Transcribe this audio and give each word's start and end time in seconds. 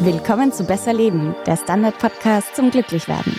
Willkommen 0.00 0.52
zu 0.52 0.64
Besser 0.64 0.92
Leben, 0.92 1.34
der 1.46 1.56
Standard-Podcast 1.56 2.54
zum 2.54 2.70
Glücklichwerden. 2.70 3.34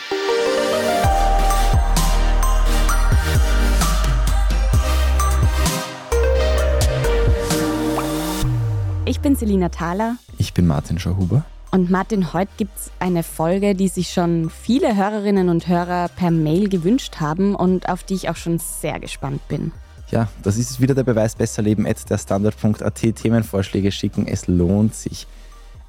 Ich 9.05 9.19
bin 9.19 9.35
Selina 9.35 9.69
Thaler. 9.69 10.17
Ich 10.39 10.55
bin 10.55 10.65
Martin 10.65 10.97
Schauhuber. 10.97 11.45
Und 11.71 11.91
Martin, 11.91 12.33
heute 12.33 12.51
gibt 12.57 12.75
es 12.75 12.91
eine 12.99 13.21
Folge, 13.21 13.75
die 13.75 13.87
sich 13.87 14.09
schon 14.09 14.49
viele 14.49 14.95
Hörerinnen 14.95 15.49
und 15.49 15.67
Hörer 15.67 16.09
per 16.09 16.31
Mail 16.31 16.69
gewünscht 16.69 17.17
haben 17.19 17.53
und 17.53 17.87
auf 17.87 18.03
die 18.03 18.15
ich 18.15 18.29
auch 18.29 18.35
schon 18.35 18.57
sehr 18.57 18.99
gespannt 18.99 19.47
bin. 19.47 19.71
Ja, 20.09 20.27
das 20.41 20.57
ist 20.57 20.81
wieder 20.81 20.95
der 20.95 21.03
Beweis, 21.03 21.35
besser 21.35 21.61
leben, 21.61 21.85
der 21.85 22.17
Standard.at 22.17 22.95
Themenvorschläge 22.95 23.91
schicken. 23.91 24.27
Es 24.27 24.47
lohnt 24.47 24.95
sich. 24.95 25.27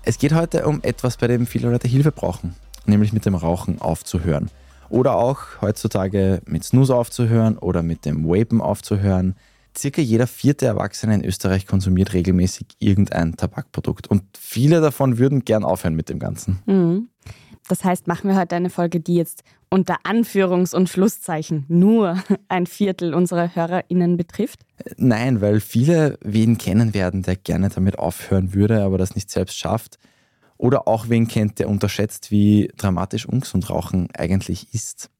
Es 0.09 0.17
geht 0.17 0.33
heute 0.33 0.67
um 0.67 0.83
etwas, 0.85 1.19
bei 1.19 1.27
dem 1.27 1.47
viele 1.47 1.71
Leute 1.71 1.87
Hilfe 1.87 2.13
brauchen, 2.13 2.55
nämlich 2.87 3.13
mit 3.13 3.27
dem 3.27 3.35
Rauchen 3.35 3.79
aufzuhören. 3.79 4.51
Oder 4.89 5.17
auch 5.17 5.61
heutzutage 5.61 6.41
mit 6.47 6.65
Snooze 6.65 6.97
aufzuhören 6.97 7.59
oder 7.59 7.83
mit 7.83 8.07
dem 8.07 8.27
Vapen 8.27 8.63
aufzuhören. 8.63 9.35
Circa 9.77 10.01
jeder 10.01 10.27
vierte 10.27 10.65
Erwachsene 10.65 11.15
in 11.15 11.25
Österreich 11.27 11.67
konsumiert 11.67 12.15
regelmäßig 12.15 12.69
irgendein 12.79 13.37
Tabakprodukt 13.37 14.07
und 14.07 14.23
viele 14.41 14.81
davon 14.81 15.19
würden 15.19 15.45
gern 15.45 15.63
aufhören 15.63 15.95
mit 15.95 16.09
dem 16.09 16.19
Ganzen. 16.19 16.61
Mhm. 16.65 17.11
Das 17.69 17.85
heißt, 17.85 18.07
machen 18.07 18.31
wir 18.31 18.39
heute 18.39 18.57
eine 18.57 18.71
Folge, 18.71 19.01
die 19.01 19.15
jetzt 19.15 19.45
unter 19.71 19.97
Anführungs- 20.05 20.75
und 20.75 20.89
Schlusszeichen 20.89 21.65
nur 21.69 22.23
ein 22.49 22.67
Viertel 22.67 23.15
unserer 23.15 23.55
HörerInnen 23.55 24.17
betrifft? 24.17 24.61
Nein, 24.97 25.41
weil 25.41 25.61
viele 25.61 26.19
wen 26.23 26.59
kennen 26.59 26.95
werden, 26.95 27.23
der 27.23 27.37
gerne 27.37 27.69
damit 27.69 27.99
aufhören 27.99 28.55
würde, 28.55 28.83
aber 28.83 28.99
das 28.99 29.15
nicht 29.15 29.31
selbst 29.31 29.59
schafft. 29.59 29.99
Oder 30.57 30.89
auch 30.89 31.09
wen 31.09 31.29
kennt, 31.29 31.61
der 31.61 31.69
unterschätzt, 31.69 32.31
wie 32.31 32.71
dramatisch 32.77 33.27
ungesund 33.27 33.71
Rauchen 33.71 34.09
eigentlich 34.17 34.75
ist. 34.75 35.11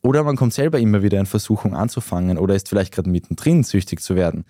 Oder 0.00 0.22
man 0.22 0.36
kommt 0.36 0.54
selber 0.54 0.78
immer 0.78 1.02
wieder 1.02 1.18
in 1.18 1.26
Versuchung 1.26 1.74
anzufangen 1.74 2.38
oder 2.38 2.54
ist 2.54 2.68
vielleicht 2.68 2.94
gerade 2.94 3.10
mittendrin, 3.10 3.64
süchtig 3.64 4.00
zu 4.00 4.14
werden. 4.14 4.44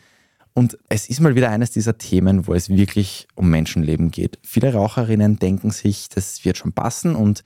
Und 0.52 0.78
es 0.88 1.08
ist 1.08 1.20
mal 1.20 1.34
wieder 1.34 1.50
eines 1.50 1.70
dieser 1.70 1.96
Themen, 1.96 2.46
wo 2.46 2.54
es 2.54 2.68
wirklich 2.68 3.28
um 3.34 3.48
Menschenleben 3.48 4.10
geht. 4.10 4.38
Viele 4.42 4.72
Raucherinnen 4.72 5.38
denken 5.38 5.70
sich, 5.70 6.08
das 6.08 6.44
wird 6.44 6.58
schon 6.58 6.72
passen 6.72 7.14
und 7.14 7.44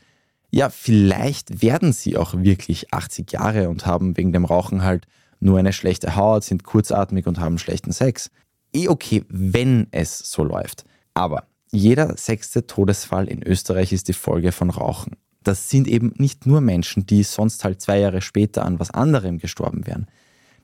ja, 0.51 0.69
vielleicht 0.69 1.62
werden 1.62 1.93
sie 1.93 2.17
auch 2.17 2.34
wirklich 2.34 2.93
80 2.93 3.31
Jahre 3.33 3.69
und 3.69 3.87
haben 3.87 4.17
wegen 4.17 4.33
dem 4.33 4.45
Rauchen 4.45 4.83
halt 4.83 5.06
nur 5.39 5.59
eine 5.59 5.73
schlechte 5.73 6.17
Haut, 6.17 6.45
sind 6.45 6.65
kurzatmig 6.65 7.27
und 7.27 7.39
haben 7.39 7.59
schlechten 7.59 7.93
Sex. 7.93 8.31
Eh 8.75 8.89
okay, 8.89 9.25
wenn 9.28 9.87
es 9.91 10.19
so 10.19 10.45
läuft. 10.45 10.84
Aber 11.15 11.45
jeder 11.73 12.17
sechste 12.17 12.67
Todesfall 12.67 13.28
in 13.28 13.43
Österreich 13.43 13.93
ist 13.93 14.09
die 14.09 14.12
Folge 14.12 14.53
von 14.53 14.71
Rauchen. 14.71 15.17
Das 15.43 15.71
sind 15.71 15.89
eben 15.89 16.12
nicht 16.17 16.47
nur 16.47 16.61
Menschen, 16.61 17.06
die 17.06 17.23
sonst 17.23 17.65
halt 17.65 17.81
zwei 17.81 17.98
Jahre 18.01 18.21
später 18.21 18.65
an 18.65 18.78
was 18.78 18.91
anderem 18.91 19.39
gestorben 19.39 19.87
wären. 19.87 20.06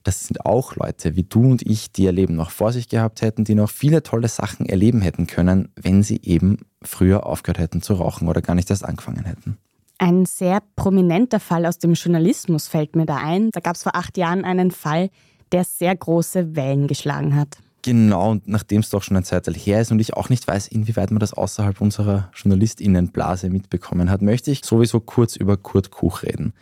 Das 0.02 0.26
sind 0.26 0.44
auch 0.44 0.76
Leute 0.76 1.16
wie 1.16 1.24
du 1.24 1.50
und 1.50 1.62
ich, 1.62 1.90
die 1.90 2.04
ihr 2.04 2.12
Leben 2.12 2.36
noch 2.36 2.50
vor 2.50 2.72
sich 2.72 2.88
gehabt 2.88 3.22
hätten, 3.22 3.44
die 3.44 3.54
noch 3.54 3.70
viele 3.70 4.02
tolle 4.02 4.28
Sachen 4.28 4.66
erleben 4.66 5.00
hätten 5.00 5.26
können, 5.26 5.70
wenn 5.74 6.02
sie 6.02 6.20
eben 6.22 6.58
früher 6.82 7.26
aufgehört 7.26 7.58
hätten 7.58 7.82
zu 7.82 7.94
rauchen 7.94 8.28
oder 8.28 8.42
gar 8.42 8.54
nicht 8.54 8.70
erst 8.70 8.84
angefangen 8.84 9.24
hätten. 9.24 9.56
Ein 9.98 10.26
sehr 10.26 10.62
prominenter 10.76 11.40
Fall 11.40 11.64
aus 11.64 11.78
dem 11.78 11.94
Journalismus 11.94 12.68
fällt 12.68 12.96
mir 12.96 13.06
da 13.06 13.16
ein. 13.16 13.50
Da 13.52 13.60
gab 13.60 13.76
es 13.76 13.82
vor 13.82 13.94
acht 13.96 14.16
Jahren 14.18 14.44
einen 14.44 14.70
Fall, 14.70 15.08
der 15.52 15.64
sehr 15.64 15.96
große 15.96 16.54
Wellen 16.54 16.86
geschlagen 16.86 17.34
hat. 17.34 17.56
Genau, 17.82 18.32
und 18.32 18.48
nachdem 18.48 18.80
es 18.80 18.90
doch 18.90 19.02
schon 19.02 19.16
eine 19.16 19.24
Zeit 19.24 19.46
her 19.46 19.80
ist 19.80 19.92
und 19.92 20.00
ich 20.00 20.14
auch 20.14 20.28
nicht 20.28 20.46
weiß, 20.46 20.66
inwieweit 20.68 21.12
man 21.12 21.20
das 21.20 21.32
außerhalb 21.32 21.80
unserer 21.80 22.30
JournalistInnenblase 22.34 23.48
mitbekommen 23.48 24.10
hat, 24.10 24.22
möchte 24.22 24.50
ich 24.50 24.64
sowieso 24.64 24.98
kurz 24.98 25.36
über 25.36 25.56
Kurt 25.56 25.92
Kuch 25.92 26.24
reden. 26.24 26.52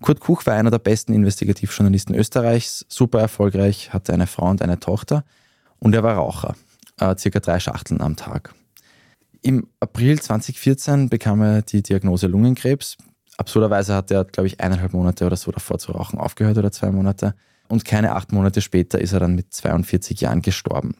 Kurt 0.00 0.20
Kuch 0.20 0.46
war 0.46 0.54
einer 0.54 0.70
der 0.70 0.78
besten 0.78 1.12
Investigativjournalisten 1.12 2.14
Österreichs, 2.14 2.86
super 2.88 3.18
erfolgreich, 3.18 3.92
hatte 3.92 4.14
eine 4.14 4.28
Frau 4.28 4.48
und 4.48 4.62
eine 4.62 4.78
Tochter 4.78 5.24
und 5.80 5.96
er 5.96 6.04
war 6.04 6.14
Raucher, 6.14 6.54
äh, 7.00 7.16
circa 7.18 7.40
drei 7.40 7.58
Schachteln 7.58 8.00
am 8.00 8.14
Tag. 8.14 8.54
Im 9.42 9.68
April 9.80 10.20
2014 10.20 11.08
bekam 11.08 11.42
er 11.42 11.62
die 11.62 11.82
Diagnose 11.82 12.26
Lungenkrebs. 12.26 12.96
Absurderweise 13.36 13.94
hat 13.94 14.10
er, 14.10 14.24
glaube 14.24 14.48
ich, 14.48 14.60
eineinhalb 14.60 14.92
Monate 14.92 15.24
oder 15.24 15.36
so 15.36 15.52
davor 15.52 15.78
zu 15.78 15.92
rauchen 15.92 16.18
aufgehört 16.18 16.58
oder 16.58 16.72
zwei 16.72 16.90
Monate. 16.90 17.34
Und 17.68 17.84
keine 17.84 18.14
acht 18.14 18.32
Monate 18.32 18.60
später 18.60 19.00
ist 19.00 19.12
er 19.12 19.20
dann 19.20 19.34
mit 19.34 19.52
42 19.52 20.20
Jahren 20.20 20.42
gestorben. 20.42 20.96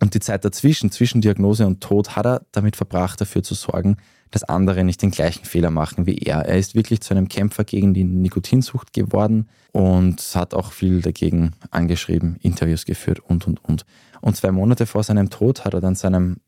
Und 0.00 0.14
die 0.14 0.20
Zeit 0.20 0.44
dazwischen, 0.44 0.90
zwischen 0.90 1.20
Diagnose 1.20 1.66
und 1.66 1.80
Tod, 1.80 2.16
hat 2.16 2.26
er 2.26 2.42
damit 2.52 2.76
verbracht, 2.76 3.20
dafür 3.20 3.42
zu 3.42 3.54
sorgen, 3.54 3.96
dass 4.30 4.44
andere 4.44 4.84
nicht 4.84 5.02
den 5.02 5.10
gleichen 5.10 5.44
Fehler 5.44 5.70
machen 5.70 6.06
wie 6.06 6.18
er. 6.18 6.44
Er 6.44 6.58
ist 6.58 6.74
wirklich 6.74 7.00
zu 7.00 7.14
einem 7.14 7.28
Kämpfer 7.28 7.64
gegen 7.64 7.94
die 7.94 8.04
Nikotinsucht 8.04 8.92
geworden 8.92 9.48
und 9.72 10.20
hat 10.34 10.54
auch 10.54 10.72
viel 10.72 11.00
dagegen 11.00 11.52
angeschrieben, 11.70 12.36
Interviews 12.42 12.84
geführt 12.84 13.20
und, 13.20 13.46
und, 13.46 13.64
und. 13.64 13.84
Und 14.20 14.36
zwei 14.36 14.50
Monate 14.50 14.86
vor 14.86 15.02
seinem 15.02 15.30
Tod 15.30 15.64
hat 15.64 15.74
er 15.74 15.80
dann 15.80 15.94
seinem 15.94 16.38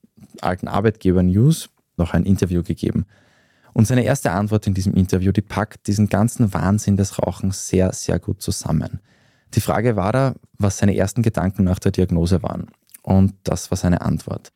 alten 0.42 0.68
Arbeitgeber 0.68 1.22
News 1.22 1.70
noch 1.96 2.14
ein 2.14 2.24
Interview 2.24 2.62
gegeben. 2.62 3.06
Und 3.72 3.86
seine 3.86 4.04
erste 4.04 4.32
Antwort 4.32 4.66
in 4.66 4.74
diesem 4.74 4.94
Interview, 4.94 5.32
die 5.32 5.42
packt 5.42 5.86
diesen 5.86 6.08
ganzen 6.08 6.52
Wahnsinn 6.52 6.96
des 6.96 7.18
Rauchens 7.18 7.68
sehr, 7.68 7.92
sehr 7.92 8.18
gut 8.18 8.42
zusammen. 8.42 9.00
Die 9.54 9.60
Frage 9.60 9.96
war 9.96 10.12
da, 10.12 10.34
was 10.58 10.78
seine 10.78 10.96
ersten 10.96 11.22
Gedanken 11.22 11.64
nach 11.64 11.78
der 11.78 11.92
Diagnose 11.92 12.42
waren. 12.42 12.68
Und 13.02 13.34
das 13.44 13.70
war 13.70 13.78
seine 13.78 14.00
Antwort. 14.00 14.52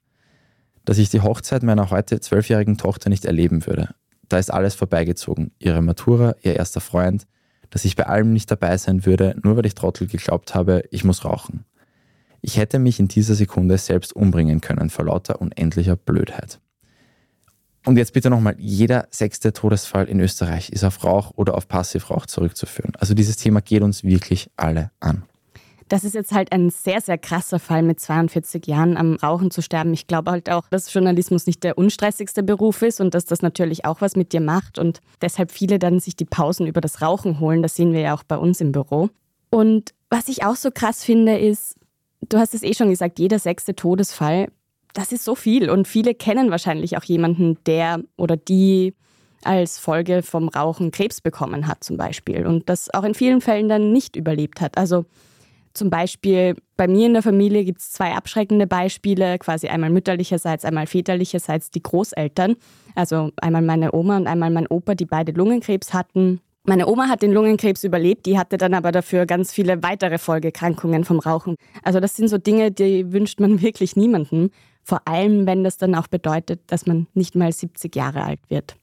Dass 0.84 0.98
ich 0.98 1.10
die 1.10 1.20
Hochzeit 1.20 1.62
meiner 1.62 1.90
heute 1.90 2.20
zwölfjährigen 2.20 2.76
Tochter 2.76 3.08
nicht 3.08 3.24
erleben 3.24 3.66
würde. 3.66 3.94
Da 4.28 4.38
ist 4.38 4.52
alles 4.52 4.74
vorbeigezogen. 4.74 5.52
Ihre 5.58 5.82
Matura, 5.82 6.34
ihr 6.42 6.56
erster 6.56 6.80
Freund, 6.80 7.26
dass 7.70 7.84
ich 7.84 7.96
bei 7.96 8.06
allem 8.06 8.32
nicht 8.32 8.50
dabei 8.50 8.76
sein 8.76 9.04
würde, 9.06 9.36
nur 9.42 9.56
weil 9.56 9.66
ich 9.66 9.74
Trottel 9.74 10.06
geglaubt 10.06 10.54
habe, 10.54 10.84
ich 10.90 11.04
muss 11.04 11.24
rauchen. 11.24 11.64
Ich 12.47 12.59
hätte 12.59 12.78
mich 12.78 13.00
in 13.00 13.09
dieser 13.09 13.34
Sekunde 13.34 13.78
selbst 13.78 14.15
umbringen 14.15 14.60
können 14.60 14.91
vor 14.91 15.06
lauter 15.06 15.41
unendlicher 15.41 15.97
Blödheit. 15.97 16.60
Und 17.87 17.97
jetzt 17.97 18.12
bitte 18.12 18.28
nochmal, 18.28 18.55
jeder 18.59 19.09
sechste 19.10 19.55
Todesfall 19.55 20.05
in 20.10 20.21
Österreich 20.21 20.69
ist 20.69 20.84
auf 20.84 21.03
Rauch 21.05 21.32
oder 21.37 21.55
auf 21.55 21.69
Passivrauch 21.69 22.27
zurückzuführen. 22.27 22.93
Also 22.99 23.15
dieses 23.15 23.38
Thema 23.38 23.62
geht 23.62 23.81
uns 23.81 24.05
wirklich 24.05 24.50
alle 24.59 24.91
an. 25.00 25.22
Das 25.88 26.05
ist 26.05 26.15
jetzt 26.15 26.32
halt 26.32 26.53
ein 26.53 26.69
sehr, 26.69 27.00
sehr 27.00 27.16
krasser 27.16 27.59
Fall 27.59 27.82
mit 27.82 27.99
42 27.99 28.66
Jahren 28.66 28.99
am 28.99 29.15
Rauchen 29.15 29.50
zu 29.50 29.62
sterben. 29.62 29.94
Ich 29.94 30.06
glaube 30.06 30.31
halt 30.31 30.50
auch, 30.50 30.69
dass 30.69 30.93
Journalismus 30.93 31.47
nicht 31.47 31.65
der 31.65 31.78
unstressigste 31.78 32.43
Beruf 32.43 32.82
ist 32.82 33.00
und 33.00 33.15
dass 33.15 33.25
das 33.25 33.41
natürlich 33.41 33.87
auch 33.87 34.03
was 34.03 34.16
mit 34.16 34.34
dir 34.34 34.43
macht 34.43 34.78
und 34.78 35.00
deshalb 35.22 35.50
viele 35.50 35.78
dann 35.78 35.99
sich 35.99 36.15
die 36.15 36.26
Pausen 36.26 36.66
über 36.66 36.82
das 36.82 37.00
Rauchen 37.00 37.41
holen. 37.41 37.62
Das 37.62 37.75
sehen 37.75 37.94
wir 37.94 38.00
ja 38.00 38.15
auch 38.15 38.22
bei 38.22 38.37
uns 38.37 38.61
im 38.61 38.72
Büro. 38.72 39.09
Und 39.49 39.94
was 40.11 40.28
ich 40.28 40.44
auch 40.44 40.56
so 40.56 40.71
krass 40.71 41.05
finde, 41.05 41.38
ist, 41.38 41.76
du 42.28 42.38
hast 42.38 42.54
es 42.54 42.62
eh 42.62 42.74
schon 42.74 42.90
gesagt, 42.90 43.18
jeder 43.18 43.38
sechste 43.38 43.74
Todesfall, 43.74 44.48
das 44.92 45.12
ist 45.12 45.24
so 45.24 45.34
viel. 45.34 45.70
Und 45.70 45.88
viele 45.88 46.14
kennen 46.14 46.50
wahrscheinlich 46.50 46.96
auch 46.96 47.04
jemanden, 47.04 47.58
der 47.66 48.00
oder 48.16 48.36
die 48.36 48.94
als 49.42 49.78
Folge 49.78 50.22
vom 50.22 50.48
Rauchen 50.48 50.90
Krebs 50.90 51.20
bekommen 51.20 51.66
hat 51.66 51.84
zum 51.84 51.96
Beispiel 51.96 52.46
und 52.46 52.68
das 52.68 52.92
auch 52.94 53.04
in 53.04 53.14
vielen 53.14 53.42
Fällen 53.42 53.68
dann 53.68 53.92
nicht 53.92 54.16
überlebt 54.16 54.62
hat. 54.62 54.78
Also 54.78 55.04
zum 55.74 55.90
Beispiel 55.90 56.54
bei 56.76 56.86
mir 56.86 57.06
in 57.06 57.14
der 57.14 57.22
Familie 57.22 57.64
gibt 57.64 57.80
es 57.80 57.92
zwei 57.92 58.12
abschreckende 58.12 58.66
Beispiele, 58.66 59.38
quasi 59.38 59.68
einmal 59.68 59.90
mütterlicherseits, 59.90 60.64
einmal 60.64 60.86
väterlicherseits 60.86 61.70
die 61.70 61.82
Großeltern. 61.82 62.56
Also 62.94 63.30
einmal 63.36 63.62
meine 63.62 63.92
Oma 63.92 64.16
und 64.16 64.28
einmal 64.28 64.50
mein 64.50 64.68
Opa, 64.68 64.94
die 64.94 65.04
beide 65.04 65.32
Lungenkrebs 65.32 65.92
hatten. 65.92 66.40
Meine 66.66 66.86
Oma 66.86 67.08
hat 67.08 67.20
den 67.20 67.32
Lungenkrebs 67.32 67.84
überlebt, 67.84 68.25
die 68.25 68.38
hatte 68.38 68.56
dann 68.56 68.72
aber 68.72 68.91
dafür 68.91 69.26
ganz 69.26 69.52
viele 69.52 69.82
weitere 69.82 70.16
Folgekrankungen 70.16 71.04
vom 71.04 71.19
Rauchen. 71.19 71.56
Also 71.82 72.00
das 72.00 72.16
sind 72.16 72.28
so 72.28 72.38
Dinge, 72.38 72.70
die 72.70 73.12
wünscht 73.12 73.38
man 73.38 73.61
wirklich 73.62 73.96
niemandem. 73.96 74.50
Vor 74.82 75.06
allem, 75.06 75.46
wenn 75.46 75.62
das 75.62 75.76
dann 75.76 75.94
auch 75.94 76.06
bedeutet, 76.06 76.62
dass 76.69 76.87
man 76.87 77.06
nicht 77.12 77.34
mal 77.34 77.52
70 77.52 77.94
Jahre 77.94 78.25
alt 78.25 78.40
wird. 78.49 78.76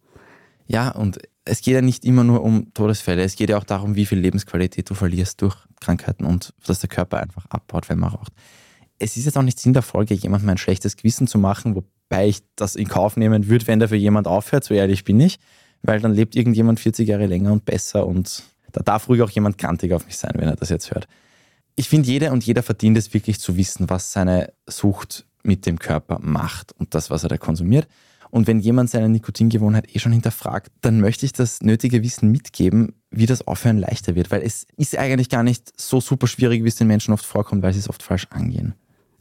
Ja, 0.68 0.92
und 0.92 1.18
es 1.44 1.62
geht 1.62 1.74
ja 1.74 1.82
nicht 1.82 2.06
immer 2.06 2.24
nur 2.24 2.44
um 2.44 2.72
Todesfälle, 2.76 3.24
es 3.24 3.36
geht 3.36 3.50
ja 3.50 3.58
auch 3.58 3.64
darum, 3.64 3.96
wie 3.96 4.06
viel 4.06 4.20
Lebensqualität 4.20 4.88
du 4.88 4.94
verlierst 4.94 5.42
durch 5.42 5.56
Krankheiten 5.80 6.24
und 6.26 6.54
dass 6.66 6.80
der 6.80 6.90
Körper 6.90 7.18
einfach 7.18 7.48
abbaut, 7.48 7.90
wenn 7.90 7.98
man 7.98 8.12
raucht. 8.12 8.32
Es 9.00 9.18
ist 9.18 9.26
jetzt 9.26 9.38
auch 9.40 9.42
nicht 9.42 9.60
Sinn 9.60 9.74
der 9.74 9.82
Folge, 9.82 10.14
jemandem 10.14 10.50
ein 10.50 10.60
schlechtes 10.60 10.98
Gewissen 10.98 11.26
zu 11.26 11.40
machen, 11.40 11.76
wobei 11.76 12.28
ich 12.28 12.44
das 12.56 12.76
in 12.76 12.88
Kauf 12.88 13.18
nehmen 13.18 13.48
würde, 13.48 13.66
wenn 13.66 13.80
dafür 13.80 13.98
jemand 13.98 14.28
aufhört, 14.28 14.64
so 14.64 14.76
ehrlich 14.76 15.04
bin 15.04 15.20
ich 15.20 15.40
weil 15.84 16.00
dann 16.00 16.14
lebt 16.14 16.36
irgendjemand 16.36 16.80
40 16.80 17.08
Jahre 17.08 17.26
länger 17.26 17.52
und 17.52 17.66
besser 17.66 18.06
und 18.06 18.44
da 18.72 18.82
darf 18.82 19.10
ruhig 19.10 19.22
auch 19.22 19.30
jemand 19.30 19.58
grantig 19.58 19.94
auf 19.94 20.06
mich 20.06 20.18
sein, 20.18 20.34
wenn 20.36 20.48
er 20.48 20.56
das 20.56 20.70
jetzt 20.70 20.92
hört. 20.92 21.08
Ich 21.76 21.90
finde, 21.90 22.10
jeder 22.10 22.32
und 22.32 22.46
jeder 22.46 22.64
verdient 22.64 22.98
es 22.98 23.14
wirklich 23.14 23.40
zu 23.40 23.58
wissen, 23.58 23.90
was 23.90 24.12
seine 24.12 24.54
Sucht 24.68 25.26
mit 25.44 25.66
dem 25.66 25.80
Körper 25.80 26.20
macht 26.22 26.74
und 26.74 26.94
das, 26.94 27.10
was 27.10 27.24
er 27.24 27.30
da 27.30 27.38
konsumiert. 27.38 27.88
Und 28.30 28.48
wenn 28.48 28.60
jemand 28.60 28.90
seine 28.90 29.10
Nikotingewohnheit 29.10 29.94
eh 29.94 30.00
schon 30.00 30.14
hinterfragt, 30.14 30.72
dann 30.80 31.02
möchte 31.02 31.26
ich 31.26 31.34
das 31.34 31.62
nötige 31.62 32.02
Wissen 32.02 32.32
mitgeben, 32.32 32.96
wie 33.10 33.26
das 33.26 33.46
Aufhören 33.46 33.78
leichter 33.78 34.16
wird, 34.16 34.32
weil 34.32 34.42
es 34.42 34.66
ist 34.78 34.98
eigentlich 34.98 35.28
gar 35.28 35.44
nicht 35.44 35.74
so 35.80 36.00
super 36.00 36.28
schwierig, 36.28 36.64
wie 36.64 36.70
es 36.70 36.78
den 36.78 36.88
Menschen 36.88 37.14
oft 37.14 37.26
vorkommt, 37.26 37.62
weil 37.62 37.74
sie 37.74 37.80
es 37.80 37.90
oft 37.90 38.02
falsch 38.02 38.28
angehen. 38.30 38.74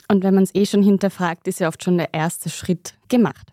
Und 0.08 0.22
wenn 0.22 0.34
man 0.34 0.44
es 0.44 0.54
eh 0.54 0.64
schon 0.64 0.82
hinterfragt, 0.82 1.48
ist 1.48 1.60
ja 1.60 1.68
oft 1.68 1.82
schon 1.82 1.98
der 1.98 2.14
erste 2.14 2.50
Schritt 2.50 2.94
gemacht. 3.08 3.52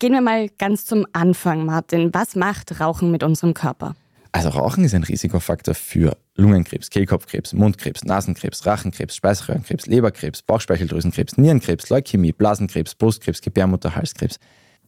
Gehen 0.00 0.14
wir 0.14 0.22
mal 0.22 0.48
ganz 0.56 0.86
zum 0.86 1.06
Anfang, 1.12 1.66
Martin. 1.66 2.14
Was 2.14 2.34
macht 2.34 2.80
Rauchen 2.80 3.10
mit 3.10 3.22
unserem 3.22 3.52
Körper? 3.52 3.94
Also 4.32 4.48
Rauchen 4.48 4.82
ist 4.82 4.94
ein 4.94 5.02
Risikofaktor 5.02 5.74
für 5.74 6.16
Lungenkrebs, 6.36 6.88
Kehlkopfkrebs, 6.88 7.52
Mundkrebs, 7.52 8.04
Nasenkrebs, 8.04 8.64
Rachenkrebs, 8.64 9.14
Speiseröhrenkrebs, 9.16 9.84
Leberkrebs, 9.84 10.40
Bauchspeicheldrüsenkrebs, 10.40 11.36
Nierenkrebs, 11.36 11.90
Leukämie, 11.90 12.32
Blasenkrebs, 12.32 12.94
Brustkrebs, 12.94 13.42
Gebärmutterhalskrebs. 13.42 14.38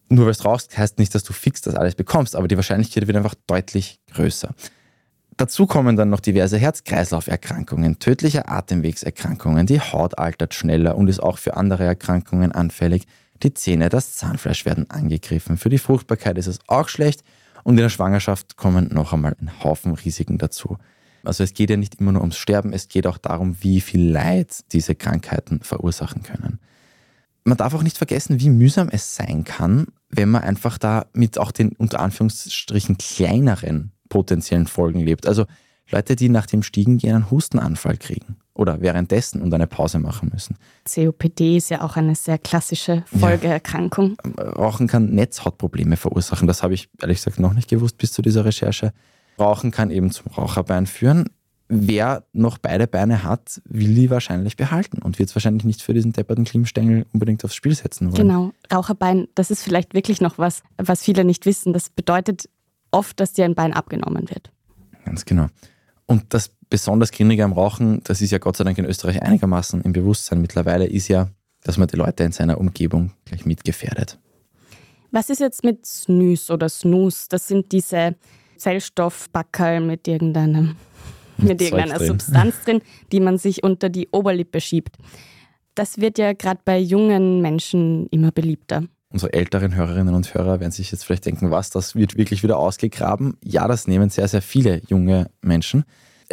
Nur 0.08 0.24
weil 0.24 0.32
du 0.32 0.44
rauchst, 0.44 0.78
heißt 0.78 0.98
nicht, 0.98 1.14
dass 1.14 1.24
du 1.24 1.34
fix 1.34 1.60
das 1.60 1.74
alles 1.74 1.94
bekommst, 1.94 2.34
aber 2.34 2.48
die 2.48 2.56
Wahrscheinlichkeit 2.56 3.06
wird 3.06 3.18
einfach 3.18 3.34
deutlich 3.46 4.00
größer. 4.14 4.54
Dazu 5.36 5.66
kommen 5.66 5.94
dann 5.96 6.08
noch 6.08 6.20
diverse 6.20 6.56
Herz-Kreislauf-Erkrankungen, 6.56 7.98
tödliche 7.98 8.48
Atemwegserkrankungen, 8.48 9.66
die 9.66 9.80
Haut 9.80 10.16
altert 10.16 10.54
schneller 10.54 10.96
und 10.96 11.08
ist 11.08 11.22
auch 11.22 11.36
für 11.36 11.54
andere 11.54 11.84
Erkrankungen 11.84 12.52
anfällig. 12.52 13.06
Die 13.42 13.54
Zähne, 13.54 13.88
das 13.88 14.14
Zahnfleisch 14.14 14.64
werden 14.64 14.88
angegriffen. 14.88 15.56
Für 15.56 15.68
die 15.68 15.78
Fruchtbarkeit 15.78 16.38
ist 16.38 16.46
es 16.46 16.60
auch 16.68 16.88
schlecht 16.88 17.24
und 17.64 17.74
in 17.74 17.82
der 17.82 17.88
Schwangerschaft 17.88 18.56
kommen 18.56 18.88
noch 18.92 19.12
einmal 19.12 19.36
ein 19.40 19.62
Haufen 19.64 19.94
Risiken 19.94 20.38
dazu. 20.38 20.78
Also 21.24 21.42
es 21.44 21.54
geht 21.54 21.70
ja 21.70 21.76
nicht 21.76 21.96
immer 21.96 22.12
nur 22.12 22.22
ums 22.22 22.36
Sterben, 22.36 22.72
es 22.72 22.88
geht 22.88 23.06
auch 23.06 23.18
darum, 23.18 23.56
wie 23.60 23.80
viel 23.80 24.10
Leid 24.10 24.64
diese 24.72 24.94
Krankheiten 24.94 25.60
verursachen 25.60 26.22
können. 26.22 26.60
Man 27.44 27.56
darf 27.56 27.74
auch 27.74 27.82
nicht 27.82 27.98
vergessen, 27.98 28.40
wie 28.40 28.50
mühsam 28.50 28.88
es 28.88 29.16
sein 29.16 29.42
kann, 29.42 29.86
wenn 30.08 30.30
man 30.30 30.42
einfach 30.42 30.78
da 30.78 31.06
mit 31.12 31.38
auch 31.38 31.50
den 31.50 31.70
unter 31.70 32.00
Anführungsstrichen 32.00 32.98
kleineren 32.98 33.92
potenziellen 34.08 34.68
Folgen 34.68 35.00
lebt. 35.00 35.26
Also 35.26 35.46
Leute, 35.90 36.14
die 36.14 36.28
nach 36.28 36.46
dem 36.46 36.62
Stiegen 36.62 36.98
gehen 36.98 37.16
einen 37.16 37.30
Hustenanfall 37.30 37.96
kriegen 37.96 38.36
oder 38.54 38.80
währenddessen 38.80 39.40
und 39.40 39.52
eine 39.54 39.66
Pause 39.66 39.98
machen 39.98 40.30
müssen. 40.32 40.56
COPD 40.84 41.56
ist 41.56 41.70
ja 41.70 41.82
auch 41.82 41.96
eine 41.96 42.14
sehr 42.14 42.38
klassische 42.38 43.04
Folgeerkrankung. 43.18 44.16
Ja. 44.36 44.50
Rauchen 44.50 44.88
kann 44.88 45.10
Netzhautprobleme 45.10 45.96
verursachen. 45.96 46.46
Das 46.46 46.62
habe 46.62 46.74
ich 46.74 46.88
ehrlich 47.00 47.18
gesagt 47.18 47.38
noch 47.38 47.54
nicht 47.54 47.70
gewusst 47.70 47.98
bis 47.98 48.12
zu 48.12 48.22
dieser 48.22 48.44
Recherche. 48.44 48.92
Rauchen 49.38 49.70
kann 49.70 49.90
eben 49.90 50.10
zum 50.10 50.30
Raucherbein 50.32 50.86
führen. 50.86 51.30
Wer 51.68 52.24
noch 52.34 52.58
beide 52.58 52.86
Beine 52.86 53.22
hat, 53.22 53.62
will 53.64 53.94
die 53.94 54.10
wahrscheinlich 54.10 54.56
behalten 54.56 55.00
und 55.00 55.18
wird 55.18 55.30
es 55.30 55.34
wahrscheinlich 55.34 55.64
nicht 55.64 55.80
für 55.80 55.94
diesen 55.94 56.12
depperten 56.12 56.44
Klimmstängel 56.44 57.06
unbedingt 57.14 57.42
aufs 57.46 57.54
Spiel 57.54 57.74
setzen 57.74 58.08
wollen. 58.08 58.28
Genau, 58.28 58.52
Raucherbein, 58.70 59.28
das 59.34 59.50
ist 59.50 59.62
vielleicht 59.62 59.94
wirklich 59.94 60.20
noch 60.20 60.36
was, 60.36 60.62
was 60.76 61.02
viele 61.02 61.24
nicht 61.24 61.46
wissen. 61.46 61.72
Das 61.72 61.88
bedeutet 61.88 62.50
oft, 62.90 63.18
dass 63.18 63.32
dir 63.32 63.46
ein 63.46 63.54
Bein 63.54 63.72
abgenommen 63.72 64.28
wird. 64.28 64.52
Ganz 65.06 65.24
genau. 65.24 65.46
Und 66.04 66.34
das 66.34 66.50
besonders 66.72 67.12
Grinnige 67.12 67.44
am 67.44 67.52
Rauchen, 67.52 68.00
das 68.04 68.22
ist 68.22 68.30
ja 68.30 68.38
Gott 68.38 68.56
sei 68.56 68.64
Dank 68.64 68.78
in 68.78 68.86
Österreich 68.86 69.20
einigermaßen 69.20 69.82
im 69.82 69.92
Bewusstsein 69.92 70.40
mittlerweile, 70.40 70.86
ist 70.86 71.06
ja, 71.08 71.28
dass 71.64 71.76
man 71.76 71.86
die 71.86 71.96
Leute 71.96 72.24
in 72.24 72.32
seiner 72.32 72.58
Umgebung 72.58 73.12
gleich 73.26 73.44
mitgefährdet. 73.44 74.18
Was 75.10 75.28
ist 75.28 75.40
jetzt 75.40 75.64
mit 75.64 75.84
Snus 75.84 76.50
oder 76.50 76.70
Snus? 76.70 77.28
Das 77.28 77.46
sind 77.46 77.72
diese 77.72 78.14
Zellstoffbackerl 78.56 79.80
mit 79.82 80.08
irgendeinem 80.08 80.76
mit 81.36 81.60
irgendeiner 81.60 81.98
drin. 81.98 82.06
Substanz 82.06 82.54
drin, 82.64 82.80
die 83.12 83.20
man 83.20 83.36
sich 83.36 83.62
unter 83.62 83.90
die 83.90 84.08
Oberlippe 84.10 84.58
schiebt. 84.58 84.96
Das 85.74 85.98
wird 85.98 86.16
ja 86.16 86.32
gerade 86.32 86.60
bei 86.64 86.78
jungen 86.78 87.42
Menschen 87.42 88.06
immer 88.06 88.32
beliebter 88.32 88.84
unsere 89.10 89.34
älteren 89.34 89.74
Hörerinnen 89.74 90.14
und 90.14 90.32
Hörer 90.32 90.58
werden 90.60 90.72
sich 90.72 90.90
jetzt 90.90 91.04
vielleicht 91.04 91.26
denken, 91.26 91.50
was, 91.50 91.68
das 91.68 91.94
wird 91.94 92.16
wirklich 92.16 92.42
wieder 92.42 92.56
ausgegraben. 92.56 93.36
Ja, 93.44 93.68
das 93.68 93.86
nehmen 93.86 94.08
sehr, 94.08 94.26
sehr 94.26 94.40
viele 94.40 94.80
junge 94.88 95.28
Menschen. 95.42 95.84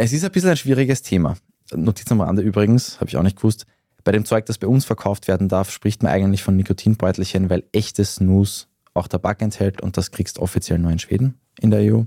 Es 0.01 0.13
ist 0.13 0.24
ein 0.24 0.31
bisschen 0.31 0.51
ein 0.51 0.56
schwieriges 0.56 1.01
Thema. 1.01 1.36
Notiz 1.75 2.10
am 2.10 2.22
Rande 2.22 2.42
übrigens, 2.42 3.01
habe 3.01 3.10
ich 3.10 3.18
auch 3.18 3.22
nicht 3.22 3.36
gewusst. 3.36 3.66
Bei 4.06 4.13
dem 4.13 4.24
Zeug, 4.24 4.46
das 4.46 4.57
bei 4.57 4.66
uns 4.66 4.86
verkauft 4.86 5.28
werden 5.28 5.50
darf, 5.50 5.72
spricht 5.72 6.04
man 6.04 6.13
eigentlich 6.13 6.42
von 6.42 6.56
Nikotinbeutelchen, 6.56 7.50
weil 7.50 7.66
echtes 7.74 8.16
Snus 8.16 8.69
auch 8.94 9.10
Tabak 9.10 9.42
enthält 9.42 9.81
und 9.81 9.98
das 9.98 10.12
kriegst 10.12 10.40
offiziell 10.40 10.80
nur 10.80 10.90
in 10.90 11.00
Schweden 11.00 11.38
in 11.60 11.69
der 11.69 11.81
EU. 11.81 12.04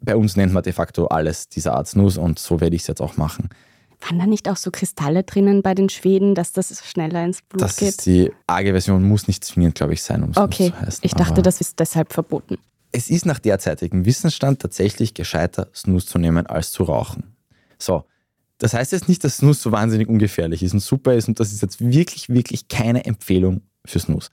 Bei 0.00 0.14
uns 0.14 0.36
nennt 0.36 0.52
man 0.52 0.62
de 0.62 0.72
facto 0.72 1.06
alles 1.06 1.48
dieser 1.48 1.74
Art 1.74 1.88
Snus 1.88 2.16
und 2.16 2.38
so 2.38 2.60
werde 2.60 2.76
ich 2.76 2.82
es 2.82 2.88
jetzt 2.88 3.02
auch 3.02 3.16
machen. 3.16 3.48
Waren 4.02 4.20
da 4.20 4.26
nicht 4.26 4.48
auch 4.48 4.56
so 4.56 4.70
Kristalle 4.70 5.24
drinnen 5.24 5.62
bei 5.62 5.74
den 5.74 5.88
Schweden, 5.88 6.36
dass 6.36 6.52
das 6.52 6.86
schneller 6.88 7.24
ins 7.24 7.42
Blut 7.42 7.60
das 7.60 7.76
geht? 7.76 7.88
Ist 7.88 8.06
die 8.06 8.30
arge 8.46 8.70
Version 8.70 9.02
muss 9.02 9.26
nicht 9.26 9.44
zwingend, 9.44 9.74
glaube 9.74 9.94
ich, 9.94 10.02
sein, 10.04 10.22
um 10.22 10.30
es 10.30 10.36
okay. 10.36 10.70
zu 10.70 10.80
heißen. 10.80 11.00
Ich 11.02 11.14
dachte, 11.14 11.32
Aber 11.32 11.42
das 11.42 11.60
ist 11.60 11.80
deshalb 11.80 12.12
verboten. 12.12 12.58
Es 12.92 13.10
ist 13.10 13.26
nach 13.26 13.40
derzeitigem 13.40 14.04
Wissensstand 14.04 14.60
tatsächlich 14.62 15.14
gescheiter, 15.14 15.66
Snus 15.74 16.06
zu 16.06 16.18
nehmen, 16.18 16.46
als 16.46 16.70
zu 16.70 16.84
rauchen. 16.84 17.31
So, 17.84 18.04
das 18.58 18.74
heißt 18.74 18.92
jetzt 18.92 19.08
nicht, 19.08 19.24
dass 19.24 19.38
Snus 19.38 19.60
so 19.60 19.72
wahnsinnig 19.72 20.08
ungefährlich 20.08 20.62
ist 20.62 20.72
und 20.72 20.80
super 20.80 21.14
ist 21.14 21.28
und 21.28 21.40
das 21.40 21.52
ist 21.52 21.62
jetzt 21.62 21.80
wirklich, 21.80 22.28
wirklich 22.28 22.68
keine 22.68 23.04
Empfehlung 23.04 23.62
für 23.84 23.98
Snus. 23.98 24.30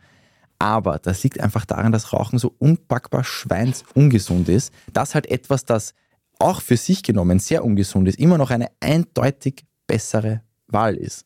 Aber 0.59 0.99
das 0.99 1.23
liegt 1.23 1.39
einfach 1.39 1.65
daran, 1.65 1.91
dass 1.91 2.13
Rauchen 2.13 2.37
so 2.37 2.53
unpackbar 2.59 3.23
schweinsungesund 3.23 4.49
ist, 4.49 4.73
dass 4.93 5.15
halt 5.15 5.25
etwas, 5.27 5.65
das 5.65 5.93
auch 6.37 6.61
für 6.61 6.77
sich 6.77 7.01
genommen 7.01 7.39
sehr 7.39 7.65
ungesund 7.65 8.07
ist, 8.07 8.19
immer 8.19 8.37
noch 8.37 8.51
eine 8.51 8.67
eindeutig 8.81 9.65
bessere 9.87 10.41
Wahl 10.67 10.95
ist. 10.95 11.25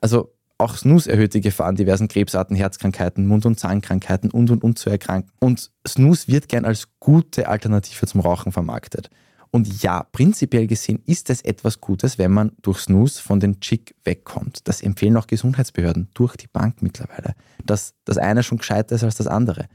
Also 0.00 0.34
auch 0.58 0.76
Snus 0.76 1.06
erhöht 1.06 1.34
die 1.34 1.40
Gefahr 1.40 1.66
an 1.66 1.76
diversen 1.76 2.08
Krebsarten, 2.08 2.56
Herzkrankheiten, 2.56 3.26
Mund- 3.26 3.46
und 3.46 3.58
Zahnkrankheiten 3.58 4.30
und 4.30 4.50
und 4.50 4.62
und 4.62 4.78
zu 4.78 4.90
erkranken. 4.90 5.32
Und 5.40 5.72
Snus 5.86 6.28
wird 6.28 6.48
gern 6.48 6.64
als 6.64 6.88
gute 7.00 7.48
Alternative 7.48 8.06
zum 8.06 8.20
Rauchen 8.20 8.52
vermarktet. 8.52 9.08
Und 9.54 9.84
ja, 9.84 10.02
prinzipiell 10.10 10.66
gesehen 10.66 11.00
ist 11.06 11.30
es 11.30 11.40
etwas 11.42 11.80
Gutes, 11.80 12.18
wenn 12.18 12.32
man 12.32 12.50
durch 12.62 12.80
Snus 12.80 13.20
von 13.20 13.38
den 13.38 13.60
Chick 13.60 13.94
wegkommt. 14.02 14.66
Das 14.66 14.82
empfehlen 14.82 15.16
auch 15.16 15.28
Gesundheitsbehörden 15.28 16.08
durch 16.12 16.34
die 16.34 16.48
Bank 16.48 16.82
mittlerweile, 16.82 17.36
dass 17.64 17.94
das 18.04 18.18
eine 18.18 18.42
schon 18.42 18.58
gescheiter 18.58 18.96
ist 18.96 19.04
als 19.04 19.14
das 19.14 19.28
andere. 19.28 19.66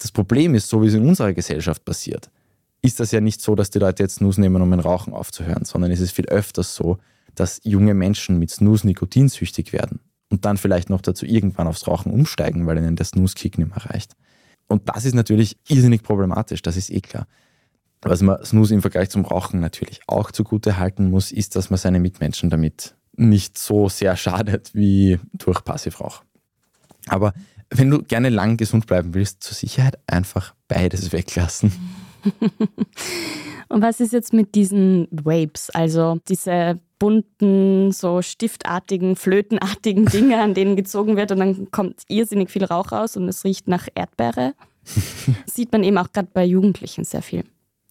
Das 0.00 0.10
Problem 0.10 0.56
ist, 0.56 0.68
so 0.68 0.82
wie 0.82 0.88
es 0.88 0.94
in 0.94 1.06
unserer 1.06 1.32
Gesellschaft 1.32 1.84
passiert, 1.84 2.28
ist 2.82 2.98
das 2.98 3.12
ja 3.12 3.20
nicht 3.20 3.40
so, 3.40 3.54
dass 3.54 3.70
die 3.70 3.78
Leute 3.78 4.02
jetzt 4.02 4.16
Snus 4.16 4.36
nehmen, 4.36 4.60
um 4.60 4.72
ein 4.72 4.80
Rauchen 4.80 5.12
aufzuhören, 5.12 5.64
sondern 5.64 5.92
es 5.92 6.00
ist 6.00 6.10
viel 6.10 6.26
öfters 6.26 6.74
so, 6.74 6.98
dass 7.36 7.60
junge 7.62 7.94
Menschen 7.94 8.40
mit 8.40 8.50
Snus 8.50 8.82
nikotinsüchtig 8.82 9.72
werden 9.72 10.00
und 10.28 10.44
dann 10.44 10.56
vielleicht 10.56 10.90
noch 10.90 11.02
dazu 11.02 11.24
irgendwann 11.24 11.68
aufs 11.68 11.86
Rauchen 11.86 12.10
umsteigen, 12.10 12.66
weil 12.66 12.78
ihnen 12.78 12.96
der 12.96 13.06
Snooze-Kick 13.06 13.58
nicht 13.58 13.70
mehr 13.70 13.86
reicht. 13.86 14.14
Und 14.66 14.88
das 14.88 15.04
ist 15.04 15.14
natürlich 15.14 15.56
irrsinnig 15.68 16.02
problematisch, 16.02 16.62
das 16.62 16.76
ist 16.76 16.90
eh 16.90 17.00
klar. 17.00 17.28
Was 18.04 18.22
man 18.22 18.44
Snooze 18.44 18.74
im 18.74 18.82
Vergleich 18.82 19.10
zum 19.10 19.24
Rauchen 19.24 19.60
natürlich 19.60 20.00
auch 20.06 20.30
zugute 20.30 20.78
halten 20.78 21.10
muss, 21.10 21.32
ist, 21.32 21.56
dass 21.56 21.70
man 21.70 21.78
seine 21.78 22.00
Mitmenschen 22.00 22.50
damit 22.50 22.94
nicht 23.16 23.58
so 23.58 23.88
sehr 23.88 24.16
schadet 24.16 24.74
wie 24.74 25.18
durch 25.32 25.64
Passivrauch. 25.64 26.22
Aber 27.06 27.32
wenn 27.70 27.90
du 27.90 28.02
gerne 28.02 28.28
lang 28.28 28.56
gesund 28.56 28.86
bleiben 28.86 29.14
willst, 29.14 29.42
zur 29.42 29.54
Sicherheit 29.54 29.98
einfach 30.06 30.54
beides 30.68 31.12
weglassen. 31.12 31.72
Und 33.68 33.82
was 33.82 34.00
ist 34.00 34.12
jetzt 34.12 34.32
mit 34.32 34.54
diesen 34.54 35.08
Vapes, 35.10 35.70
also 35.70 36.18
diese 36.28 36.78
bunten, 36.98 37.92
so 37.92 38.22
stiftartigen, 38.22 39.16
flötenartigen 39.16 40.06
Dinge, 40.06 40.40
an 40.40 40.54
denen 40.54 40.76
gezogen 40.76 41.16
wird 41.16 41.32
und 41.32 41.38
dann 41.40 41.70
kommt 41.70 42.02
irrsinnig 42.08 42.50
viel 42.50 42.64
Rauch 42.64 42.92
raus 42.92 43.16
und 43.16 43.28
es 43.28 43.44
riecht 43.44 43.66
nach 43.66 43.88
Erdbeere? 43.94 44.54
Sieht 45.46 45.72
man 45.72 45.82
eben 45.82 45.98
auch 45.98 46.12
gerade 46.12 46.28
bei 46.32 46.44
Jugendlichen 46.44 47.04
sehr 47.04 47.22
viel. 47.22 47.44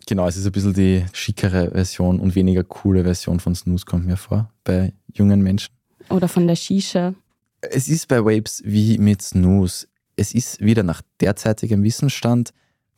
Genau, 0.08 0.28
es 0.28 0.36
ist 0.36 0.46
ein 0.46 0.52
bisschen 0.52 0.74
die 0.74 1.06
schickere 1.14 1.72
Version 1.72 2.20
und 2.20 2.36
weniger 2.36 2.64
coole 2.64 3.04
Version 3.04 3.40
von 3.40 3.56
Snooze, 3.56 3.86
kommt 3.86 4.06
mir 4.06 4.18
vor, 4.18 4.50
bei 4.64 4.94
jungen 5.14 5.42
Menschen. 5.42 5.74
Oder 6.10 6.28
von 6.28 6.48
der 6.48 6.56
Shisha. 6.56 7.14
Es 7.62 7.88
ist 7.88 8.08
bei 8.10 8.24
Vapes 8.24 8.62
wie 8.66 8.98
mit 8.98 9.22
Snooze. 9.22 9.88
Es 10.16 10.34
ist 10.34 10.60
wieder 10.60 10.84
nach 10.84 11.02
derzeitigem 11.22 11.84
Wissensstand 11.84 12.54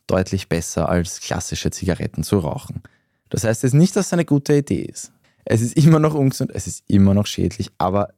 deutlich 0.06 0.48
besser 0.48 0.88
als 0.88 1.20
klassische 1.20 1.70
Zigaretten 1.70 2.24
zu 2.24 2.38
rauchen. 2.38 2.82
Das 3.30 3.44
heißt 3.44 3.62
jetzt 3.62 3.74
nicht, 3.74 3.94
dass 3.96 4.06
es 4.06 4.12
eine 4.12 4.24
gute 4.24 4.56
Idee 4.56 4.82
ist. 4.82 5.12
Es 5.44 5.62
ist 5.62 5.76
immer 5.76 6.00
noch 6.00 6.14
ungesund, 6.14 6.50
es 6.52 6.66
ist 6.66 6.84
immer 6.88 7.14
noch 7.14 7.26
schädlich, 7.26 7.70
aber 7.78 8.12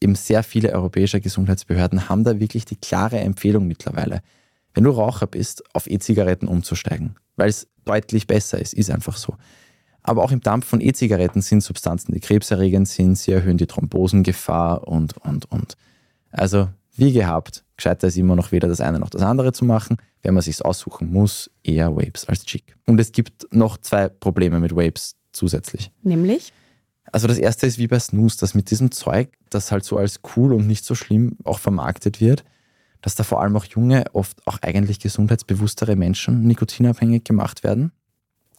eben 0.00 0.14
sehr 0.14 0.42
viele 0.42 0.72
europäische 0.72 1.20
Gesundheitsbehörden 1.20 2.08
haben 2.08 2.24
da 2.24 2.38
wirklich 2.38 2.66
die 2.66 2.76
klare 2.76 3.18
Empfehlung 3.20 3.66
mittlerweile, 3.66 4.22
wenn 4.74 4.84
du 4.84 4.90
Raucher 4.90 5.26
bist, 5.26 5.62
auf 5.74 5.88
E-Zigaretten 5.88 6.48
umzusteigen, 6.48 7.16
weil 7.36 7.48
es 7.48 7.66
deutlich 7.84 8.26
besser 8.26 8.58
ist, 8.58 8.74
ist 8.74 8.90
einfach 8.90 9.16
so. 9.16 9.34
Aber 10.02 10.22
auch 10.22 10.32
im 10.32 10.40
Dampf 10.40 10.66
von 10.66 10.80
E-Zigaretten 10.80 11.40
sind 11.40 11.62
Substanzen, 11.62 12.12
die 12.12 12.20
krebserregend 12.20 12.88
sind, 12.88 13.16
sie 13.16 13.32
erhöhen 13.32 13.56
die 13.56 13.66
Thrombosengefahr 13.66 14.86
und, 14.86 15.16
und, 15.18 15.50
und. 15.50 15.76
Also 16.30 16.68
wie 16.96 17.12
gehabt, 17.12 17.64
gescheiter 17.76 18.08
ist 18.08 18.16
immer 18.16 18.36
noch 18.36 18.52
weder 18.52 18.68
das 18.68 18.80
eine 18.80 19.00
noch 19.00 19.10
das 19.10 19.22
andere 19.22 19.52
zu 19.52 19.64
machen. 19.64 19.96
Wenn 20.22 20.34
man 20.34 20.42
sich 20.42 20.64
aussuchen 20.64 21.12
muss, 21.12 21.50
eher 21.62 21.96
Waves 21.96 22.26
als 22.26 22.44
Chic. 22.44 22.76
Und 22.86 23.00
es 23.00 23.12
gibt 23.12 23.46
noch 23.52 23.78
zwei 23.78 24.08
Probleme 24.08 24.60
mit 24.60 24.74
Waves 24.74 25.16
zusätzlich. 25.32 25.90
Nämlich? 26.02 26.52
Also 27.12 27.26
das 27.26 27.38
erste 27.38 27.66
ist 27.66 27.78
wie 27.78 27.86
bei 27.86 27.98
Snooze, 27.98 28.38
dass 28.38 28.54
mit 28.54 28.70
diesem 28.70 28.90
Zeug, 28.90 29.30
das 29.50 29.70
halt 29.70 29.84
so 29.84 29.96
als 29.96 30.20
cool 30.36 30.52
und 30.54 30.66
nicht 30.66 30.84
so 30.84 30.94
schlimm 30.94 31.36
auch 31.44 31.58
vermarktet 31.58 32.20
wird, 32.20 32.44
dass 33.04 33.14
da 33.14 33.22
vor 33.22 33.42
allem 33.42 33.54
auch 33.54 33.66
junge, 33.66 34.06
oft 34.14 34.46
auch 34.46 34.56
eigentlich 34.62 34.98
gesundheitsbewusstere 34.98 35.94
Menschen 35.94 36.44
nikotinabhängig 36.44 37.22
gemacht 37.24 37.62
werden. 37.62 37.92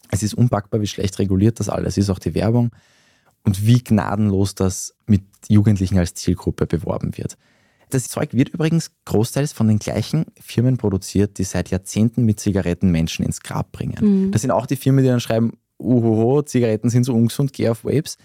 Es 0.08 0.22
ist 0.22 0.34
unpackbar, 0.34 0.80
wie 0.80 0.86
schlecht 0.86 1.18
reguliert 1.18 1.58
das 1.58 1.68
alles 1.68 1.96
ist, 1.96 2.10
auch 2.10 2.20
die 2.20 2.36
Werbung 2.36 2.70
und 3.42 3.66
wie 3.66 3.82
gnadenlos 3.82 4.54
das 4.54 4.94
mit 5.06 5.24
Jugendlichen 5.48 5.98
als 5.98 6.14
Zielgruppe 6.14 6.66
beworben 6.66 7.18
wird. 7.18 7.36
Das 7.90 8.06
Zeug 8.06 8.34
wird 8.34 8.50
übrigens 8.50 8.92
großteils 9.04 9.52
von 9.52 9.66
den 9.66 9.80
gleichen 9.80 10.26
Firmen 10.40 10.76
produziert, 10.76 11.38
die 11.38 11.44
seit 11.44 11.70
Jahrzehnten 11.70 12.24
mit 12.24 12.38
Zigaretten 12.38 12.92
Menschen 12.92 13.26
ins 13.26 13.40
Grab 13.40 13.72
bringen. 13.72 14.26
Mhm. 14.26 14.30
Das 14.30 14.42
sind 14.42 14.52
auch 14.52 14.66
die 14.66 14.76
Firmen, 14.76 15.02
die 15.02 15.10
dann 15.10 15.18
schreiben, 15.18 15.54
uhoho, 15.78 16.42
Zigaretten 16.42 16.88
sind 16.88 17.02
so 17.02 17.12
ungesund, 17.14 17.52
geh 17.52 17.68
auf 17.68 17.82
Vapes. 17.82 18.16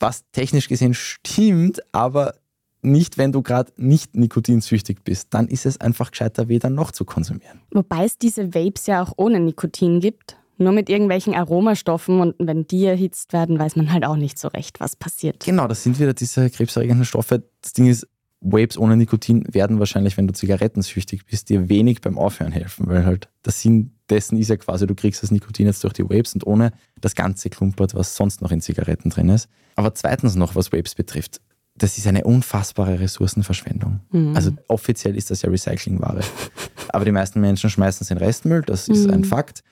Was 0.00 0.24
technisch 0.32 0.68
gesehen 0.68 0.94
stimmt, 0.94 1.82
aber 1.92 2.36
nicht, 2.82 3.16
wenn 3.16 3.32
du 3.32 3.42
gerade 3.42 3.72
nicht 3.76 4.14
nikotinsüchtig 4.16 5.02
bist. 5.04 5.28
Dann 5.30 5.48
ist 5.48 5.66
es 5.66 5.80
einfach 5.80 6.10
gescheiter, 6.10 6.48
weder 6.48 6.68
noch 6.68 6.90
zu 6.90 7.04
konsumieren. 7.04 7.60
Wobei 7.70 8.04
es 8.04 8.18
diese 8.18 8.54
Vapes 8.54 8.86
ja 8.86 9.02
auch 9.02 9.12
ohne 9.16 9.40
Nikotin 9.40 10.00
gibt. 10.00 10.36
Nur 10.58 10.72
mit 10.72 10.90
irgendwelchen 10.90 11.34
Aromastoffen 11.34 12.20
und 12.20 12.34
wenn 12.38 12.66
die 12.66 12.84
erhitzt 12.84 13.32
werden, 13.32 13.58
weiß 13.58 13.74
man 13.76 13.92
halt 13.92 14.04
auch 14.04 14.16
nicht 14.16 14.38
so 14.38 14.48
recht, 14.48 14.80
was 14.80 14.94
passiert. 14.94 15.44
Genau, 15.44 15.66
das 15.66 15.82
sind 15.82 15.98
wieder 15.98 16.12
diese 16.12 16.50
krebserregenden 16.50 17.04
Stoffe. 17.04 17.42
Das 17.62 17.72
Ding 17.72 17.86
ist, 17.86 18.06
Vapes 18.42 18.76
ohne 18.76 18.96
Nikotin 18.96 19.44
werden 19.52 19.78
wahrscheinlich, 19.78 20.16
wenn 20.16 20.26
du 20.26 20.34
zigarettensüchtig 20.34 21.24
bist, 21.26 21.48
dir 21.48 21.68
wenig 21.68 22.00
beim 22.00 22.18
Aufhören 22.18 22.52
helfen, 22.52 22.86
weil 22.88 23.06
halt 23.06 23.28
der 23.44 23.52
Sinn 23.52 23.92
dessen 24.10 24.36
ist 24.38 24.48
ja 24.48 24.56
quasi, 24.56 24.86
du 24.86 24.94
kriegst 24.94 25.22
das 25.22 25.30
Nikotin 25.30 25.66
jetzt 25.66 25.82
durch 25.84 25.94
die 25.94 26.04
Vapes 26.04 26.34
und 26.34 26.46
ohne 26.46 26.72
das 27.00 27.14
ganze 27.14 27.50
Klumpert, 27.50 27.94
was 27.94 28.16
sonst 28.16 28.42
noch 28.42 28.50
in 28.50 28.60
Zigaretten 28.60 29.10
drin 29.10 29.28
ist. 29.28 29.48
Aber 29.76 29.94
zweitens 29.94 30.34
noch, 30.34 30.54
was 30.54 30.72
Vapes 30.72 30.94
betrifft, 30.94 31.40
das 31.74 31.98
ist 31.98 32.06
eine 32.06 32.24
unfassbare 32.24 33.00
Ressourcenverschwendung. 33.00 34.00
Mhm. 34.10 34.36
Also 34.36 34.52
offiziell 34.68 35.16
ist 35.16 35.30
das 35.30 35.42
ja 35.42 35.50
Recyclingware. 35.50 36.20
Aber 36.88 37.04
die 37.04 37.12
meisten 37.12 37.40
Menschen 37.40 37.70
schmeißen 37.70 38.04
es 38.04 38.10
in 38.10 38.18
Restmüll, 38.18 38.62
das 38.62 38.88
ist 38.88 39.06
mhm. 39.06 39.14
ein 39.14 39.24
Fakt. 39.24 39.62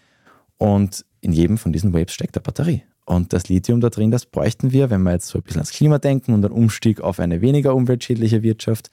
Und 0.56 1.04
in 1.20 1.32
jedem 1.32 1.58
von 1.58 1.72
diesen 1.72 1.92
Vapes 1.92 2.14
steckt 2.14 2.36
eine 2.36 2.42
Batterie. 2.42 2.82
Und 3.04 3.32
das 3.32 3.48
Lithium 3.48 3.80
da 3.80 3.90
drin, 3.90 4.10
das 4.10 4.26
bräuchten 4.26 4.72
wir, 4.72 4.88
wenn 4.90 5.02
wir 5.02 5.12
jetzt 5.12 5.26
so 5.26 5.38
ein 5.38 5.42
bisschen 5.42 5.60
ans 5.60 5.72
Klima 5.72 5.98
denken 5.98 6.32
und 6.32 6.44
einen 6.44 6.54
Umstieg 6.54 7.00
auf 7.00 7.18
eine 7.18 7.40
weniger 7.40 7.74
umweltschädliche 7.74 8.42
Wirtschaft, 8.42 8.90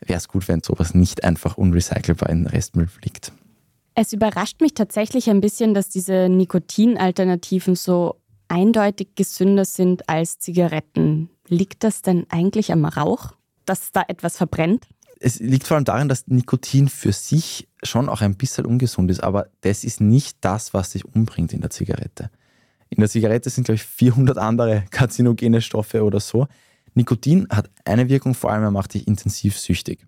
wäre 0.00 0.18
es 0.18 0.28
gut, 0.28 0.48
wenn 0.48 0.62
sowas 0.62 0.94
nicht 0.94 1.24
einfach 1.24 1.58
unrecycelbar 1.58 2.30
in 2.30 2.46
Restmüll 2.46 2.86
fliegt. 2.86 3.32
Es 3.94 4.12
überrascht 4.12 4.60
mich 4.60 4.74
tatsächlich 4.74 5.28
ein 5.28 5.40
bisschen, 5.40 5.74
dass 5.74 5.88
diese 5.88 6.28
Nikotinalternativen 6.28 7.74
so 7.74 8.14
eindeutig 8.46 9.08
gesünder 9.16 9.64
sind 9.64 10.08
als 10.08 10.38
Zigaretten. 10.38 11.30
Liegt 11.48 11.84
das 11.84 12.02
denn 12.02 12.26
eigentlich 12.28 12.72
am 12.72 12.84
Rauch, 12.84 13.32
dass 13.64 13.92
da 13.92 14.04
etwas 14.08 14.36
verbrennt? 14.36 14.86
Es 15.20 15.40
liegt 15.40 15.66
vor 15.66 15.76
allem 15.76 15.84
darin, 15.84 16.08
dass 16.08 16.26
Nikotin 16.28 16.88
für 16.88 17.12
sich 17.12 17.68
schon 17.82 18.08
auch 18.08 18.20
ein 18.20 18.36
bisschen 18.36 18.66
ungesund 18.66 19.10
ist, 19.10 19.22
aber 19.22 19.48
das 19.62 19.84
ist 19.84 20.00
nicht 20.00 20.38
das, 20.42 20.74
was 20.74 20.90
dich 20.90 21.04
umbringt 21.04 21.52
in 21.52 21.60
der 21.60 21.70
Zigarette. 21.70 22.30
In 22.88 23.00
der 23.00 23.08
Zigarette 23.08 23.50
sind, 23.50 23.64
glaube 23.64 23.76
ich, 23.76 23.82
400 23.82 24.38
andere 24.38 24.84
karzinogene 24.90 25.60
Stoffe 25.60 26.04
oder 26.04 26.20
so. 26.20 26.46
Nikotin 26.94 27.48
hat 27.50 27.70
eine 27.84 28.08
Wirkung, 28.08 28.34
vor 28.34 28.50
allem 28.50 28.62
er 28.62 28.70
macht 28.70 28.94
dich 28.94 29.06
intensiv 29.06 29.58
süchtig. 29.58 30.06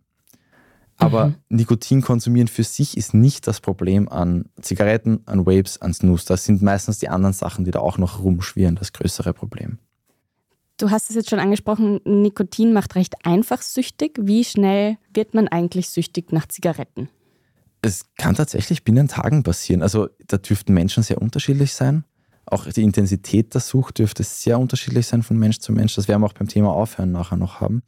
Aber 0.97 1.29
mhm. 1.29 1.35
Nikotin 1.49 2.03
konsumieren 2.03 2.49
für 2.49 2.63
sich 2.63 2.97
ist 2.97 3.15
nicht 3.15 3.47
das 3.47 3.61
Problem 3.61 4.09
an 4.09 4.45
Zigaretten, 4.61 5.23
an 5.27 5.47
Vapes, 5.47 5.81
an 5.81 5.95
Snus. 5.95 6.27
Das 6.27 6.45
sind 6.45 6.63
meistens 6.63 6.99
die 6.99 7.09
anderen 7.09 7.33
Sachen, 7.33 7.65
die 7.65 7.71
da 7.71 7.81
auch 7.81 7.97
noch 7.97 8.23
rumschwirren, 8.23 8.77
das 8.77 8.93
größere 8.93 9.33
Problem. 9.33 9.79
Du 10.81 10.91
hast 10.91 11.11
es 11.11 11.17
jetzt 11.17 11.29
schon 11.29 11.41
angesprochen, 11.41 12.01
Nikotin 12.05 12.73
macht 12.73 12.95
recht 12.95 13.27
einfach 13.27 13.61
süchtig. 13.61 14.19
Wie 14.19 14.45
schnell 14.45 14.97
wird 15.13 15.35
man 15.35 15.47
eigentlich 15.47 15.91
süchtig 15.91 16.33
nach 16.33 16.49
Zigaretten? 16.49 17.11
Es 17.83 18.07
kann 18.17 18.35
tatsächlich 18.35 18.83
binnen 18.83 19.07
Tagen 19.07 19.43
passieren. 19.43 19.83
Also 19.83 20.09
da 20.27 20.39
dürften 20.39 20.73
Menschen 20.73 21.03
sehr 21.03 21.21
unterschiedlich 21.21 21.75
sein. 21.75 22.05
Auch 22.47 22.65
die 22.65 22.83
Intensität 22.83 23.53
der 23.53 23.61
Sucht 23.61 23.99
dürfte 23.99 24.23
sehr 24.23 24.59
unterschiedlich 24.59 25.07
sein 25.07 25.23
von 25.23 25.39
Mensch 25.39 25.59
zu 25.59 25.71
Mensch. 25.71 25.95
Das 25.97 26.09
werden 26.09 26.23
wir 26.23 26.27
auch 26.27 26.33
beim 26.33 26.49
Thema 26.49 26.73
Aufhören 26.73 27.13
nachher 27.13 27.37
noch 27.37 27.61
haben. 27.61 27.83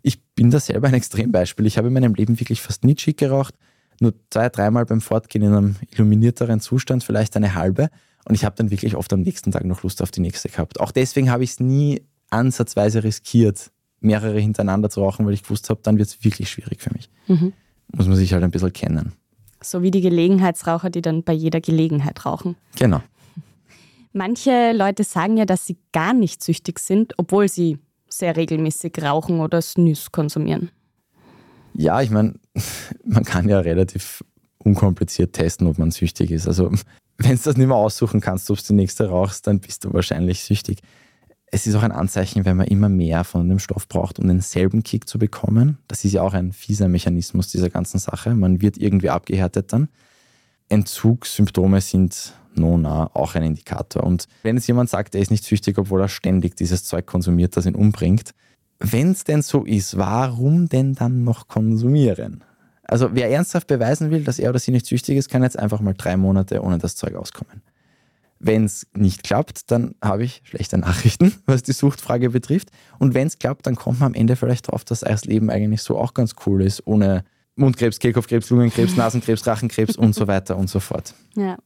Ich 0.00 0.24
bin 0.34 0.50
da 0.50 0.58
selber 0.58 0.88
ein 0.88 0.94
Extrembeispiel. 0.94 1.66
Ich 1.66 1.76
habe 1.76 1.88
in 1.88 1.94
meinem 1.94 2.14
Leben 2.14 2.40
wirklich 2.40 2.62
fast 2.62 2.82
nie 2.82 2.94
Chic 2.94 3.18
geraucht. 3.18 3.54
Nur 4.00 4.14
zwei, 4.30 4.48
dreimal 4.48 4.86
beim 4.86 5.02
Fortgehen 5.02 5.44
in 5.44 5.52
einem 5.52 5.76
illuminierteren 5.90 6.60
Zustand, 6.60 7.04
vielleicht 7.04 7.36
eine 7.36 7.54
halbe. 7.54 7.90
Und 8.24 8.34
ich 8.34 8.46
habe 8.46 8.56
dann 8.56 8.70
wirklich 8.70 8.96
oft 8.96 9.12
am 9.12 9.20
nächsten 9.20 9.52
Tag 9.52 9.66
noch 9.66 9.82
Lust 9.82 10.00
auf 10.00 10.10
die 10.10 10.20
nächste 10.20 10.48
gehabt. 10.48 10.80
Auch 10.80 10.92
deswegen 10.92 11.30
habe 11.30 11.44
ich 11.44 11.50
es 11.50 11.60
nie 11.60 12.02
ansatzweise 12.32 13.04
riskiert, 13.04 13.70
mehrere 14.00 14.38
hintereinander 14.38 14.90
zu 14.90 15.00
rauchen, 15.00 15.26
weil 15.26 15.34
ich 15.34 15.42
gewusst 15.42 15.70
habe, 15.70 15.80
dann 15.82 15.98
wird 15.98 16.08
es 16.08 16.24
wirklich 16.24 16.50
schwierig 16.50 16.82
für 16.82 16.92
mich. 16.92 17.08
Mhm. 17.28 17.52
Muss 17.92 18.06
man 18.06 18.16
sich 18.16 18.32
halt 18.32 18.42
ein 18.42 18.50
bisschen 18.50 18.72
kennen. 18.72 19.12
So 19.62 19.82
wie 19.82 19.90
die 19.90 20.00
Gelegenheitsraucher, 20.00 20.90
die 20.90 21.02
dann 21.02 21.22
bei 21.22 21.32
jeder 21.32 21.60
Gelegenheit 21.60 22.26
rauchen. 22.26 22.56
Genau. 22.76 23.00
Manche 24.12 24.72
Leute 24.72 25.04
sagen 25.04 25.36
ja, 25.36 25.46
dass 25.46 25.66
sie 25.66 25.78
gar 25.92 26.12
nicht 26.12 26.42
süchtig 26.42 26.78
sind, 26.80 27.14
obwohl 27.16 27.48
sie 27.48 27.78
sehr 28.08 28.36
regelmäßig 28.36 29.00
rauchen 29.00 29.40
oder 29.40 29.62
Snus 29.62 30.12
konsumieren. 30.12 30.70
Ja, 31.74 32.02
ich 32.02 32.10
meine, 32.10 32.34
man 33.04 33.24
kann 33.24 33.48
ja 33.48 33.60
relativ 33.60 34.24
unkompliziert 34.58 35.32
testen, 35.32 35.66
ob 35.66 35.78
man 35.78 35.90
süchtig 35.90 36.30
ist. 36.30 36.46
Also, 36.46 36.70
wenn 37.18 37.36
du 37.36 37.42
das 37.42 37.56
nicht 37.56 37.66
mehr 37.66 37.76
aussuchen 37.76 38.20
kannst, 38.20 38.50
ob 38.50 38.58
du 38.58 38.64
die 38.68 38.74
nächste 38.74 39.08
rauchst, 39.08 39.46
dann 39.46 39.60
bist 39.60 39.84
du 39.84 39.92
wahrscheinlich 39.92 40.42
süchtig. 40.42 40.80
Es 41.54 41.66
ist 41.66 41.74
auch 41.74 41.82
ein 41.82 41.92
Anzeichen, 41.92 42.46
wenn 42.46 42.56
man 42.56 42.66
immer 42.66 42.88
mehr 42.88 43.24
von 43.24 43.46
dem 43.46 43.58
Stoff 43.58 43.86
braucht, 43.86 44.18
um 44.18 44.26
denselben 44.26 44.82
Kick 44.82 45.06
zu 45.06 45.18
bekommen. 45.18 45.76
Das 45.86 46.02
ist 46.02 46.12
ja 46.12 46.22
auch 46.22 46.32
ein 46.32 46.52
fieser 46.52 46.88
Mechanismus 46.88 47.48
dieser 47.48 47.68
ganzen 47.68 47.98
Sache. 47.98 48.34
Man 48.34 48.62
wird 48.62 48.78
irgendwie 48.78 49.10
abgehärtet 49.10 49.70
dann. 49.70 49.88
Entzugssymptome 50.70 51.82
sind 51.82 52.32
Nona 52.54 53.10
auch 53.12 53.34
ein 53.34 53.42
Indikator. 53.42 54.02
Und 54.02 54.28
wenn 54.44 54.56
jetzt 54.56 54.66
jemand 54.66 54.88
sagt, 54.88 55.14
er 55.14 55.20
ist 55.20 55.30
nicht 55.30 55.44
süchtig, 55.44 55.76
obwohl 55.76 56.00
er 56.00 56.08
ständig 56.08 56.56
dieses 56.56 56.84
Zeug 56.84 57.04
konsumiert, 57.04 57.54
das 57.54 57.66
ihn 57.66 57.74
umbringt, 57.74 58.30
wenn 58.78 59.10
es 59.10 59.24
denn 59.24 59.42
so 59.42 59.64
ist, 59.64 59.98
warum 59.98 60.70
denn 60.70 60.94
dann 60.94 61.22
noch 61.22 61.48
konsumieren? 61.48 62.44
Also 62.82 63.10
wer 63.12 63.30
ernsthaft 63.30 63.66
beweisen 63.66 64.10
will, 64.10 64.24
dass 64.24 64.38
er 64.38 64.48
oder 64.48 64.58
sie 64.58 64.70
nicht 64.70 64.86
süchtig 64.86 65.18
ist, 65.18 65.28
kann 65.28 65.42
jetzt 65.42 65.58
einfach 65.58 65.80
mal 65.80 65.92
drei 65.92 66.16
Monate 66.16 66.62
ohne 66.62 66.78
das 66.78 66.96
Zeug 66.96 67.14
auskommen. 67.14 67.60
Wenn 68.44 68.64
es 68.64 68.88
nicht 68.92 69.22
klappt, 69.22 69.70
dann 69.70 69.94
habe 70.02 70.24
ich 70.24 70.42
schlechte 70.44 70.76
Nachrichten, 70.76 71.32
was 71.46 71.62
die 71.62 71.72
Suchtfrage 71.72 72.30
betrifft. 72.30 72.70
Und 72.98 73.14
wenn 73.14 73.28
es 73.28 73.38
klappt, 73.38 73.66
dann 73.66 73.76
kommt 73.76 74.00
man 74.00 74.08
am 74.08 74.14
Ende 74.14 74.34
vielleicht 74.34 74.70
drauf, 74.70 74.84
dass 74.84 75.00
das 75.00 75.24
Leben 75.24 75.48
eigentlich 75.48 75.82
so 75.82 75.96
auch 75.96 76.12
ganz 76.12 76.34
cool 76.44 76.62
ist, 76.62 76.86
ohne 76.86 77.24
Mundkrebs, 77.54 78.00
Kehlkopfkrebs, 78.00 78.50
Lungenkrebs, 78.50 78.96
Nasenkrebs, 78.96 79.46
Rachenkrebs 79.46 79.96
und 79.96 80.14
so 80.14 80.26
weiter 80.26 80.56
und 80.56 80.68
so 80.68 80.80
fort. 80.80 81.14
Ja. 81.36 81.56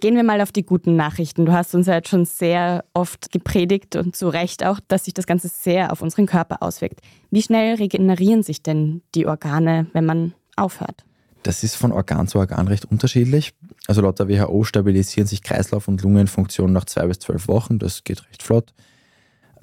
Gehen 0.00 0.14
wir 0.14 0.22
mal 0.22 0.40
auf 0.40 0.52
die 0.52 0.64
guten 0.64 0.96
Nachrichten. 0.96 1.44
Du 1.44 1.52
hast 1.52 1.74
uns 1.74 1.86
ja 1.86 1.94
jetzt 1.94 2.08
schon 2.08 2.24
sehr 2.24 2.84
oft 2.94 3.32
gepredigt 3.32 3.96
und 3.96 4.14
zu 4.14 4.28
Recht 4.28 4.64
auch, 4.64 4.78
dass 4.86 5.04
sich 5.04 5.14
das 5.14 5.26
Ganze 5.26 5.48
sehr 5.48 5.92
auf 5.92 6.02
unseren 6.02 6.26
Körper 6.26 6.62
auswirkt. 6.62 7.00
Wie 7.30 7.42
schnell 7.42 7.74
regenerieren 7.74 8.42
sich 8.42 8.62
denn 8.62 9.02
die 9.14 9.26
Organe, 9.26 9.88
wenn 9.92 10.06
man 10.06 10.34
aufhört? 10.56 11.04
Das 11.42 11.62
ist 11.62 11.76
von 11.76 11.92
Organ 11.92 12.26
zu 12.26 12.38
Organ 12.38 12.68
recht 12.68 12.84
unterschiedlich. 12.84 13.54
Also 13.86 14.00
laut 14.00 14.18
der 14.18 14.28
WHO 14.28 14.64
stabilisieren 14.64 15.26
sich 15.26 15.42
Kreislauf 15.42 15.88
und 15.88 16.02
Lungenfunktion 16.02 16.72
nach 16.72 16.84
zwei 16.84 17.06
bis 17.06 17.20
zwölf 17.20 17.48
Wochen. 17.48 17.78
Das 17.78 18.04
geht 18.04 18.26
recht 18.28 18.42
flott. 18.42 18.74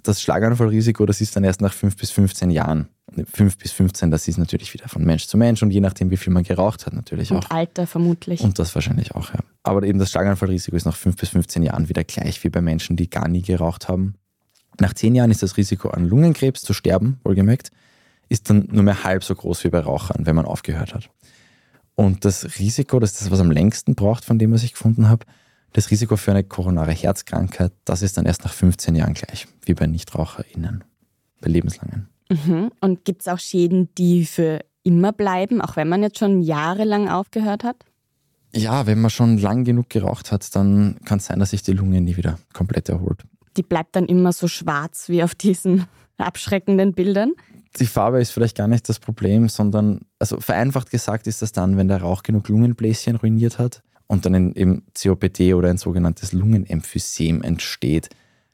Das 0.03 0.22
Schlaganfallrisiko, 0.22 1.05
das 1.05 1.20
ist 1.20 1.36
dann 1.36 1.44
erst 1.44 1.62
nach 1.62 1.74
fünf 1.74 1.98
bis 1.98 2.12
15 2.12 2.51
Jahren. 2.51 2.89
5 3.24 3.58
bis 3.58 3.72
15, 3.72 4.12
das 4.12 4.27
ist 4.27 4.38
natürlich 4.38 4.74
wieder 4.74 4.89
von 4.89 5.03
Mensch 5.03 5.27
zu 5.27 5.38
Mensch 5.38 5.63
und 5.63 5.72
je 5.72 5.79
nachdem, 5.79 6.12
wie 6.12 6.17
viel 6.17 6.34
man 6.34 6.44
geraucht 6.44 6.86
hat, 6.86 6.94
natürlich 6.94 7.32
und 7.32 7.38
auch. 7.38 7.44
Und 7.44 7.51
Alter 7.51 7.88
vermutlich. 7.88 8.41
Und 8.41 8.60
das 8.60 8.75
wahrscheinlich 8.75 9.15
auch, 9.15 9.34
ja. 9.34 9.39
Aber 9.63 9.84
eben 9.84 10.00
das 10.00 10.12
Schlaganfallrisiko 10.12 10.75
ist 10.75 10.86
nach 10.86 10.96
5 10.96 11.15
bis 11.15 11.29
15 11.29 11.63
Jahren 11.63 11.88
wieder 11.88 12.03
gleich 12.03 12.44
wie 12.44 12.50
bei 12.50 12.62
Menschen, 12.62 12.98
die 12.98 13.10
gar 13.10 13.27
nie 13.27 13.41
geraucht 13.41 13.88
haben. 13.88 14.15
Nach 14.79 14.94
10 14.94 15.15
Jahren 15.15 15.32
ist 15.32 15.44
das 15.44 15.55
Risiko 15.55 15.89
an 15.89 16.05
Lungenkrebs 16.05 16.62
zu 16.62 16.74
sterben, 16.74 17.20
wohlgemerkt, 17.24 17.72
ist 18.27 18.50
dann 18.50 18.67
nur 18.72 18.84
mehr 18.84 19.03
halb 19.03 19.24
so 19.24 19.34
groß 19.34 19.63
wie 19.63 19.70
bei 19.70 19.79
Rauchern, 19.79 20.25
wenn 20.25 20.36
man 20.36 20.46
aufgehört 20.46 20.94
hat. 20.94 21.10
Und 21.96 22.25
das 22.25 22.60
Risiko, 22.60 23.00
das 23.00 23.14
ist 23.14 23.22
das, 23.22 23.32
was 23.32 23.40
am 23.40 23.52
längsten 23.52 23.96
braucht, 23.96 24.25
von 24.25 24.38
dem, 24.38 24.52
was 24.52 24.64
ich 24.64 24.74
gefunden 24.74 25.08
habe, 25.10 25.25
das 25.74 25.92
Risiko 25.92 26.16
für 26.16 26.32
eine 26.32 26.44
koronare 26.44 26.92
Herzkrankheit, 26.92 27.74
das 27.84 28.02
ist 28.02 28.18
dann 28.18 28.25
erst 28.25 28.44
nach 28.44 28.54
15 28.54 28.96
Jahren 28.96 29.14
gleich, 29.14 29.48
wie 29.66 29.74
bei 29.74 29.88
NichtraucherInnen, 29.88 30.84
bei 31.42 31.50
lebenslangen. 31.50 32.08
Mhm. 32.30 32.72
Und 32.80 33.06
gibt 33.06 33.22
es 33.22 33.28
auch 33.28 33.40
Schäden, 33.40 33.90
die 33.98 34.25
für 34.25 34.60
immer 34.84 35.12
bleiben, 35.12 35.62
auch 35.62 35.75
wenn 35.75 35.90
man 35.90 36.02
jetzt 36.02 36.20
schon 36.20 36.42
jahrelang 36.42 37.10
aufgehört 37.10 37.64
hat? 37.64 37.86
Ja, 38.54 38.88
wenn 38.88 39.02
man 39.02 39.10
schon 39.10 39.38
lang 39.38 39.66
genug 39.66 39.90
geraucht 39.90 40.32
hat, 40.32 40.56
dann 40.56 40.98
kann 41.04 41.18
es 41.18 41.25
sein, 41.25 41.40
dass 41.40 41.50
sich 41.50 41.62
die 41.62 41.74
Lunge 41.74 42.00
nie 42.00 42.16
wieder 42.16 42.40
komplett 42.54 42.88
erholt. 42.88 43.24
Die 43.58 43.64
bleibt 43.64 43.96
dann 43.96 44.06
immer 44.06 44.32
so 44.32 44.48
schwarz 44.48 45.10
wie 45.10 45.24
auf 45.24 45.36
diesen 45.36 45.86
abschreckenden 46.18 46.94
Bildern? 46.94 47.34
Die 47.77 47.86
Farbe 47.86 48.22
ist 48.22 48.32
vielleicht 48.32 48.55
gar 48.55 48.67
nicht 48.67 48.88
das 48.88 49.00
Problem, 49.00 49.50
sondern, 49.50 50.01
also 50.17 50.39
vereinfacht 50.39 50.89
gesagt 50.91 51.27
ist 51.27 51.41
das 51.41 51.51
dann, 51.51 51.77
wenn 51.77 51.88
der 51.88 52.01
Rauch 52.01 52.24
genug 52.24 52.48
Lungenbläschen 52.48 53.17
ruiniert 53.17 53.60
hat 53.60 53.82
und 54.08 54.25
dann 54.25 54.53
eben 54.53 54.84
COPD 54.94 55.53
oder 55.53 55.70
ein 55.70 55.77
sogenanntes 55.77 56.32
Lungenemphysem 56.32 57.41
entsteht. 57.41 58.10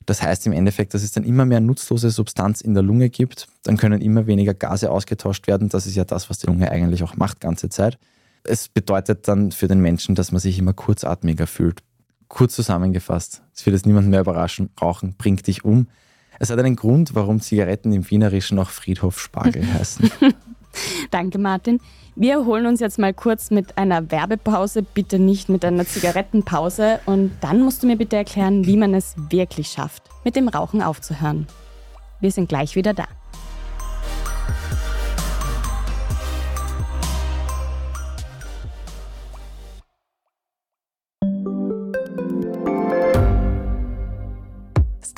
Das 0.05 0.23
heißt 0.23 0.47
im 0.47 0.53
Endeffekt, 0.53 0.93
dass 0.93 1.03
es 1.03 1.11
dann 1.11 1.23
immer 1.23 1.45
mehr 1.45 1.59
nutzlose 1.59 2.09
Substanz 2.09 2.61
in 2.61 2.73
der 2.73 2.81
Lunge 2.83 3.09
gibt. 3.09 3.47
Dann 3.63 3.77
können 3.77 4.01
immer 4.01 4.25
weniger 4.25 4.53
Gase 4.53 4.89
ausgetauscht 4.89 5.47
werden. 5.47 5.69
Das 5.69 5.85
ist 5.85 5.95
ja 5.95 6.03
das, 6.03 6.29
was 6.29 6.39
die 6.39 6.47
Lunge 6.47 6.71
eigentlich 6.71 7.03
auch 7.03 7.15
macht, 7.15 7.39
ganze 7.39 7.69
Zeit. 7.69 7.99
Es 8.43 8.67
bedeutet 8.67 9.27
dann 9.27 9.51
für 9.51 9.67
den 9.67 9.79
Menschen, 9.79 10.15
dass 10.15 10.31
man 10.31 10.41
sich 10.41 10.57
immer 10.57 10.73
kurzatmiger 10.73 11.45
fühlt. 11.45 11.83
Kurz 12.27 12.55
zusammengefasst, 12.55 13.43
es 13.53 13.65
wird 13.65 13.75
jetzt 13.75 13.85
niemanden 13.85 14.09
mehr 14.09 14.21
überraschen, 14.21 14.69
Rauchen 14.81 15.15
bringt 15.17 15.45
dich 15.45 15.63
um. 15.63 15.87
Es 16.39 16.49
hat 16.49 16.59
einen 16.59 16.75
Grund, 16.75 17.13
warum 17.13 17.39
Zigaretten 17.39 17.91
im 17.93 18.09
Wienerischen 18.09 18.57
auch 18.59 18.69
Friedhof 18.69 19.19
Spargel 19.19 19.65
heißen. 19.73 20.09
Danke, 21.11 21.37
Martin. 21.37 21.79
Wir 22.15 22.45
holen 22.45 22.65
uns 22.65 22.79
jetzt 22.79 22.99
mal 22.99 23.13
kurz 23.13 23.51
mit 23.51 23.77
einer 23.77 24.11
Werbepause, 24.11 24.83
bitte 24.83 25.17
nicht 25.17 25.49
mit 25.49 25.63
einer 25.63 25.85
Zigarettenpause. 25.85 26.99
Und 27.05 27.31
dann 27.41 27.61
musst 27.61 27.83
du 27.83 27.87
mir 27.87 27.95
bitte 27.95 28.17
erklären, 28.17 28.65
wie 28.65 28.77
man 28.77 28.93
es 28.93 29.15
wirklich 29.29 29.69
schafft, 29.69 30.03
mit 30.23 30.35
dem 30.35 30.47
Rauchen 30.47 30.81
aufzuhören. 30.81 31.47
Wir 32.19 32.31
sind 32.31 32.49
gleich 32.49 32.75
wieder 32.75 32.93
da. 32.93 33.05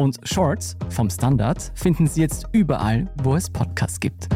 Und 0.00 0.18
Shorts 0.26 0.78
vom 0.88 1.10
Standard 1.10 1.72
finden 1.74 2.06
Sie 2.06 2.22
jetzt 2.22 2.46
überall, 2.52 3.12
wo 3.22 3.36
es 3.36 3.50
Podcasts 3.50 4.00
gibt. 4.00 4.30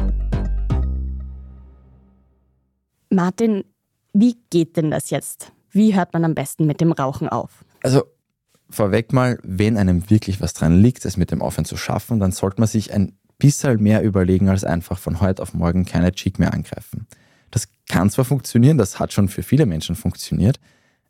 Martin, 3.08 3.64
wie 4.12 4.36
geht 4.50 4.76
denn 4.76 4.90
das 4.90 5.08
jetzt? 5.08 5.52
Wie 5.70 5.96
hört 5.96 6.12
man 6.12 6.22
am 6.26 6.34
besten 6.34 6.66
mit 6.66 6.82
dem 6.82 6.92
Rauchen 6.92 7.30
auf? 7.30 7.64
Also 7.82 8.02
vorweg 8.68 9.14
mal, 9.14 9.38
wenn 9.42 9.78
einem 9.78 10.10
wirklich 10.10 10.42
was 10.42 10.52
dran 10.52 10.82
liegt, 10.82 11.06
es 11.06 11.16
mit 11.16 11.30
dem 11.30 11.40
Aufhören 11.40 11.64
zu 11.64 11.78
schaffen, 11.78 12.20
dann 12.20 12.32
sollte 12.32 12.60
man 12.60 12.68
sich 12.68 12.92
ein 12.92 13.16
bisschen 13.38 13.82
mehr 13.82 14.02
überlegen, 14.02 14.50
als 14.50 14.64
einfach 14.64 14.98
von 14.98 15.22
heute 15.22 15.40
auf 15.40 15.54
morgen 15.54 15.86
keine 15.86 16.12
Cheek 16.12 16.38
mehr 16.38 16.52
angreifen. 16.52 17.06
Das 17.50 17.68
kann 17.88 18.10
zwar 18.10 18.26
funktionieren, 18.26 18.76
das 18.76 19.00
hat 19.00 19.14
schon 19.14 19.28
für 19.28 19.42
viele 19.42 19.64
Menschen 19.64 19.96
funktioniert, 19.96 20.60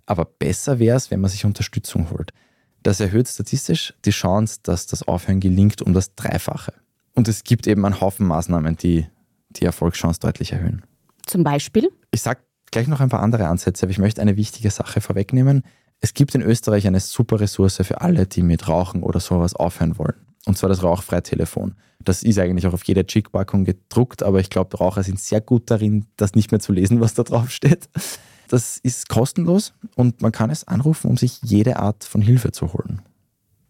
aber 0.07 0.25
besser 0.25 0.79
wäre 0.79 0.97
es, 0.97 1.11
wenn 1.11 1.21
man 1.21 1.31
sich 1.31 1.45
Unterstützung 1.45 2.11
holt. 2.11 2.33
Das 2.85 3.00
erhöht 3.00 3.26
statistisch 3.29 3.95
die 4.05 4.11
Chance, 4.11 4.61
dass 4.62 4.87
das 4.87 5.09
Aufhören 5.09 5.41
gelingt, 5.41 5.81
um 5.81 5.95
das 5.95 6.14
Dreifache. 6.14 6.75
Und 7.14 7.29
es 7.29 7.43
gibt 7.43 7.67
eben 7.67 7.85
einen 7.87 8.00
Haufen 8.00 8.26
Maßnahmen, 8.26 8.76
die 8.76 9.07
die 9.49 9.64
Erfolgschance 9.64 10.21
deutlich 10.21 10.53
erhöhen. 10.53 10.83
Zum 11.25 11.45
Beispiel? 11.45 11.91
Ich 12.11 12.21
sage 12.21 12.41
gleich 12.71 12.87
noch 12.87 13.00
ein 13.00 13.09
paar 13.09 13.23
andere 13.23 13.49
Ansätze, 13.49 13.87
aber 13.87 13.91
ich 13.91 13.99
möchte 13.99 14.21
eine 14.21 14.37
wichtige 14.37 14.71
Sache 14.71 15.00
vorwegnehmen. 15.00 15.62
Es 16.00 16.12
gibt 16.12 16.35
in 16.35 16.43
Österreich 16.43 16.87
eine 16.87 17.00
super 17.00 17.41
Ressource 17.41 17.81
für 17.83 18.03
alle, 18.03 18.26
die 18.26 18.43
mit 18.43 18.69
Rauchen 18.69 19.03
oder 19.03 19.19
sowas 19.19 19.55
aufhören 19.55 19.97
wollen. 19.97 20.17
Und 20.45 20.59
zwar 20.59 20.69
das 20.69 20.83
rauchfreie 20.83 21.23
Telefon. 21.23 21.76
Das 22.00 22.23
ist 22.23 22.38
eigentlich 22.38 22.67
auch 22.67 22.75
auf 22.75 22.85
jeder 22.85 23.07
Chick-Packung 23.07 23.64
gedruckt, 23.64 24.23
aber 24.23 24.41
ich 24.41 24.50
glaube, 24.50 24.76
Raucher 24.76 25.03
sind 25.03 25.19
sehr 25.19 25.41
gut 25.41 25.71
darin, 25.71 26.05
das 26.17 26.35
nicht 26.35 26.50
mehr 26.50 26.61
zu 26.61 26.73
lesen, 26.73 27.00
was 27.00 27.14
da 27.14 27.23
drauf 27.23 27.50
steht. 27.50 27.88
Das 28.49 28.79
ist 28.79 29.09
kostenlos 29.09 29.73
und 29.97 30.23
man 30.23 30.33
kann 30.33 30.51
es 30.51 30.67
anrufen, 30.67 31.11
um 31.11 31.17
sich 31.17 31.41
jede 31.43 31.77
Art 31.77 32.05
von 32.05 32.21
Hilfe 32.21 32.53
zu 32.53 32.73
holen 32.73 33.03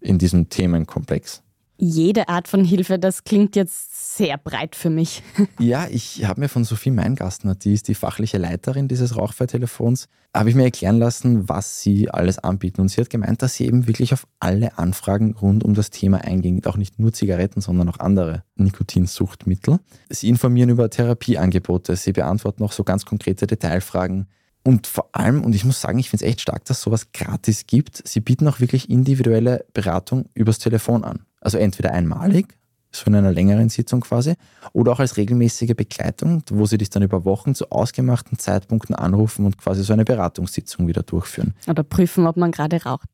in 0.01 0.19
diesem 0.19 0.49
Themenkomplex. 0.49 1.43
Jede 1.77 2.29
Art 2.29 2.47
von 2.47 2.65
Hilfe, 2.65 3.01
das 3.01 3.25
klingt 3.25 3.57
jetzt 3.57 4.17
sehr 4.17 4.39
breit 4.39 4.77
für 4.77 4.91
mich. 4.91 5.23
Ja, 5.59 5.89
ich 5.91 6.25
habe 6.25 6.41
mir 6.41 6.49
von 6.49 6.63
Sophie 6.63 6.91
Meingastner, 6.91 7.55
die 7.55 7.75
ist 7.75 7.89
die 7.89 7.95
fachliche 7.95 8.39
Leiterin 8.39 8.87
dieses 8.87 9.17
Rauchfreitelefons, 9.17 10.09
habe 10.33 10.51
ich 10.51 10.55
mir 10.55 10.65
erklären 10.65 10.99
lassen, 10.99 11.49
was 11.49 11.81
sie 11.81 12.11
alles 12.11 12.39
anbieten. 12.39 12.81
Und 12.81 12.89
sie 12.89 13.01
hat 13.01 13.11
gemeint, 13.11 13.43
dass 13.43 13.55
sie 13.55 13.67
eben 13.67 13.89
wirklich 13.89 14.13
auf 14.13 14.27
alle 14.39 14.79
Anfragen 14.79 15.35
rund 15.35 15.65
um 15.65 15.75
das 15.75 15.91
Thema 15.91 16.19
eingehen, 16.19 16.65
auch 16.67 16.77
nicht 16.77 16.99
nur 16.99 17.13
Zigaretten, 17.13 17.61
sondern 17.61 17.89
auch 17.89 17.99
andere 17.99 18.45
Nikotinsuchtmittel. 18.57 19.79
Sie 20.11 20.29
informieren 20.29 20.71
über 20.71 20.91
Therapieangebote, 20.91 21.97
sie 21.97 22.13
beantworten 22.13 22.63
auch 22.63 22.73
so 22.73 22.85
ganz 22.85 23.05
konkrete 23.05 23.47
Detailfragen. 23.47 24.27
Und 24.67 24.87
vor 24.87 25.11
allem, 25.13 25.45
und 25.45 25.55
ich 25.55 25.65
muss 25.65 25.81
sagen, 25.81 25.99
ich 25.99 26.09
finde 26.09 26.25
es 26.25 26.31
echt 26.31 26.41
stark, 26.41 26.65
dass 26.65 26.81
sowas 26.81 27.13
gratis 27.13 27.67
gibt. 27.67 28.07
Sie 28.09 28.21
bieten 28.21 28.49
auch 28.49 28.61
wirklich 28.61 28.89
individuelle 28.89 29.67
Beratung 29.75 30.25
übers 30.35 30.59
Telefon 30.59 31.05
an. 31.05 31.21
Also 31.41 31.59
entweder 31.59 31.93
einmalig, 31.93 32.57
so 32.91 33.05
in 33.07 33.15
einer 33.15 33.31
längeren 33.31 33.69
Sitzung 33.69 34.01
quasi, 34.01 34.35
oder 34.73 34.93
auch 34.93 35.01
als 35.01 35.19
regelmäßige 35.19 35.75
Begleitung, 35.77 36.43
wo 36.51 36.65
sie 36.65 36.79
dich 36.79 36.89
dann 36.89 37.03
über 37.03 37.27
Wochen 37.27 37.55
zu 37.55 37.71
ausgemachten 37.71 38.39
Zeitpunkten 38.39 38.95
anrufen 38.95 39.45
und 39.45 39.59
quasi 39.59 39.85
so 39.85 39.93
eine 39.93 40.07
Beratungssitzung 40.07 40.89
wieder 40.89 41.03
durchführen. 41.03 41.53
Oder 41.69 41.83
prüfen, 41.83 42.27
ob 42.27 42.39
man 42.39 42.51
gerade 42.51 42.83
raucht. 42.83 43.09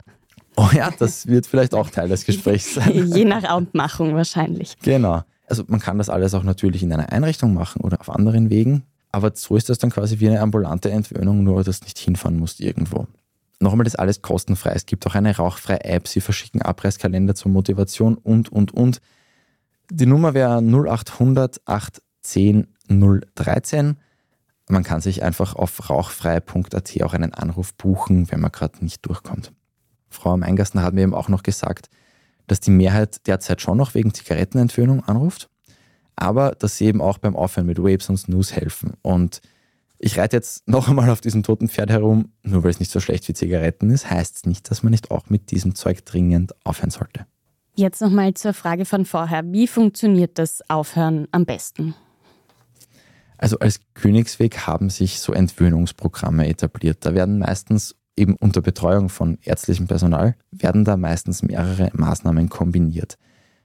Oh 0.56 0.68
ja, 0.72 0.90
das 0.98 1.26
wird 1.26 1.46
vielleicht 1.46 1.74
auch 1.74 1.90
Teil 1.90 2.08
des 2.08 2.24
Gesprächs 2.24 2.74
sein. 2.74 3.08
Je 3.14 3.24
nach 3.24 3.42
Abmachung 3.44 4.14
wahrscheinlich. 4.14 4.76
Genau. 4.82 5.22
Also 5.46 5.64
man 5.66 5.80
kann 5.80 5.98
das 5.98 6.08
alles 6.08 6.32
auch 6.34 6.44
natürlich 6.44 6.84
in 6.84 6.92
einer 6.92 7.10
Einrichtung 7.10 7.54
machen 7.54 7.80
oder 7.82 8.00
auf 8.00 8.08
anderen 8.08 8.50
Wegen. 8.50 8.84
Aber 9.12 9.32
so 9.34 9.56
ist 9.56 9.68
das 9.68 9.78
dann 9.78 9.90
quasi 9.90 10.20
wie 10.20 10.28
eine 10.28 10.40
ambulante 10.40 10.90
Entwöhnung, 10.90 11.42
nur 11.42 11.64
dass 11.64 11.80
du 11.80 11.84
nicht 11.84 11.98
hinfahren 11.98 12.38
musst 12.38 12.60
irgendwo. 12.60 13.06
Nochmal, 13.58 13.84
das 13.84 13.96
alles 13.96 14.22
kostenfrei. 14.22 14.72
Es 14.72 14.86
gibt 14.86 15.06
auch 15.06 15.14
eine 15.14 15.36
rauchfreie 15.36 15.84
App. 15.84 16.08
Sie 16.08 16.20
verschicken 16.20 16.62
Abreißkalender 16.62 17.34
zur 17.34 17.50
Motivation 17.50 18.16
und, 18.16 18.50
und, 18.50 18.72
und. 18.72 19.00
Die 19.90 20.06
Nummer 20.06 20.32
wäre 20.32 20.62
0800 20.62 21.60
810 21.66 22.68
013. 22.88 23.96
Man 24.68 24.84
kann 24.84 25.00
sich 25.00 25.22
einfach 25.22 25.56
auf 25.56 25.90
rauchfrei.at 25.90 27.02
auch 27.02 27.12
einen 27.12 27.34
Anruf 27.34 27.74
buchen, 27.74 28.30
wenn 28.30 28.40
man 28.40 28.52
gerade 28.52 28.82
nicht 28.82 29.04
durchkommt. 29.04 29.52
Frau 30.08 30.30
am 30.30 30.42
Eingasten 30.42 30.80
hat 30.82 30.94
mir 30.94 31.02
eben 31.02 31.14
auch 31.14 31.28
noch 31.28 31.42
gesagt, 31.42 31.90
dass 32.46 32.60
die 32.60 32.70
Mehrheit 32.70 33.26
derzeit 33.26 33.60
schon 33.60 33.76
noch 33.76 33.94
wegen 33.94 34.14
Zigarettenentwöhnung 34.14 35.04
anruft 35.04 35.49
aber 36.20 36.52
dass 36.52 36.76
sie 36.76 36.86
eben 36.86 37.00
auch 37.00 37.18
beim 37.18 37.36
Aufhören 37.36 37.66
mit 37.66 37.78
Waves 37.78 38.08
und 38.08 38.16
Snooze 38.16 38.54
helfen. 38.54 38.94
Und 39.02 39.40
ich 39.98 40.18
reite 40.18 40.36
jetzt 40.36 40.68
noch 40.68 40.88
einmal 40.88 41.10
auf 41.10 41.20
diesem 41.20 41.42
toten 41.42 41.68
Pferd 41.68 41.90
herum, 41.90 42.32
nur 42.42 42.62
weil 42.62 42.70
es 42.70 42.80
nicht 42.80 42.90
so 42.90 43.00
schlecht 43.00 43.26
wie 43.28 43.34
Zigaretten 43.34 43.90
ist, 43.90 44.10
heißt 44.10 44.36
es 44.36 44.46
nicht, 44.46 44.70
dass 44.70 44.82
man 44.82 44.90
nicht 44.90 45.10
auch 45.10 45.28
mit 45.28 45.50
diesem 45.50 45.74
Zeug 45.74 46.04
dringend 46.04 46.54
aufhören 46.64 46.90
sollte. 46.90 47.26
Jetzt 47.74 48.00
nochmal 48.00 48.34
zur 48.34 48.52
Frage 48.52 48.84
von 48.84 49.04
vorher. 49.04 49.42
Wie 49.46 49.66
funktioniert 49.66 50.38
das 50.38 50.60
Aufhören 50.68 51.28
am 51.32 51.46
besten? 51.46 51.94
Also 53.38 53.58
als 53.58 53.80
Königsweg 53.94 54.66
haben 54.66 54.90
sich 54.90 55.20
so 55.20 55.32
Entwöhnungsprogramme 55.32 56.46
etabliert. 56.46 56.98
Da 57.06 57.14
werden 57.14 57.38
meistens 57.38 57.96
eben 58.16 58.36
unter 58.36 58.60
Betreuung 58.60 59.08
von 59.08 59.38
ärztlichem 59.42 59.86
Personal, 59.86 60.34
werden 60.50 60.84
da 60.84 60.98
meistens 60.98 61.42
mehrere 61.42 61.90
Maßnahmen 61.94 62.50
kombiniert. 62.50 63.16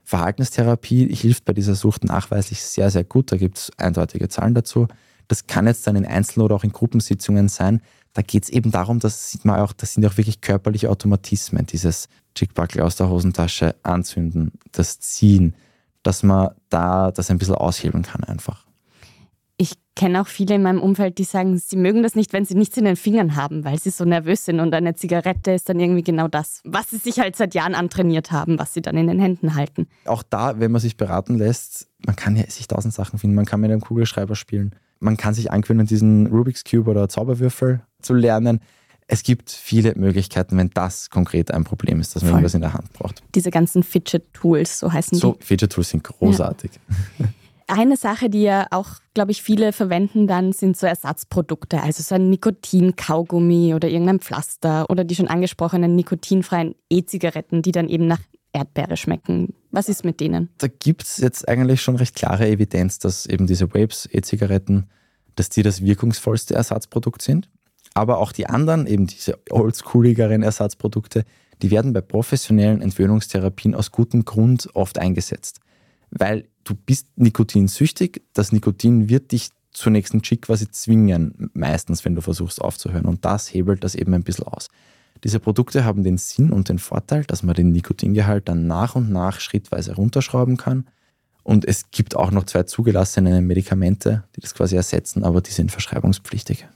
Verhaltenstherapie 0.05 1.13
hilft 1.13 1.45
bei 1.45 1.53
dieser 1.53 1.75
Sucht 1.75 2.03
nachweislich 2.03 2.63
sehr, 2.63 2.89
sehr 2.91 3.03
gut. 3.03 3.31
Da 3.31 3.37
gibt 3.37 3.57
es 3.57 3.71
eindeutige 3.77 4.29
Zahlen 4.29 4.53
dazu. 4.53 4.87
Das 5.27 5.47
kann 5.47 5.65
jetzt 5.65 5.85
dann 5.87 5.95
in 5.95 6.05
Einzel- 6.05 6.43
oder 6.43 6.55
auch 6.55 6.63
in 6.63 6.71
Gruppensitzungen 6.71 7.49
sein. 7.49 7.81
Da 8.13 8.21
geht 8.21 8.43
es 8.43 8.49
eben 8.49 8.71
darum, 8.71 8.99
das 8.99 9.31
sieht 9.31 9.43
man 9.45 9.59
auch, 9.59 9.73
das 9.73 9.95
sind 9.95 10.05
auch 10.05 10.17
wirklich 10.17 10.41
körperliche 10.41 10.89
Automatismen, 10.89 11.65
dieses 11.65 12.07
Chickbuckle 12.35 12.83
aus 12.83 12.95
der 12.95 13.09
Hosentasche 13.09 13.75
anzünden, 13.83 14.51
das 14.71 14.99
Ziehen, 14.99 15.55
dass 16.03 16.23
man 16.23 16.51
da 16.69 17.11
das 17.11 17.29
ein 17.31 17.39
bisschen 17.39 17.55
aushebeln 17.55 18.03
kann 18.03 18.23
einfach 18.23 18.64
kenne 19.95 20.21
auch 20.21 20.27
viele 20.27 20.55
in 20.55 20.61
meinem 20.61 20.81
Umfeld, 20.81 21.17
die 21.17 21.23
sagen, 21.23 21.57
sie 21.57 21.77
mögen 21.77 22.03
das 22.03 22.15
nicht, 22.15 22.33
wenn 22.33 22.45
sie 22.45 22.55
nichts 22.55 22.77
in 22.77 22.85
den 22.85 22.97
Fingern 22.97 23.35
haben, 23.35 23.63
weil 23.63 23.79
sie 23.79 23.89
so 23.89 24.03
nervös 24.03 24.45
sind. 24.45 24.59
Und 24.59 24.73
eine 24.73 24.95
Zigarette 24.95 25.51
ist 25.51 25.69
dann 25.69 25.79
irgendwie 25.79 26.03
genau 26.03 26.27
das, 26.27 26.61
was 26.65 26.89
sie 26.89 26.97
sich 26.97 27.19
halt 27.19 27.35
seit 27.35 27.55
Jahren 27.55 27.75
antrainiert 27.75 28.31
haben, 28.31 28.59
was 28.59 28.73
sie 28.73 28.81
dann 28.81 28.97
in 28.97 29.07
den 29.07 29.19
Händen 29.19 29.55
halten. 29.55 29.87
Auch 30.05 30.23
da, 30.23 30.59
wenn 30.59 30.71
man 30.71 30.81
sich 30.81 30.97
beraten 30.97 31.37
lässt, 31.37 31.87
man 32.05 32.15
kann 32.15 32.35
ja 32.35 32.43
sich 32.49 32.67
tausend 32.67 32.93
Sachen 32.93 33.19
finden. 33.19 33.35
Man 33.35 33.45
kann 33.45 33.61
mit 33.61 33.71
einem 33.71 33.81
Kugelschreiber 33.81 34.35
spielen. 34.35 34.75
Man 34.99 35.17
kann 35.17 35.33
sich 35.33 35.51
angewöhnen, 35.51 35.87
diesen 35.87 36.27
Rubik's 36.27 36.63
Cube 36.63 36.89
oder 36.89 37.07
Zauberwürfel 37.07 37.81
zu 38.01 38.13
lernen. 38.13 38.59
Es 39.07 39.23
gibt 39.23 39.51
viele 39.51 39.93
Möglichkeiten, 39.95 40.57
wenn 40.57 40.71
das 40.73 41.09
konkret 41.09 41.51
ein 41.51 41.63
Problem 41.63 42.01
ist, 42.01 42.15
dass 42.15 42.23
man 42.23 42.31
irgendwas 42.31 42.55
in 42.55 42.61
der 42.61 42.73
Hand 42.73 42.91
braucht. 42.93 43.21
Diese 43.35 43.51
ganzen 43.51 43.83
Fidget-Tools, 43.83 44.79
so 44.79 44.91
heißen 44.91 45.17
so, 45.17 45.33
die. 45.33 45.37
So, 45.39 45.45
Fidget-Tools 45.45 45.89
sind 45.89 46.03
großartig. 46.03 46.71
Ja. 47.19 47.27
Eine 47.67 47.97
Sache, 47.97 48.29
die 48.29 48.43
ja 48.43 48.67
auch, 48.69 48.87
glaube 49.15 49.31
ich, 49.31 49.41
viele 49.41 49.73
verwenden 49.73 50.27
dann, 50.27 50.53
sind 50.53 50.77
so 50.77 50.85
Ersatzprodukte, 50.85 51.81
also 51.81 52.03
so 52.03 52.15
ein 52.15 52.29
Nikotin-Kaugummi 52.29 53.73
oder 53.73 53.87
irgendein 53.87 54.19
Pflaster 54.19 54.87
oder 54.89 55.03
die 55.03 55.15
schon 55.15 55.27
angesprochenen 55.27 55.95
nikotinfreien 55.95 56.75
E-Zigaretten, 56.89 57.63
die 57.63 57.71
dann 57.71 57.89
eben 57.89 58.05
nach 58.05 58.21
Erdbeere 58.53 58.97
schmecken. 58.97 59.53
Was 59.71 59.89
ist 59.89 60.05
mit 60.05 60.19
denen? 60.19 60.49
Da 60.59 60.67
gibt 60.67 61.03
es 61.03 61.17
jetzt 61.17 61.47
eigentlich 61.47 61.81
schon 61.81 61.95
recht 61.95 62.15
klare 62.15 62.47
Evidenz, 62.47 62.99
dass 62.99 63.25
eben 63.25 63.47
diese 63.47 63.73
Vapes, 63.73 64.07
E-Zigaretten, 64.11 64.87
dass 65.35 65.49
die 65.49 65.63
das 65.63 65.83
wirkungsvollste 65.83 66.53
Ersatzprodukt 66.53 67.21
sind. 67.21 67.49
Aber 67.93 68.19
auch 68.19 68.31
die 68.31 68.47
anderen, 68.47 68.87
eben 68.87 69.07
diese 69.07 69.39
oldschooligeren 69.49 70.43
Ersatzprodukte, 70.43 71.25
die 71.61 71.71
werden 71.71 71.93
bei 71.93 72.01
professionellen 72.01 72.81
Entwöhnungstherapien 72.81 73.75
aus 73.75 73.91
gutem 73.91 74.23
Grund 74.23 74.69
oft 74.73 74.99
eingesetzt. 74.99 75.59
Weil 76.11 76.47
du 76.65 76.75
bist 76.75 77.07
nikotinsüchtig, 77.15 78.21
das 78.33 78.51
Nikotin 78.51 79.07
wird 79.07 79.31
dich 79.31 79.49
zur 79.71 79.91
nächsten 79.91 80.21
Chick 80.21 80.43
quasi 80.43 80.69
zwingen, 80.69 81.49
meistens, 81.53 82.03
wenn 82.03 82.15
du 82.15 82.21
versuchst 82.21 82.61
aufzuhören. 82.61 83.05
Und 83.05 83.23
das 83.23 83.53
hebelt 83.53 83.83
das 83.83 83.95
eben 83.95 84.13
ein 84.13 84.23
bisschen 84.23 84.47
aus. 84.47 84.69
Diese 85.23 85.39
Produkte 85.39 85.85
haben 85.85 86.03
den 86.03 86.17
Sinn 86.17 86.51
und 86.51 86.69
den 86.69 86.79
Vorteil, 86.79 87.23
dass 87.23 87.43
man 87.43 87.55
den 87.55 87.71
Nikotingehalt 87.71 88.47
dann 88.49 88.67
nach 88.67 88.95
und 88.95 89.11
nach 89.11 89.39
schrittweise 89.39 89.95
runterschrauben 89.95 90.57
kann. 90.57 90.87
Und 91.43 91.65
es 91.65 91.91
gibt 91.91 92.15
auch 92.15 92.31
noch 92.31 92.45
zwei 92.45 92.63
zugelassene 92.63 93.41
Medikamente, 93.41 94.23
die 94.35 94.41
das 94.41 94.55
quasi 94.55 94.75
ersetzen, 94.75 95.23
aber 95.23 95.41
die 95.41 95.51
sind 95.51 95.71
verschreibungspflichtig. 95.71 96.67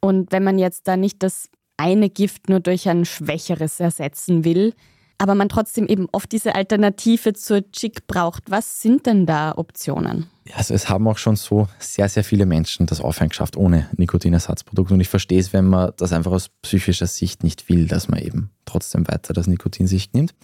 Und 0.00 0.32
wenn 0.32 0.44
man 0.44 0.58
jetzt 0.58 0.88
da 0.88 0.96
nicht 0.96 1.22
das 1.22 1.50
eine 1.76 2.08
Gift 2.08 2.48
nur 2.48 2.60
durch 2.60 2.88
ein 2.88 3.04
schwächeres 3.04 3.80
ersetzen 3.80 4.44
will, 4.44 4.74
aber 5.18 5.34
man 5.34 5.48
trotzdem 5.48 5.86
eben 5.86 6.08
oft 6.12 6.32
diese 6.32 6.54
Alternative 6.54 7.32
zur 7.34 7.70
Chick 7.70 8.06
braucht, 8.06 8.50
was 8.50 8.82
sind 8.82 9.06
denn 9.06 9.26
da 9.26 9.52
Optionen? 9.56 10.26
Also 10.52 10.74
es 10.74 10.88
haben 10.88 11.08
auch 11.08 11.18
schon 11.18 11.36
so 11.36 11.68
sehr, 11.78 12.08
sehr 12.08 12.24
viele 12.24 12.44
Menschen 12.44 12.86
das 12.86 13.00
Aufhören 13.00 13.30
geschafft 13.30 13.56
ohne 13.56 13.88
Nikotinersatzprodukt. 13.96 14.90
Und 14.90 15.00
ich 15.00 15.08
verstehe 15.08 15.40
es, 15.40 15.52
wenn 15.52 15.66
man 15.66 15.92
das 15.96 16.12
einfach 16.12 16.32
aus 16.32 16.50
psychischer 16.62 17.06
Sicht 17.06 17.42
nicht 17.42 17.68
will, 17.68 17.86
dass 17.86 18.08
man 18.08 18.20
eben 18.20 18.50
trotzdem 18.66 19.08
weiter 19.08 19.32
das 19.32 19.46
Nikotin 19.46 19.86
sich 19.86 20.12
nimmt. 20.12 20.34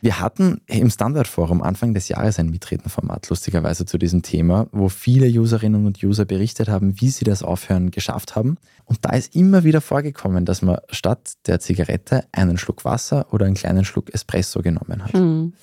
Wir 0.00 0.20
hatten 0.20 0.60
im 0.66 0.90
Standardforum 0.90 1.60
Anfang 1.62 1.92
des 1.92 2.08
Jahres 2.08 2.38
ein 2.38 2.50
Mitredenformat, 2.50 3.28
lustigerweise 3.30 3.84
zu 3.84 3.98
diesem 3.98 4.22
Thema, 4.22 4.68
wo 4.70 4.88
viele 4.88 5.26
Userinnen 5.26 5.86
und 5.86 6.02
User 6.02 6.24
berichtet 6.24 6.68
haben, 6.68 7.00
wie 7.00 7.10
sie 7.10 7.24
das 7.24 7.42
Aufhören 7.42 7.90
geschafft 7.90 8.36
haben. 8.36 8.58
Und 8.84 9.04
da 9.04 9.10
ist 9.10 9.34
immer 9.34 9.64
wieder 9.64 9.80
vorgekommen, 9.80 10.44
dass 10.44 10.62
man 10.62 10.78
statt 10.90 11.32
der 11.46 11.58
Zigarette 11.58 12.24
einen 12.32 12.58
Schluck 12.58 12.84
Wasser 12.84 13.26
oder 13.32 13.46
einen 13.46 13.56
kleinen 13.56 13.84
Schluck 13.84 14.14
Espresso 14.14 14.62
genommen 14.62 15.04
hat. 15.04 15.14
Mhm. 15.14 15.54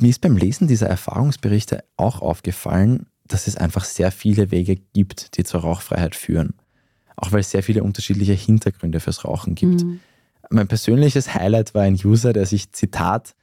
Mir 0.00 0.10
ist 0.10 0.20
beim 0.20 0.36
Lesen 0.36 0.68
dieser 0.68 0.88
Erfahrungsberichte 0.88 1.84
auch 1.96 2.22
aufgefallen, 2.22 3.06
dass 3.26 3.46
es 3.46 3.56
einfach 3.56 3.84
sehr 3.84 4.12
viele 4.12 4.50
Wege 4.50 4.76
gibt, 4.76 5.36
die 5.36 5.44
zur 5.44 5.60
Rauchfreiheit 5.62 6.14
führen. 6.14 6.54
Auch 7.16 7.32
weil 7.32 7.40
es 7.40 7.50
sehr 7.50 7.62
viele 7.62 7.82
unterschiedliche 7.82 8.32
Hintergründe 8.32 9.00
fürs 9.00 9.24
Rauchen 9.24 9.54
gibt. 9.54 9.82
Mhm. 9.82 10.00
Mein 10.50 10.68
persönliches 10.68 11.34
Highlight 11.34 11.74
war 11.74 11.82
ein 11.82 11.94
User, 11.94 12.32
der 12.32 12.46
sich, 12.46 12.72
Zitat, 12.72 13.34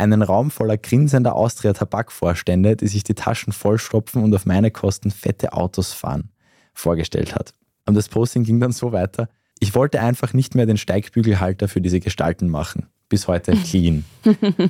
einen 0.00 0.22
Raum 0.22 0.50
voller 0.50 0.76
grinsender 0.76 1.34
Austria-Tabakvorstände, 1.36 2.76
die 2.76 2.88
sich 2.88 3.04
die 3.04 3.14
Taschen 3.14 3.52
vollstopfen 3.52 4.24
und 4.24 4.34
auf 4.34 4.46
meine 4.46 4.70
Kosten 4.70 5.10
fette 5.10 5.52
Autos 5.52 5.92
fahren, 5.92 6.30
vorgestellt 6.74 7.34
hat. 7.34 7.54
Und 7.86 7.94
das 7.94 8.08
Posting 8.08 8.44
ging 8.44 8.60
dann 8.60 8.72
so 8.72 8.92
weiter. 8.92 9.28
Ich 9.58 9.74
wollte 9.74 10.00
einfach 10.00 10.32
nicht 10.32 10.54
mehr 10.54 10.66
den 10.66 10.78
Steigbügelhalter 10.78 11.68
für 11.68 11.80
diese 11.80 12.00
Gestalten 12.00 12.48
machen. 12.48 12.86
Bis 13.08 13.28
heute 13.28 13.52
clean. 13.64 14.04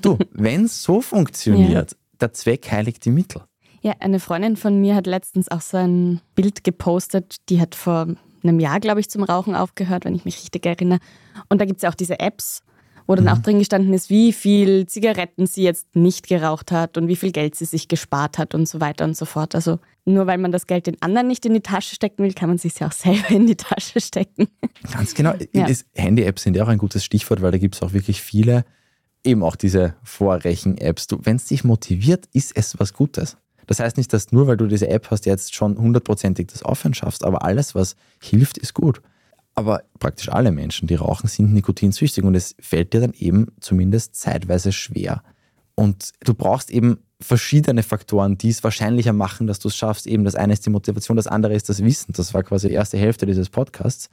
du, 0.03 0.19
wenn 0.33 0.64
es 0.64 0.83
so 0.83 1.01
funktioniert, 1.01 1.93
ja. 1.93 1.99
der 2.21 2.33
Zweck 2.33 2.71
heiligt 2.71 3.05
die 3.05 3.11
Mittel. 3.11 3.43
Ja, 3.83 3.95
eine 4.01 4.21
Freundin 4.21 4.57
von 4.57 4.81
mir 4.81 4.95
hat 4.95 5.07
letztens 5.07 5.51
auch 5.51 5.62
so 5.62 5.79
ein 5.79 6.21
Bild 6.35 6.64
gepostet, 6.64 7.37
die 7.49 7.61
hat 7.61 7.75
vor 7.75 8.09
einem 8.43 8.61
Jahr, 8.61 8.81
glaube 8.81 9.01
ich, 9.01 9.09
zum 9.09 9.23
Rauchen 9.23 9.55
aufgehört, 9.55 10.05
wenn 10.05 10.14
ich 10.14 10.25
mich 10.25 10.37
richtig 10.38 10.66
erinnere. 10.66 10.99
Und 11.49 11.61
da 11.61 11.64
gibt 11.64 11.79
es 11.79 11.83
ja 11.83 11.90
auch 11.90 11.95
diese 11.95 12.21
Apps, 12.21 12.62
wo 13.06 13.14
dann 13.14 13.24
mhm. 13.24 13.30
auch 13.30 13.38
drin 13.38 13.58
gestanden 13.58 13.92
ist, 13.92 14.10
wie 14.10 14.32
viel 14.32 14.86
Zigaretten 14.86 15.46
sie 15.46 15.62
jetzt 15.62 15.94
nicht 15.94 16.28
geraucht 16.28 16.72
hat 16.72 16.96
und 16.96 17.08
wie 17.08 17.16
viel 17.16 17.32
Geld 17.32 17.54
sie 17.54 17.64
sich 17.64 17.88
gespart 17.88 18.38
hat 18.38 18.54
und 18.54 18.68
so 18.68 18.80
weiter 18.80 19.04
und 19.04 19.16
so 19.16 19.24
fort. 19.24 19.54
Also 19.54 19.78
nur 20.04 20.26
weil 20.26 20.38
man 20.38 20.52
das 20.52 20.66
Geld 20.66 20.86
den 20.86 21.00
anderen 21.00 21.28
nicht 21.28 21.44
in 21.46 21.54
die 21.54 21.60
Tasche 21.60 21.94
stecken 21.94 22.22
will, 22.22 22.32
kann 22.32 22.48
man 22.48 22.58
sich 22.58 22.78
ja 22.78 22.88
auch 22.88 22.92
selber 22.92 23.30
in 23.30 23.46
die 23.46 23.56
Tasche 23.56 24.00
stecken. 24.00 24.48
Ganz 24.92 25.14
genau. 25.14 25.34
Ja. 25.52 25.66
Handy-Apps 25.94 26.42
sind 26.42 26.56
ja 26.56 26.64
auch 26.64 26.68
ein 26.68 26.78
gutes 26.78 27.04
Stichwort, 27.04 27.42
weil 27.42 27.52
da 27.52 27.58
gibt 27.58 27.74
es 27.74 27.82
auch 27.82 27.92
wirklich 27.92 28.20
viele, 28.20 28.64
eben 29.24 29.42
auch 29.42 29.56
diese 29.56 29.94
Vorrechen-Apps. 30.02 31.08
Wenn 31.22 31.36
es 31.36 31.46
dich 31.46 31.64
motiviert, 31.64 32.26
ist 32.32 32.56
es 32.56 32.78
was 32.78 32.94
Gutes. 32.94 33.36
Das 33.66 33.78
heißt 33.78 33.98
nicht, 33.98 34.12
dass 34.12 34.32
nur 34.32 34.48
weil 34.48 34.56
du 34.56 34.66
diese 34.66 34.88
App 34.88 35.10
hast, 35.10 35.26
jetzt 35.26 35.54
schon 35.54 35.78
hundertprozentig 35.78 36.48
das 36.48 36.64
Aufhören 36.64 36.94
schaffst, 36.94 37.24
aber 37.24 37.44
alles, 37.44 37.74
was 37.74 37.94
hilft, 38.20 38.58
ist 38.58 38.74
gut. 38.74 39.00
Aber 39.61 39.83
praktisch 39.99 40.31
alle 40.31 40.53
Menschen, 40.53 40.88
die 40.88 40.94
rauchen, 40.94 41.29
sind 41.29 41.53
nikotinsüchtig 41.53 42.25
und 42.25 42.35
es 42.35 42.57
fällt 42.61 42.94
dir 42.94 43.03
dann 43.03 43.12
eben 43.12 43.49
zumindest 43.61 44.14
zeitweise 44.14 44.73
schwer. 44.73 45.23
Und 45.75 46.12
du 46.25 46.33
brauchst 46.33 46.70
eben 46.70 47.01
verschiedene 47.20 47.83
Faktoren, 47.83 48.38
die 48.38 48.49
es 48.49 48.64
wahrscheinlicher 48.64 49.12
machen, 49.12 49.46
dass 49.46 49.59
du 49.59 49.68
es 49.68 49.77
schaffst. 49.77 50.07
Eben 50.07 50.25
das 50.25 50.35
eine 50.35 50.55
ist 50.55 50.64
die 50.64 50.70
Motivation, 50.70 51.18
das 51.18 51.27
andere 51.27 51.53
ist 51.53 51.68
das 51.68 51.85
Wissen. 51.85 52.14
Das 52.14 52.33
war 52.33 52.42
quasi 52.42 52.68
die 52.68 52.75
erste 52.75 52.96
Hälfte 52.96 53.27
dieses 53.27 53.51
Podcasts. 53.51 54.09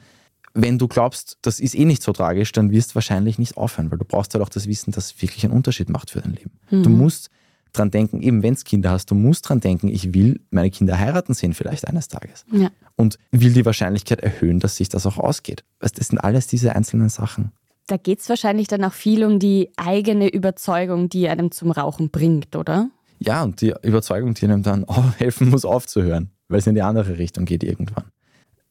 Wenn 0.53 0.77
du 0.77 0.89
glaubst, 0.89 1.37
das 1.43 1.61
ist 1.61 1.75
eh 1.75 1.85
nicht 1.85 2.03
so 2.03 2.11
tragisch, 2.11 2.51
dann 2.51 2.71
wirst 2.71 2.91
du 2.91 2.95
wahrscheinlich 2.95 3.39
nicht 3.39 3.55
aufhören, 3.55 3.89
weil 3.89 3.99
du 3.99 4.05
brauchst 4.05 4.33
halt 4.33 4.43
auch 4.43 4.49
das 4.49 4.67
Wissen, 4.67 4.91
das 4.91 5.21
wirklich 5.21 5.45
einen 5.45 5.53
Unterschied 5.53 5.87
macht 5.87 6.11
für 6.11 6.19
dein 6.19 6.33
Leben. 6.33 6.59
Mhm. 6.71 6.83
Du 6.83 6.89
musst 6.89 7.29
dran 7.73 7.91
denken, 7.91 8.21
eben 8.21 8.43
wenn 8.43 8.53
es 8.53 8.63
Kinder 8.63 8.91
hast, 8.91 9.11
du 9.11 9.15
musst 9.15 9.47
dran 9.47 9.59
denken, 9.59 9.87
ich 9.87 10.13
will 10.13 10.39
meine 10.49 10.69
Kinder 10.71 10.99
heiraten 10.99 11.33
sehen 11.33 11.53
vielleicht 11.53 11.87
eines 11.87 12.07
Tages. 12.07 12.45
Ja. 12.51 12.69
Und 12.95 13.17
will 13.31 13.53
die 13.53 13.65
Wahrscheinlichkeit 13.65 14.21
erhöhen, 14.21 14.59
dass 14.59 14.77
sich 14.77 14.89
das 14.89 15.05
auch 15.05 15.17
ausgeht. 15.17 15.63
Weißt, 15.79 15.97
das 15.99 16.07
sind 16.07 16.19
alles 16.19 16.47
diese 16.47 16.75
einzelnen 16.75 17.09
Sachen. 17.09 17.51
Da 17.87 17.97
geht 17.97 18.19
es 18.19 18.29
wahrscheinlich 18.29 18.67
dann 18.67 18.83
auch 18.83 18.93
viel 18.93 19.23
um 19.23 19.39
die 19.39 19.71
eigene 19.77 20.27
Überzeugung, 20.27 21.07
die 21.07 21.29
einem 21.29 21.51
zum 21.51 21.71
Rauchen 21.71 22.09
bringt, 22.09 22.55
oder? 22.55 22.89
Ja, 23.19 23.43
und 23.43 23.61
die 23.61 23.73
Überzeugung, 23.81 24.33
die 24.33 24.45
einem 24.45 24.63
dann 24.63 24.83
oh, 24.87 25.03
helfen 25.17 25.49
muss, 25.49 25.65
aufzuhören, 25.65 26.31
weil 26.49 26.59
es 26.59 26.67
in 26.67 26.75
die 26.75 26.81
andere 26.81 27.17
Richtung 27.17 27.45
geht 27.45 27.63
irgendwann. 27.63 28.05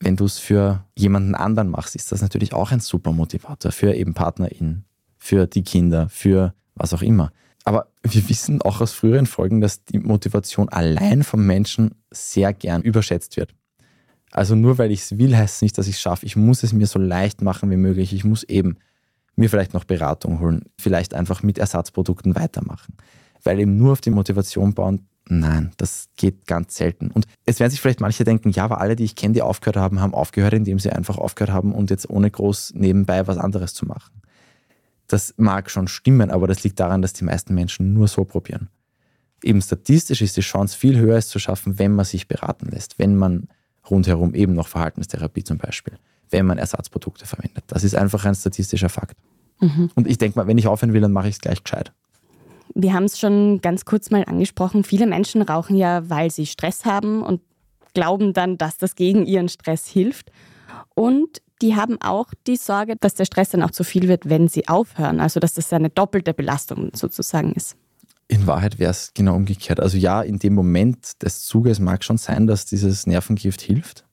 Wenn 0.01 0.17
du 0.17 0.27
es 0.27 0.39
für 0.39 0.85
jemanden 0.95 1.35
anderen 1.35 1.71
machst, 1.71 1.97
ist 1.97 2.13
das 2.13 2.21
natürlich 2.21 2.53
auch 2.53 2.71
ein 2.71 2.81
super 2.81 3.13
Motivator 3.13 3.73
für 3.73 3.95
eben 3.95 4.13
PartnerInnen, 4.13 4.85
für 5.17 5.47
die 5.47 5.63
Kinder, 5.63 6.09
für 6.11 6.53
was 6.75 6.93
auch 6.93 7.01
immer. 7.01 7.33
Aber 7.67 7.89
wir 8.05 8.29
wissen 8.29 8.63
auch 8.63 8.81
aus 8.81 8.93
früheren 8.93 9.27
Folgen, 9.27 9.61
dass 9.61 9.85
die 9.85 9.99
Motivation 9.99 10.69
allein 10.69 11.25
vom 11.25 11.45
Menschen 11.45 11.97
sehr 12.13 12.53
gern 12.53 12.81
überschätzt 12.83 13.37
wird. 13.37 13.55
Also 14.31 14.55
nur 14.55 14.79
weil 14.79 14.93
ich 14.93 15.01
es 15.01 15.19
will, 15.19 15.37
heißt 15.37 15.57
es 15.57 15.63
nicht, 15.63 15.77
dass 15.77 15.89
ich 15.89 15.97
es 15.97 16.01
schaffe. 16.01 16.27
Ich 16.27 16.37
muss 16.37 16.63
es 16.63 16.73
mir 16.73 16.87
so 16.87 17.01
leicht 17.01 17.43
machen 17.43 17.69
wie 17.73 17.77
möglich. 17.77 18.13
Ich 18.13 18.23
muss 18.23 18.45
eben 18.45 18.77
mir 19.35 19.51
vielleicht 19.51 19.75
noch 19.75 19.83
Beratung 19.83 20.39
holen, 20.39 20.63
vielleicht 20.79 21.13
einfach 21.13 21.43
mit 21.43 21.59
Ersatzprodukten 21.59 22.37
weitermachen. 22.37 22.95
Weil 23.43 23.59
eben 23.59 23.77
nur 23.77 23.93
auf 23.93 24.01
die 24.01 24.11
Motivation 24.11 24.73
bauen, 24.73 25.09
nein, 25.29 25.73
das 25.77 26.09
geht 26.17 26.47
ganz 26.47 26.77
selten. 26.77 27.11
Und 27.11 27.27
es 27.47 27.59
werden 27.59 27.73
sich 27.73 27.81
vielleicht 27.81 28.01
manche 28.01 28.23
denken, 28.23 28.51
ja, 28.51 28.65
aber 28.65 28.81
alle, 28.81 28.95
die 28.95 29.05
ich 29.05 29.17
kenne, 29.17 29.35
die 29.35 29.43
aufgehört 29.43 29.77
haben, 29.77 30.01
haben 30.01 30.15
aufgehört, 30.15 30.55
indem 30.55 30.79
sie 30.79 30.93
einfach 30.93 31.19
aufgehört 31.19 31.53
haben 31.53 31.73
und 31.73 31.91
jetzt 31.91 32.09
ohne 32.09 32.31
groß 32.31 32.75
nebenbei 32.77 33.27
was 33.27 33.39
anderes 33.39 33.75
zu 33.75 33.87
machen. 33.87 34.16
Das 35.09 35.35
mag 35.37 35.71
schon 35.71 35.89
stimmen, 35.89 36.31
aber 36.31 36.47
das 36.47 36.65
liegt 36.65 36.81
daran, 36.81 37.03
dass 37.03 37.13
die 37.13 37.25
meisten 37.25 37.55
Menschen 37.55 37.93
nur 37.93 38.09
so 38.09 38.25
probieren. 38.25 38.69
Eben 39.43 39.63
statistisch 39.63 40.23
ist 40.23 40.37
die 40.37 40.43
Chance 40.43 40.77
viel 40.77 40.99
höher, 40.99 41.17
es 41.17 41.29
zu 41.29 41.39
schaffen, 41.39 41.79
wenn 41.79 41.93
man 41.93 42.05
sich 42.05 42.27
beraten 42.27 42.67
lässt, 42.67 42.99
wenn 42.99 43.17
man 43.17 43.49
rundherum 43.89 44.35
eben 44.35 44.55
noch 44.55 44.69
Verhaltenstherapie 44.69 45.45
zum 45.45 45.59
Beispiel, 45.59 45.95
wenn 46.31 46.47
man 46.47 46.59
Ersatzprodukte 46.59 47.27
verwendet. 47.27 47.65
Das 47.69 47.85
ist 47.85 47.95
einfach 47.95 48.25
ein 48.25 48.35
statistischer 48.35 48.89
Fakt. 48.89 49.17
Mhm. 49.61 49.91
Und 49.95 50.07
ich 50.07 50.19
denke 50.19 50.39
mal, 50.39 50.47
wenn 50.47 50.59
ich 50.59 50.67
aufhören 50.67 50.93
will, 50.93 51.01
dann 51.01 51.13
mache 51.13 51.29
ich 51.29 51.37
es 51.37 51.41
gleich 51.41 51.63
gescheit. 51.63 51.93
Wir 52.75 52.93
haben 52.93 53.05
es 53.05 53.19
schon 53.19 53.61
ganz 53.61 53.85
kurz 53.85 54.11
mal 54.11 54.25
angesprochen. 54.25 54.85
Viele 54.85 55.07
Menschen 55.07 55.43
rauchen 55.43 55.77
ja, 55.77 56.09
weil 56.11 56.31
sie 56.31 56.47
Stress 56.47 56.85
haben 56.85 57.23
und 57.23 57.41
glauben 57.95 58.33
dann, 58.33 58.59
dass 58.59 58.77
das 58.77 58.97
gegen 58.97 59.25
ihren 59.25 59.49
Stress 59.49 59.87
hilft. 59.87 60.31
Und 60.95 61.41
die 61.63 61.75
haben 61.75 62.01
auch 62.01 62.33
die 62.47 62.57
Sorge, 62.57 62.97
dass 63.01 63.15
der 63.15 63.25
Stress 63.25 63.51
dann 63.51 63.63
auch 63.63 63.71
zu 63.71 63.85
viel 63.85 64.09
wird, 64.09 64.29
wenn 64.29 64.49
sie 64.49 64.69
aufhören. 64.69 65.21
Also 65.21 65.41
dass 65.41 65.55
das 65.55 65.73
eine 65.73 65.91
doppelte 65.91 66.35
Belastung 66.35 66.91
sozusagen 66.95 67.53
ist. 67.53 67.77
In 68.29 68.47
Wahrheit 68.47 68.79
wäre 68.79 68.91
es 68.91 69.13
genau 69.15 69.37
umgekehrt. 69.37 69.81
Also 69.81 69.97
ja, 69.97 70.21
in 70.23 70.39
dem 70.39 70.55
Moment 70.55 71.23
des 71.23 71.45
Zuges 71.45 71.79
mag 71.79 72.03
schon 72.03 72.19
sein, 72.19 72.47
dass 72.47 72.67
dieses 72.67 73.07
Nervengift 73.07 73.61
hilft, 73.61 74.05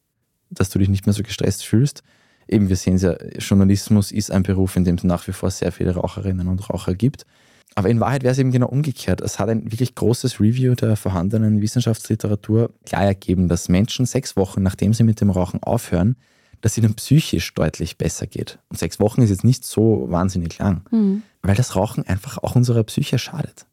dass 0.51 0.69
du 0.69 0.79
dich 0.79 0.89
nicht 0.89 1.06
mehr 1.06 1.13
so 1.13 1.23
gestresst 1.23 1.65
fühlst. 1.65 2.03
Eben, 2.47 2.69
wir 2.69 2.75
sehen 2.75 2.95
es 2.95 3.01
ja, 3.01 3.15
Journalismus 3.39 4.12
ist 4.12 4.29
ein 4.29 4.43
Beruf, 4.43 4.75
in 4.75 4.84
dem 4.84 4.95
es 4.95 5.03
nach 5.03 5.27
wie 5.27 5.32
vor 5.32 5.49
sehr 5.49 5.71
viele 5.71 5.95
Raucherinnen 5.95 6.47
und 6.47 6.69
Raucher 6.69 6.93
gibt. 6.93 7.25
Aber 7.75 7.89
in 7.89 7.99
Wahrheit 7.99 8.21
wäre 8.21 8.34
es 8.34 8.38
eben 8.38 8.51
genau 8.51 8.67
umgekehrt. 8.67 9.21
Es 9.21 9.39
hat 9.39 9.49
ein 9.49 9.71
wirklich 9.71 9.95
großes 9.95 10.39
Review 10.39 10.75
der 10.75 10.95
vorhandenen 10.95 11.62
Wissenschaftsliteratur 11.62 12.71
klar 12.86 13.03
ergeben, 13.03 13.47
dass 13.47 13.67
Menschen 13.67 14.06
sechs 14.06 14.36
Wochen, 14.36 14.62
nachdem 14.62 14.93
sie 14.93 15.03
mit 15.03 15.21
dem 15.21 15.32
Rauchen 15.32 15.63
aufhören, 15.63 16.15
dass 16.63 16.78
ihnen 16.78 16.93
psychisch 16.95 17.54
deutlich 17.54 17.97
besser 17.97 18.26
geht. 18.26 18.58
Und 18.69 18.80
sechs 18.80 18.97
Wochen 18.97 19.21
ist 19.21 19.30
jetzt 19.30 19.43
nicht 19.43 19.65
so 19.65 20.06
wahnsinnig 20.10 20.58
lang, 20.60 20.82
mhm. 20.91 21.21
weil 21.41 21.56
das 21.56 21.76
Rauchen 21.76 22.08
einfach 22.08 22.38
auch 22.38 22.56
unserer 22.56 22.84
Psyche 22.86 23.19
schadet. 23.19 23.65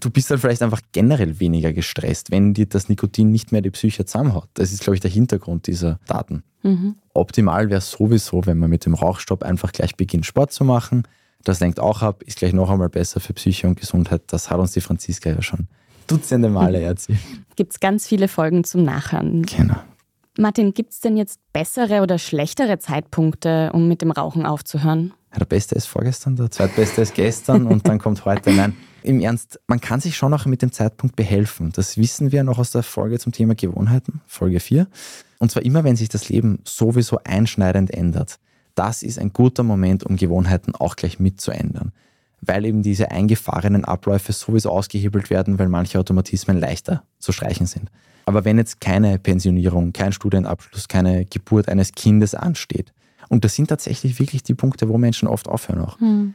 Du 0.00 0.08
bist 0.08 0.30
dann 0.30 0.38
vielleicht 0.38 0.62
einfach 0.62 0.80
generell 0.92 1.38
weniger 1.38 1.74
gestresst, 1.74 2.30
wenn 2.30 2.54
dir 2.54 2.64
das 2.64 2.88
Nikotin 2.88 3.30
nicht 3.30 3.52
mehr 3.52 3.60
die 3.60 3.70
Psyche 3.70 4.06
zusammenhaut. 4.06 4.48
Das 4.54 4.72
ist, 4.72 4.82
glaube 4.82 4.94
ich, 4.94 5.02
der 5.02 5.10
Hintergrund 5.10 5.66
dieser 5.66 6.00
Daten. 6.06 6.42
Mhm. 6.62 6.94
Optimal 7.12 7.68
wäre 7.68 7.78
es 7.78 7.90
sowieso, 7.90 8.46
wenn 8.46 8.56
man 8.56 8.70
mit 8.70 8.86
dem 8.86 8.94
Rauchstopp 8.94 9.42
einfach 9.42 9.72
gleich 9.72 9.96
beginnt, 9.96 10.24
Sport 10.24 10.50
zu 10.50 10.64
machen. 10.64 11.02
Das 11.44 11.60
lenkt 11.60 11.78
auch 11.78 12.00
ab, 12.00 12.22
ist 12.22 12.38
gleich 12.38 12.54
noch 12.54 12.70
einmal 12.70 12.88
besser 12.88 13.20
für 13.20 13.34
Psyche 13.34 13.68
und 13.68 13.78
Gesundheit. 13.78 14.22
Das 14.28 14.48
hat 14.48 14.58
uns 14.58 14.72
die 14.72 14.80
Franziska 14.80 15.28
ja 15.28 15.42
schon 15.42 15.68
Dutzende 16.06 16.48
Male 16.48 16.80
erzählt. 16.80 17.18
Gibt 17.56 17.72
es 17.74 17.80
ganz 17.80 18.06
viele 18.06 18.28
Folgen 18.28 18.64
zum 18.64 18.82
Nachhören. 18.82 19.42
Genau. 19.42 19.76
Martin, 20.40 20.72
gibt 20.72 20.92
es 20.92 21.00
denn 21.00 21.18
jetzt 21.18 21.38
bessere 21.52 22.00
oder 22.00 22.18
schlechtere 22.18 22.78
Zeitpunkte, 22.78 23.70
um 23.74 23.88
mit 23.88 24.00
dem 24.00 24.10
Rauchen 24.10 24.46
aufzuhören? 24.46 25.12
Der 25.38 25.44
Beste 25.44 25.74
ist 25.74 25.84
vorgestern, 25.84 26.34
der 26.34 26.50
Zweitbeste 26.50 27.02
ist 27.02 27.14
gestern 27.14 27.66
und 27.66 27.86
dann 27.86 27.98
kommt 27.98 28.24
heute. 28.24 28.50
Nein, 28.54 28.74
im 29.02 29.20
Ernst, 29.20 29.60
man 29.66 29.82
kann 29.82 30.00
sich 30.00 30.16
schon 30.16 30.32
auch 30.32 30.46
mit 30.46 30.62
dem 30.62 30.72
Zeitpunkt 30.72 31.14
behelfen. 31.14 31.72
Das 31.72 31.98
wissen 31.98 32.32
wir 32.32 32.42
noch 32.42 32.58
aus 32.58 32.70
der 32.70 32.82
Folge 32.82 33.18
zum 33.18 33.32
Thema 33.32 33.54
Gewohnheiten, 33.54 34.22
Folge 34.26 34.60
4. 34.60 34.86
Und 35.40 35.50
zwar 35.50 35.62
immer, 35.62 35.84
wenn 35.84 35.96
sich 35.96 36.08
das 36.08 36.30
Leben 36.30 36.60
sowieso 36.64 37.18
einschneidend 37.22 37.92
ändert. 37.92 38.38
Das 38.74 39.02
ist 39.02 39.18
ein 39.18 39.34
guter 39.34 39.62
Moment, 39.62 40.04
um 40.04 40.16
Gewohnheiten 40.16 40.74
auch 40.74 40.96
gleich 40.96 41.20
mitzuändern. 41.20 41.92
Weil 42.40 42.64
eben 42.64 42.82
diese 42.82 43.10
eingefahrenen 43.10 43.84
Abläufe 43.84 44.32
sowieso 44.32 44.70
ausgehebelt 44.70 45.28
werden, 45.28 45.58
weil 45.58 45.68
manche 45.68 45.98
Automatismen 45.98 46.58
leichter 46.58 47.02
zu 47.18 47.32
streichen 47.32 47.66
sind. 47.66 47.90
Aber 48.30 48.44
wenn 48.44 48.58
jetzt 48.58 48.80
keine 48.80 49.18
Pensionierung, 49.18 49.92
kein 49.92 50.12
Studienabschluss, 50.12 50.86
keine 50.86 51.24
Geburt 51.24 51.68
eines 51.68 51.90
Kindes 51.90 52.36
ansteht, 52.36 52.92
und 53.28 53.44
das 53.44 53.56
sind 53.56 53.66
tatsächlich 53.66 54.20
wirklich 54.20 54.44
die 54.44 54.54
Punkte, 54.54 54.88
wo 54.88 54.98
Menschen 54.98 55.26
oft 55.26 55.48
aufhören 55.48 55.80
auch. 55.80 55.98
Hm. 55.98 56.34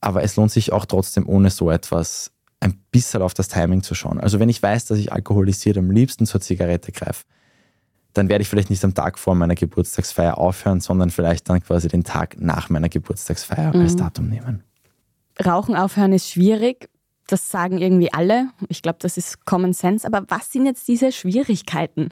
Aber 0.00 0.22
es 0.22 0.36
lohnt 0.36 0.52
sich 0.52 0.72
auch 0.72 0.86
trotzdem 0.86 1.28
ohne 1.28 1.50
so 1.50 1.70
etwas 1.70 2.32
ein 2.60 2.80
bisschen 2.90 3.20
auf 3.20 3.34
das 3.34 3.48
Timing 3.48 3.82
zu 3.82 3.94
schauen. 3.94 4.18
Also 4.20 4.40
wenn 4.40 4.48
ich 4.48 4.62
weiß, 4.62 4.86
dass 4.86 4.96
ich 4.96 5.12
alkoholisiert 5.12 5.76
am 5.76 5.90
liebsten 5.90 6.24
zur 6.24 6.40
Zigarette 6.40 6.92
greife, 6.92 7.24
dann 8.14 8.30
werde 8.30 8.40
ich 8.40 8.48
vielleicht 8.48 8.70
nicht 8.70 8.82
am 8.82 8.94
Tag 8.94 9.18
vor 9.18 9.34
meiner 9.34 9.54
Geburtstagsfeier 9.54 10.38
aufhören, 10.38 10.80
sondern 10.80 11.10
vielleicht 11.10 11.50
dann 11.50 11.62
quasi 11.62 11.88
den 11.88 12.04
Tag 12.04 12.40
nach 12.40 12.70
meiner 12.70 12.88
Geburtstagsfeier 12.88 13.76
mhm. 13.76 13.82
als 13.82 13.96
Datum 13.96 14.30
nehmen. 14.30 14.62
Rauchen 15.44 15.76
aufhören 15.76 16.14
ist 16.14 16.30
schwierig. 16.30 16.88
Das 17.26 17.50
sagen 17.50 17.78
irgendwie 17.78 18.12
alle. 18.12 18.50
Ich 18.68 18.82
glaube, 18.82 18.98
das 19.00 19.16
ist 19.16 19.44
Common 19.46 19.72
Sense. 19.72 20.06
Aber 20.06 20.24
was 20.28 20.52
sind 20.52 20.66
jetzt 20.66 20.86
diese 20.88 21.12
Schwierigkeiten? 21.12 22.10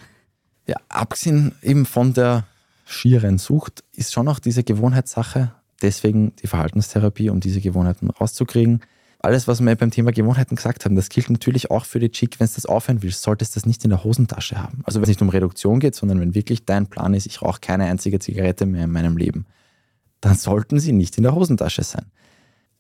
Ja, 0.67 0.77
abgesehen 0.89 1.55
eben 1.63 1.87
von 1.87 2.15
der 2.15 2.45
schieren 2.85 3.39
Sucht 3.39 3.85
ist 3.95 4.13
schon 4.13 4.29
auch 4.29 4.39
diese 4.39 4.63
Gewohnheitssache. 4.63 5.53
Deswegen 5.83 6.35
die 6.37 6.47
Verhaltenstherapie, 6.47 7.31
um 7.31 7.41
diese 7.41 7.61
Gewohnheiten 7.61 8.11
rauszukriegen. 8.11 8.83
Alles, 9.19 9.47
was 9.47 9.61
wir 9.61 9.77
beim 9.77 9.91
Thema 9.91 10.11
Gewohnheiten 10.11 10.57
gesagt 10.57 10.85
haben, 10.85 10.97
das 10.97 11.09
gilt 11.09 11.31
natürlich 11.31 11.71
auch 11.71 11.85
für 11.85 12.01
die 12.01 12.11
Chick, 12.11 12.41
wenn 12.41 12.49
du 12.49 12.55
das 12.55 12.67
aufhören 12.67 13.03
willst, 13.03 13.23
solltest 13.23 13.55
du 13.55 13.61
das 13.61 13.67
nicht 13.67 13.85
in 13.85 13.91
der 13.91 14.03
Hosentasche 14.03 14.61
haben. 14.61 14.83
Also 14.85 14.99
wenn 14.99 15.05
es 15.05 15.09
nicht 15.09 15.23
um 15.23 15.29
Reduktion 15.29 15.79
geht, 15.79 15.95
sondern 15.95 16.21
wenn 16.21 16.35
wirklich 16.35 16.65
dein 16.65 16.89
Plan 16.89 17.15
ist, 17.15 17.27
ich 17.27 17.41
rauche 17.41 17.61
keine 17.61 17.85
einzige 17.85 18.19
Zigarette 18.19 18.67
mehr 18.67 18.85
in 18.85 18.91
meinem 18.91 19.17
Leben, 19.17 19.47
dann 20.21 20.37
sollten 20.37 20.81
sie 20.81 20.93
nicht 20.93 21.17
in 21.19 21.23
der 21.23 21.35
Hosentasche 21.35 21.85
sein. 21.85 22.07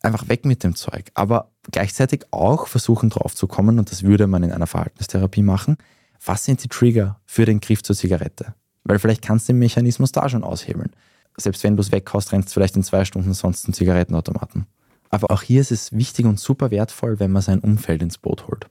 Einfach 0.02 0.28
weg 0.28 0.44
mit 0.44 0.64
dem 0.64 0.74
Zeug. 0.74 1.10
Aber 1.14 1.52
gleichzeitig 1.70 2.26
auch 2.32 2.66
versuchen 2.66 3.10
drauf 3.10 3.34
zu 3.34 3.46
kommen, 3.46 3.78
und 3.78 3.90
das 3.90 4.02
würde 4.02 4.26
man 4.26 4.42
in 4.42 4.52
einer 4.52 4.66
Verhaltenstherapie 4.66 5.42
machen, 5.42 5.76
was 6.24 6.44
sind 6.44 6.62
die 6.62 6.68
Trigger 6.68 7.20
für 7.24 7.44
den 7.44 7.60
Griff 7.60 7.82
zur 7.82 7.96
Zigarette? 7.96 8.54
Weil 8.84 8.98
vielleicht 8.98 9.22
kannst 9.22 9.48
du 9.48 9.52
den 9.52 9.60
Mechanismus 9.60 10.12
da 10.12 10.28
schon 10.28 10.44
aushebeln. 10.44 10.90
Selbst 11.36 11.64
wenn 11.64 11.76
du 11.76 11.82
es 11.82 11.92
weghaust, 11.92 12.32
rennst 12.32 12.48
du 12.48 12.54
vielleicht 12.54 12.76
in 12.76 12.82
zwei 12.82 13.04
Stunden 13.04 13.32
sonst 13.32 13.64
einen 13.64 13.74
Zigarettenautomaten. 13.74 14.66
Aber 15.08 15.30
auch 15.30 15.42
hier 15.42 15.60
ist 15.60 15.72
es 15.72 15.92
wichtig 15.92 16.26
und 16.26 16.40
super 16.40 16.70
wertvoll, 16.70 17.20
wenn 17.20 17.32
man 17.32 17.42
sein 17.42 17.60
Umfeld 17.60 18.02
ins 18.02 18.18
Boot 18.18 18.46
holt. 18.48 18.68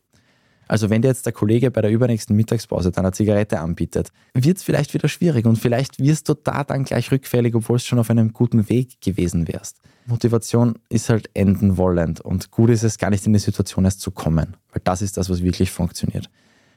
Also 0.71 0.89
wenn 0.89 1.01
dir 1.01 1.10
jetzt 1.10 1.25
der 1.25 1.34
Kollege 1.34 1.69
bei 1.69 1.81
der 1.81 1.91
übernächsten 1.91 2.34
Mittagspause 2.34 2.91
deiner 2.91 3.12
Zigarette 3.12 3.60
anbietet, 3.60 4.13
wird 4.34 4.55
es 4.55 4.63
vielleicht 4.63 4.93
wieder 4.93 5.10
schwierig 5.10 5.45
und 5.45 5.57
vielleicht 5.57 5.99
wirst 5.99 6.29
du 6.29 6.34
da 6.34 6.63
dann 6.63 6.86
gleich 6.86 7.12
rückfällig, 7.12 7.53
obwohl 7.55 7.75
es 7.75 7.86
schon 7.86 7.99
auf 7.99 8.10
einem 8.10 8.31
guten 8.31 8.69
Weg 8.69 9.01
gewesen 9.01 9.49
wärst. 9.49 9.81
Motivation 10.05 10.75
ist 10.88 11.10
halt 11.10 11.29
enden 11.34 11.75
wollend 11.75 12.21
und 12.21 12.51
gut 12.51 12.69
ist 12.69 12.84
es 12.84 12.97
gar 12.97 13.10
nicht 13.10 13.27
in 13.27 13.34
die 13.34 13.39
Situation 13.39 13.84
erst 13.84 13.99
zu 13.99 14.12
kommen, 14.12 14.55
weil 14.71 14.81
das 14.86 15.01
ist 15.01 15.17
das, 15.17 15.29
was 15.29 15.43
wirklich 15.43 15.71
funktioniert. 15.71 16.29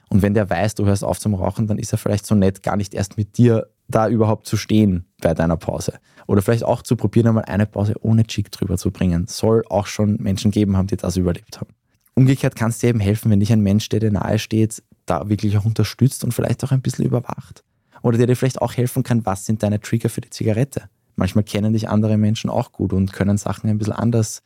Und 0.08 0.22
wenn 0.22 0.34
der 0.34 0.50
weiß, 0.50 0.74
du 0.74 0.86
hörst 0.86 1.04
auf 1.04 1.20
zum 1.20 1.34
Rauchen, 1.34 1.68
dann 1.68 1.78
ist 1.78 1.92
er 1.92 1.98
vielleicht 1.98 2.26
so 2.26 2.34
nett, 2.34 2.64
gar 2.64 2.76
nicht 2.76 2.94
erst 2.94 3.16
mit 3.16 3.38
dir 3.38 3.68
da 3.86 4.08
überhaupt 4.08 4.48
zu 4.48 4.56
stehen 4.56 5.04
bei 5.20 5.34
deiner 5.34 5.56
Pause. 5.56 6.00
Oder 6.26 6.42
vielleicht 6.42 6.64
auch 6.64 6.82
zu 6.82 6.96
probieren, 6.96 7.28
einmal 7.28 7.44
eine 7.44 7.66
Pause 7.66 7.94
ohne 8.00 8.24
Chick 8.24 8.50
drüber 8.50 8.76
zu 8.76 8.90
bringen. 8.90 9.26
Soll 9.28 9.62
auch 9.70 9.86
schon 9.86 10.16
Menschen 10.16 10.50
geben 10.50 10.76
haben, 10.76 10.88
die 10.88 10.96
das 10.96 11.16
überlebt 11.16 11.60
haben. 11.60 11.68
Umgekehrt 12.14 12.56
kann 12.56 12.70
es 12.70 12.78
dir 12.78 12.90
eben 12.90 13.00
helfen, 13.00 13.30
wenn 13.30 13.40
dich 13.40 13.52
ein 13.52 13.60
Mensch, 13.60 13.88
der 13.88 14.00
dir 14.00 14.12
nahe 14.12 14.38
steht, 14.38 14.82
da 15.06 15.28
wirklich 15.28 15.56
auch 15.58 15.64
unterstützt 15.64 16.24
und 16.24 16.32
vielleicht 16.32 16.62
auch 16.64 16.70
ein 16.70 16.82
bisschen 16.82 17.04
überwacht. 17.04 17.64
Oder 18.02 18.18
der 18.18 18.26
dir 18.26 18.36
vielleicht 18.36 18.62
auch 18.62 18.74
helfen 18.74 19.02
kann, 19.02 19.26
was 19.26 19.46
sind 19.46 19.62
deine 19.62 19.80
Trigger 19.80 20.08
für 20.08 20.20
die 20.20 20.30
Zigarette. 20.30 20.88
Manchmal 21.16 21.44
kennen 21.44 21.72
dich 21.72 21.88
andere 21.88 22.16
Menschen 22.16 22.50
auch 22.50 22.72
gut 22.72 22.92
und 22.92 23.12
können 23.12 23.38
Sachen 23.38 23.68
ein 23.68 23.78
bisschen 23.78 23.94
anders, 23.94 24.42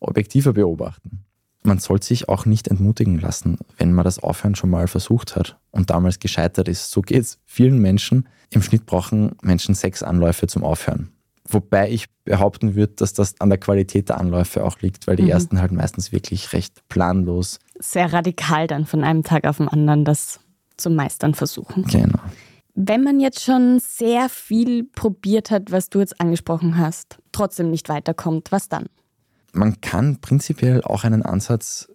objektiver 0.00 0.52
beobachten 0.52 1.24
man 1.68 1.78
soll 1.78 2.02
sich 2.02 2.28
auch 2.28 2.46
nicht 2.46 2.68
entmutigen 2.68 3.20
lassen, 3.20 3.58
wenn 3.76 3.92
man 3.92 4.04
das 4.04 4.18
Aufhören 4.18 4.54
schon 4.54 4.70
mal 4.70 4.88
versucht 4.88 5.36
hat 5.36 5.58
und 5.70 5.90
damals 5.90 6.18
gescheitert 6.18 6.66
ist. 6.66 6.90
So 6.90 7.02
geht 7.02 7.22
es 7.22 7.38
vielen 7.44 7.78
Menschen. 7.78 8.28
Im 8.50 8.62
Schnitt 8.62 8.86
brauchen 8.86 9.36
Menschen 9.42 9.74
sechs 9.74 10.02
Anläufe 10.02 10.46
zum 10.46 10.64
Aufhören. 10.64 11.12
Wobei 11.50 11.90
ich 11.90 12.06
behaupten 12.24 12.74
würde, 12.74 12.92
dass 12.96 13.14
das 13.14 13.40
an 13.40 13.48
der 13.48 13.58
Qualität 13.58 14.10
der 14.10 14.18
Anläufe 14.18 14.64
auch 14.64 14.80
liegt, 14.80 15.06
weil 15.06 15.16
die 15.16 15.24
mhm. 15.24 15.30
ersten 15.30 15.60
halt 15.60 15.72
meistens 15.72 16.12
wirklich 16.12 16.52
recht 16.52 16.86
planlos. 16.88 17.58
Sehr 17.78 18.12
radikal 18.12 18.66
dann 18.66 18.84
von 18.84 19.02
einem 19.02 19.22
Tag 19.22 19.46
auf 19.46 19.56
den 19.56 19.68
anderen 19.68 20.04
das 20.04 20.40
zu 20.76 20.90
meistern 20.90 21.34
versuchen. 21.34 21.84
Genau. 21.84 22.20
Wenn 22.74 23.02
man 23.02 23.18
jetzt 23.18 23.42
schon 23.42 23.80
sehr 23.80 24.28
viel 24.28 24.84
probiert 24.84 25.50
hat, 25.50 25.72
was 25.72 25.90
du 25.90 25.98
jetzt 25.98 26.20
angesprochen 26.20 26.78
hast, 26.78 27.18
trotzdem 27.32 27.70
nicht 27.70 27.88
weiterkommt, 27.88 28.52
was 28.52 28.68
dann? 28.68 28.86
man 29.52 29.80
kann 29.80 30.20
prinzipiell 30.20 30.82
auch 30.82 31.04
einen 31.04 31.22
Ansatz, 31.22 31.88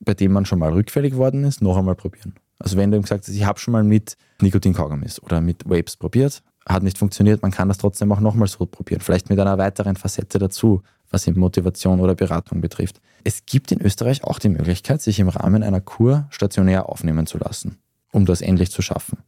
bei 0.00 0.14
dem 0.14 0.32
man 0.32 0.46
schon 0.46 0.58
mal 0.58 0.72
rückfällig 0.72 1.12
geworden 1.12 1.44
ist, 1.44 1.62
noch 1.62 1.76
einmal 1.76 1.94
probieren. 1.94 2.34
Also 2.58 2.76
wenn 2.76 2.90
du 2.90 3.00
gesagt 3.00 3.26
hast, 3.26 3.34
ich 3.34 3.44
habe 3.44 3.58
schon 3.58 3.72
mal 3.72 3.84
mit 3.84 4.16
Nikotin-Kaugummis 4.40 5.22
oder 5.22 5.40
mit 5.40 5.68
Vapes 5.68 5.96
probiert, 5.96 6.42
hat 6.72 6.82
nicht 6.82 6.98
funktioniert, 6.98 7.42
man 7.42 7.50
kann 7.50 7.68
das 7.68 7.78
trotzdem 7.78 8.10
auch 8.12 8.20
nochmal 8.20 8.48
so 8.48 8.66
probieren. 8.66 9.00
Vielleicht 9.00 9.30
mit 9.30 9.38
einer 9.38 9.58
weiteren 9.58 9.96
Facette 9.96 10.38
dazu, 10.38 10.82
was 11.10 11.26
eben 11.26 11.40
Motivation 11.40 12.00
oder 12.00 12.14
Beratung 12.14 12.60
betrifft. 12.60 13.00
Es 13.24 13.44
gibt 13.46 13.72
in 13.72 13.80
Österreich 13.80 14.24
auch 14.24 14.38
die 14.38 14.48
Möglichkeit, 14.48 15.02
sich 15.02 15.18
im 15.18 15.28
Rahmen 15.28 15.62
einer 15.62 15.80
Kur 15.80 16.26
stationär 16.30 16.88
aufnehmen 16.88 17.26
zu 17.26 17.38
lassen, 17.38 17.78
um 18.12 18.26
das 18.26 18.40
endlich 18.40 18.70
zu 18.70 18.82
schaffen. 18.82 19.18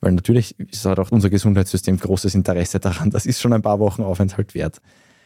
Weil 0.00 0.12
natürlich 0.12 0.56
hat 0.84 0.98
auch 0.98 1.10
unser 1.10 1.28
Gesundheitssystem 1.28 1.98
großes 1.98 2.34
Interesse 2.34 2.80
daran. 2.80 3.10
Das 3.10 3.26
ist 3.26 3.40
schon 3.40 3.52
ein 3.52 3.62
paar 3.62 3.78
Wochen 3.80 4.02
Aufenthalt 4.02 4.54
wert. 4.54 4.80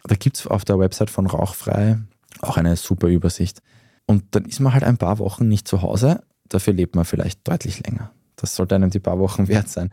Da 0.04 0.16
gibt 0.16 0.38
es 0.38 0.46
auf 0.46 0.64
der 0.64 0.78
Website 0.78 1.10
von 1.10 1.26
Rauchfrei 1.26 1.98
auch 2.40 2.56
eine 2.56 2.76
super 2.76 3.06
Übersicht. 3.06 3.62
Und 4.06 4.24
dann 4.32 4.44
ist 4.44 4.60
man 4.60 4.72
halt 4.72 4.84
ein 4.84 4.98
paar 4.98 5.18
Wochen 5.18 5.48
nicht 5.48 5.68
zu 5.68 5.82
Hause, 5.82 6.22
dafür 6.48 6.72
lebt 6.72 6.94
man 6.94 7.04
vielleicht 7.04 7.46
deutlich 7.46 7.86
länger. 7.86 8.10
Das 8.36 8.54
sollte 8.56 8.74
einem 8.74 8.90
die 8.90 9.00
paar 9.00 9.18
Wochen 9.18 9.48
wert 9.48 9.68
sein. 9.68 9.90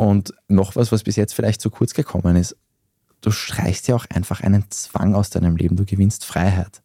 Und 0.00 0.32
noch 0.48 0.76
was, 0.76 0.92
was 0.92 1.02
bis 1.02 1.16
jetzt 1.16 1.34
vielleicht 1.34 1.60
zu 1.60 1.68
kurz 1.68 1.92
gekommen 1.92 2.34
ist. 2.34 2.56
Du 3.20 3.30
streichst 3.30 3.86
ja 3.86 3.94
auch 3.96 4.06
einfach 4.08 4.40
einen 4.40 4.64
Zwang 4.70 5.14
aus 5.14 5.28
deinem 5.28 5.56
Leben. 5.56 5.76
Du 5.76 5.84
gewinnst 5.84 6.24
Freiheit. 6.24 6.80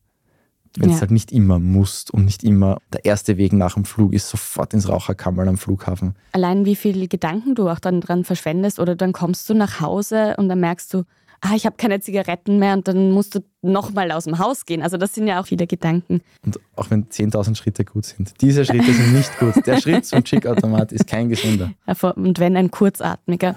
Wenn 0.75 0.89
es 0.89 0.95
ja. 0.95 1.01
halt 1.01 1.11
nicht 1.11 1.31
immer 1.31 1.57
musst 1.57 2.11
und 2.11 2.25
nicht 2.25 2.43
immer 2.43 2.77
der 2.91 3.05
erste 3.05 3.37
Weg 3.37 3.53
nach 3.53 3.75
dem 3.75 3.85
Flug 3.85 4.11
ist, 4.11 4.27
sofort 4.27 4.73
ins 4.73 4.89
Raucherkammer 4.89 5.47
am 5.47 5.57
Flughafen. 5.57 6.15
Allein 6.33 6.65
wie 6.65 6.75
viele 6.75 7.07
Gedanken 7.07 7.55
du 7.55 7.69
auch 7.69 7.79
dann 7.79 8.01
dran 8.01 8.25
verschwendest 8.25 8.81
oder 8.81 8.97
dann 8.97 9.13
kommst 9.13 9.49
du 9.49 9.53
nach 9.53 9.79
Hause 9.79 10.35
und 10.35 10.49
dann 10.49 10.59
merkst 10.59 10.93
du, 10.93 11.05
ah, 11.41 11.53
ich 11.55 11.65
habe 11.65 11.75
keine 11.77 11.99
Zigaretten 11.99 12.59
mehr 12.59 12.73
und 12.73 12.87
dann 12.87 13.11
musst 13.11 13.35
du 13.35 13.41
nochmal 13.65 14.11
aus 14.11 14.25
dem 14.25 14.39
Haus 14.39 14.65
gehen. 14.65 14.81
Also 14.81 14.97
das 14.97 15.13
sind 15.13 15.27
ja 15.27 15.41
auch 15.41 15.47
viele 15.47 15.67
Gedanken. 15.67 16.21
Und 16.45 16.59
auch 16.75 16.89
wenn 16.89 17.05
10.000 17.05 17.55
Schritte 17.55 17.83
gut 17.83 18.05
sind, 18.05 18.33
diese 18.41 18.63
Schritte 18.63 18.93
sind 18.93 19.13
nicht 19.13 19.37
gut. 19.39 19.65
Der 19.65 19.77
Schritt 19.81 20.05
zum 20.05 20.23
Chick-Automat 20.23 20.91
ist 20.91 21.07
kein 21.07 21.29
gesunder. 21.29 21.71
Und 22.15 22.39
wenn 22.39 22.55
ein 22.55 22.71
kurzatmiger. 22.71 23.55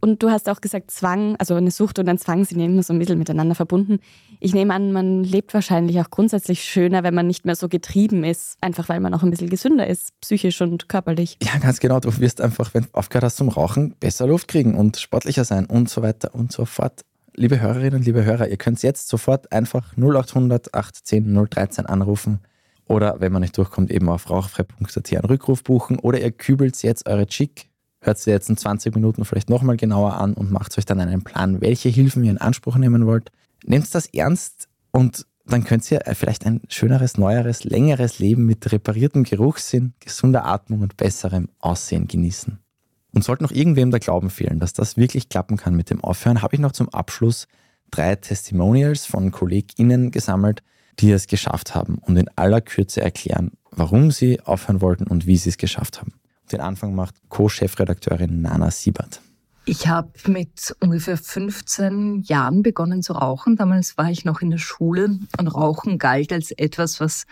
Und 0.00 0.22
du 0.22 0.30
hast 0.30 0.48
auch 0.48 0.60
gesagt, 0.60 0.90
Zwang, 0.90 1.36
also 1.36 1.54
eine 1.54 1.70
Sucht 1.70 1.98
und 1.98 2.08
ein 2.08 2.18
Zwang 2.18 2.44
sind 2.44 2.58
ja 2.58 2.66
immer 2.66 2.82
so 2.82 2.92
ein 2.92 2.98
bisschen 2.98 3.18
miteinander 3.18 3.54
verbunden. 3.54 4.00
Ich 4.40 4.52
nehme 4.52 4.74
an, 4.74 4.92
man 4.92 5.24
lebt 5.24 5.54
wahrscheinlich 5.54 6.00
auch 6.00 6.10
grundsätzlich 6.10 6.62
schöner, 6.62 7.02
wenn 7.02 7.14
man 7.14 7.26
nicht 7.26 7.46
mehr 7.46 7.56
so 7.56 7.68
getrieben 7.68 8.24
ist, 8.24 8.58
einfach 8.60 8.88
weil 8.88 9.00
man 9.00 9.14
auch 9.14 9.22
ein 9.22 9.30
bisschen 9.30 9.48
gesünder 9.48 9.86
ist, 9.86 10.10
psychisch 10.20 10.60
und 10.60 10.88
körperlich. 10.88 11.38
Ja, 11.42 11.58
ganz 11.58 11.80
genau. 11.80 12.00
Du 12.00 12.16
wirst 12.18 12.40
einfach, 12.40 12.74
wenn 12.74 12.84
du 12.84 12.88
aufgehört 12.92 13.24
hast 13.24 13.36
zum 13.36 13.48
Rauchen, 13.48 13.94
besser 13.98 14.26
Luft 14.26 14.48
kriegen 14.48 14.74
und 14.74 14.98
sportlicher 14.98 15.44
sein 15.44 15.66
und 15.66 15.88
so 15.88 16.02
weiter 16.02 16.34
und 16.34 16.52
so 16.52 16.64
fort 16.64 17.04
liebe 17.36 17.60
Hörerinnen 17.60 18.02
liebe 18.02 18.24
Hörer, 18.24 18.48
ihr 18.48 18.56
könnt 18.56 18.82
jetzt 18.82 19.08
sofort 19.08 19.52
einfach 19.52 19.96
0800 19.96 20.74
810 20.74 21.48
013 21.50 21.86
anrufen 21.86 22.40
oder 22.88 23.20
wenn 23.20 23.32
man 23.32 23.42
nicht 23.42 23.56
durchkommt, 23.56 23.90
eben 23.90 24.08
auf 24.08 24.30
rauchfrei.at 24.30 25.12
einen 25.12 25.24
Rückruf 25.24 25.62
buchen 25.62 25.98
oder 25.98 26.20
ihr 26.20 26.32
kübelt 26.32 26.82
jetzt 26.82 27.06
eure 27.06 27.26
Chick, 27.26 27.68
hört 28.00 28.18
sie 28.18 28.30
jetzt 28.30 28.48
in 28.48 28.56
20 28.56 28.94
Minuten 28.94 29.24
vielleicht 29.24 29.50
nochmal 29.50 29.76
genauer 29.76 30.14
an 30.14 30.34
und 30.34 30.50
macht 30.50 30.76
euch 30.78 30.86
dann 30.86 31.00
einen 31.00 31.22
Plan, 31.22 31.60
welche 31.60 31.88
Hilfen 31.88 32.24
ihr 32.24 32.30
in 32.30 32.38
Anspruch 32.38 32.76
nehmen 32.76 33.06
wollt. 33.06 33.30
Nehmt 33.64 33.94
das 33.94 34.06
ernst 34.06 34.68
und 34.90 35.26
dann 35.44 35.64
könnt 35.64 35.90
ihr 35.90 36.00
vielleicht 36.14 36.44
ein 36.46 36.62
schöneres, 36.68 37.18
neueres, 37.18 37.64
längeres 37.64 38.18
Leben 38.18 38.46
mit 38.46 38.72
repariertem 38.72 39.24
Geruchssinn, 39.24 39.94
gesunder 40.00 40.44
Atmung 40.44 40.80
und 40.80 40.96
besserem 40.96 41.48
Aussehen 41.60 42.08
genießen. 42.08 42.58
Und 43.12 43.24
sollte 43.24 43.44
noch 43.44 43.52
irgendwem 43.52 43.90
der 43.90 44.00
Glauben 44.00 44.30
fehlen, 44.30 44.60
dass 44.60 44.72
das 44.72 44.96
wirklich 44.96 45.28
klappen 45.28 45.56
kann 45.56 45.74
mit 45.74 45.90
dem 45.90 46.02
Aufhören, 46.02 46.42
habe 46.42 46.54
ich 46.54 46.60
noch 46.60 46.72
zum 46.72 46.88
Abschluss 46.90 47.46
drei 47.90 48.16
Testimonials 48.16 49.06
von 49.06 49.30
KollegInnen 49.30 50.10
gesammelt, 50.10 50.62
die 50.98 51.12
es 51.12 51.26
geschafft 51.26 51.74
haben 51.74 51.98
und 51.98 52.16
in 52.16 52.28
aller 52.36 52.60
Kürze 52.60 53.00
erklären, 53.00 53.52
warum 53.70 54.10
sie 54.10 54.40
aufhören 54.40 54.80
wollten 54.80 55.06
und 55.06 55.26
wie 55.26 55.36
sie 55.36 55.50
es 55.50 55.58
geschafft 55.58 56.00
haben. 56.00 56.12
Den 56.52 56.60
Anfang 56.60 56.94
macht 56.94 57.14
Co-Chefredakteurin 57.28 58.42
Nana 58.42 58.70
Siebert. 58.70 59.20
Ich 59.68 59.88
habe 59.88 60.10
mit 60.28 60.76
ungefähr 60.78 61.16
15 61.16 62.22
Jahren 62.22 62.62
begonnen 62.62 63.02
zu 63.02 63.14
rauchen. 63.14 63.56
Damals 63.56 63.98
war 63.98 64.08
ich 64.10 64.24
noch 64.24 64.40
in 64.40 64.50
der 64.50 64.58
Schule 64.58 65.18
und 65.38 65.48
Rauchen 65.48 65.98
galt 65.98 66.32
als 66.32 66.52
etwas, 66.52 67.00
was 67.00 67.26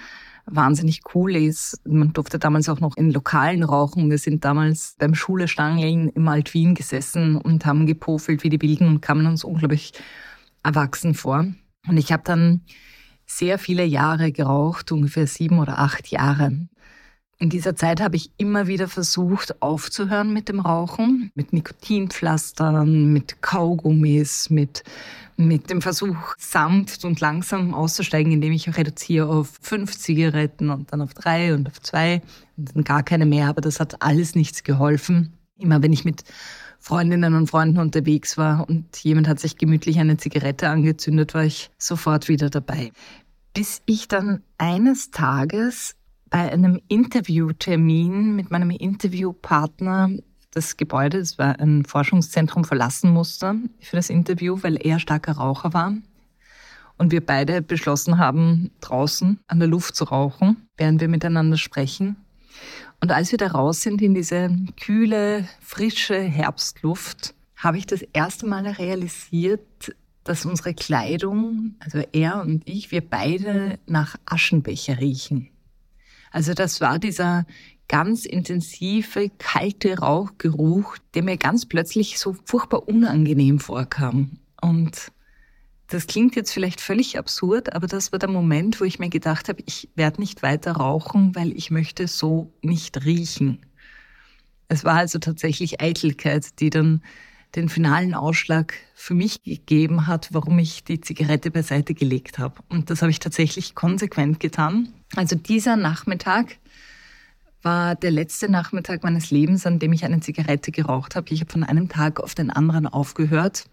wahnsinnig 0.47 1.01
cool 1.15 1.37
ist. 1.37 1.81
Man 1.87 2.13
durfte 2.13 2.39
damals 2.39 2.69
auch 2.69 2.81
noch 2.81 2.97
in 2.97 3.11
Lokalen 3.11 3.63
rauchen. 3.63 4.11
Wir 4.11 4.19
sind 4.19 4.45
damals 4.45 4.97
beim 4.99 5.15
Schulestangeln 5.15 6.09
im 6.11 6.29
Alt-Wien 6.29 6.75
gesessen 6.75 7.37
und 7.37 7.67
haben 7.67 7.87
gepofelt 7.87 8.45
wie 8.45 8.51
die 8.51 8.61
Wilden 8.61 8.89
und 8.89 9.01
kamen 9.01 9.27
uns 9.27 9.45
unglaublich 9.45 9.93
erwachsen 10.63 11.15
vor. 11.15 11.47
Und 11.87 11.97
ich 11.97 12.13
habe 12.13 12.23
dann 12.25 12.63
sehr 13.27 13.59
viele 13.59 13.85
Jahre 13.85 14.33
geraucht, 14.33 14.93
ungefähr 14.93 15.27
sieben 15.27 15.59
oder 15.59 15.79
acht 15.79 16.09
Jahre. 16.09 16.69
In 17.39 17.51
dieser 17.51 17.75
Zeit 17.75 18.01
habe 18.01 18.17
ich 18.17 18.31
immer 18.37 18.69
wieder 18.69 18.87
versucht, 18.87 19.61
aufzuhören 19.61 20.33
mit 20.33 20.49
dem 20.49 20.61
Rauchen, 20.61 21.31
mit 21.35 21.53
Nikotinpflastern, 21.53 23.13
mit 23.13 23.43
Kaugummis, 23.43 24.51
mit, 24.51 24.85
mit 25.37 25.69
dem 25.69 25.83
Versuch, 25.83 26.17
sanft 26.39 27.05
und 27.05 27.21
langsam 27.21 27.75
auszusteigen, 27.75 28.33
indem 28.33 28.53
ich 28.53 28.77
reduziere 28.77 29.29
auf 29.29 29.53
fünf 29.61 29.99
Zigaretten 29.99 30.71
und 30.71 30.93
dann 30.93 31.03
auf 31.03 31.13
drei 31.13 31.55
und 31.55 31.67
auf 31.67 31.81
zwei 31.83 32.23
und 32.57 32.75
dann 32.75 32.85
gar 32.85 33.03
keine 33.03 33.27
mehr. 33.27 33.49
Aber 33.49 33.61
das 33.61 33.81
hat 33.81 34.01
alles 34.01 34.37
nichts 34.37 34.63
geholfen. 34.63 35.33
Immer 35.59 35.83
wenn 35.83 35.93
ich 35.93 36.05
mit 36.05 36.23
Freundinnen 36.79 37.35
und 37.35 37.49
Freunden 37.49 37.79
unterwegs 37.79 38.39
war 38.39 38.69
und 38.69 38.97
jemand 38.99 39.27
hat 39.27 39.41
sich 39.41 39.57
gemütlich 39.57 39.99
eine 39.99 40.19
Zigarette 40.19 40.69
angezündet, 40.69 41.35
war 41.35 41.45
ich 41.45 41.71
sofort 41.79 42.29
wieder 42.29 42.49
dabei. 42.49 42.93
Bis 43.55 43.83
ich 43.87 44.07
dann 44.07 44.43
eines 44.59 45.11
Tages 45.11 45.97
bei 46.35 46.51
einem 46.51 46.81
Interviewtermin 46.89 48.35
mit 48.35 48.51
meinem 48.51 48.71
Interviewpartner 48.71 50.11
das 50.51 50.77
Gebäude, 50.77 51.21
das 51.21 51.39
war 51.39 51.61
ein 51.61 51.85
Forschungszentrum, 51.85 52.65
verlassen 52.65 53.13
musste 53.13 53.55
für 53.79 53.95
das 53.95 54.11
Interview, 54.11 54.59
weil 54.63 54.85
er 54.85 54.99
starker 54.99 55.35
Raucher 55.35 55.73
war. 55.75 55.95
Und 56.99 57.13
wir 57.13 57.25
beide 57.25 57.63
beschlossen 57.63 58.19
haben, 58.19 58.73
draußen 58.81 59.39
an 59.47 59.61
der 59.61 59.69
Luft 59.69 59.95
zu 59.95 60.03
rauchen, 60.03 60.67
während 60.77 61.01
wir 61.01 61.07
miteinander 61.07 61.57
sprechen. 61.57 62.17
Und 63.01 63.13
als 63.13 63.31
wir 63.31 63.39
da 63.39 63.53
raus 63.53 63.83
sind 63.83 64.03
in 64.03 64.15
diese 64.15 64.51
kühle, 64.85 65.49
frische 65.61 66.19
Herbstluft, 66.21 67.33
habe 67.55 67.79
ich 67.79 67.87
das 67.87 68.03
erste 68.13 68.49
Mal 68.49 68.67
realisiert, 68.67 69.95
dass 70.25 70.47
unsere 70.47 70.75
Kleidung, 70.75 71.77
also 71.79 72.03
er 72.11 72.41
und 72.41 72.69
ich, 72.69 72.91
wir 72.91 73.09
beide 73.09 73.79
nach 73.87 74.17
Aschenbecher 74.27 74.99
riechen. 74.99 75.51
Also 76.35 76.53
das 76.53 76.81
war 76.81 76.99
dieser 76.99 77.47
ganz 77.87 78.25
intensive, 78.25 79.31
kalte 79.39 79.99
Rauchgeruch, 79.99 80.99
der 81.15 81.23
mir 81.23 81.37
ganz 81.37 81.65
plötzlich 81.65 82.19
so 82.19 82.35
furchtbar 82.45 82.89
unangenehm 82.89 83.61
vorkam. 83.61 84.41
Und 84.61 85.13
das 85.87 86.09
klingt 86.09 86.35
jetzt 86.35 86.51
vielleicht 86.51 86.81
völlig 86.81 87.19
absurd, 87.21 87.73
aber 87.73 87.87
das 87.87 88.11
war 88.11 88.19
der 88.19 88.29
Moment, 88.29 88.81
wo 88.81 88.85
ich 88.85 88.99
mir 88.99 89.11
gedacht 89.11 89.49
habe, 89.49 89.63
ich 89.65 89.89
werde 89.95 90.21
nicht 90.21 90.43
weiter 90.43 90.73
rauchen, 90.73 91.37
weil 91.37 91.57
ich 91.57 91.71
möchte 91.71 92.09
so 92.09 92.53
nicht 92.63 93.05
riechen. 93.05 93.61
Es 94.67 94.85
war 94.85 94.97
also 94.97 95.21
tatsächlich 95.21 95.81
Eitelkeit, 95.81 96.59
die 96.59 96.71
dann 96.71 97.01
den 97.57 97.69
finalen 97.69 98.15
Ausschlag 98.15 98.75
für 98.95 99.15
mich 99.15 99.43
gegeben 99.43 100.07
hat, 100.07 100.29
warum 100.33 100.59
ich 100.59 100.85
die 100.85 101.01
Zigarette 101.01 101.51
beiseite 101.51 101.95
gelegt 101.95 102.39
habe. 102.39 102.57
Und 102.69 102.91
das 102.91 103.03
habe 103.03 103.11
ich 103.11 103.21
tatsächlich 103.21 103.75
konsequent 103.75 104.41
getan. 104.41 104.93
Also 105.15 105.37
dieser 105.37 105.77
Nachmittag 105.77 106.57
war 107.63 107.95
der 107.95 108.11
letzte 108.11 108.51
Nachmittag 108.51 109.05
meines 109.05 109.31
Lebens, 109.31 109.67
an 109.67 109.79
dem 109.79 109.93
ich 109.93 110.05
eine 110.05 110.21
Zigarette 110.21 110.71
geraucht 110.71 111.17
habe. 111.17 111.33
Ich 111.33 111.41
habe 111.41 111.51
von 111.51 111.65
einem 111.65 111.89
Tag 111.89 112.21
auf 112.21 112.35
den 112.35 112.51
anderen 112.51 112.87
aufgehört, 112.87 113.65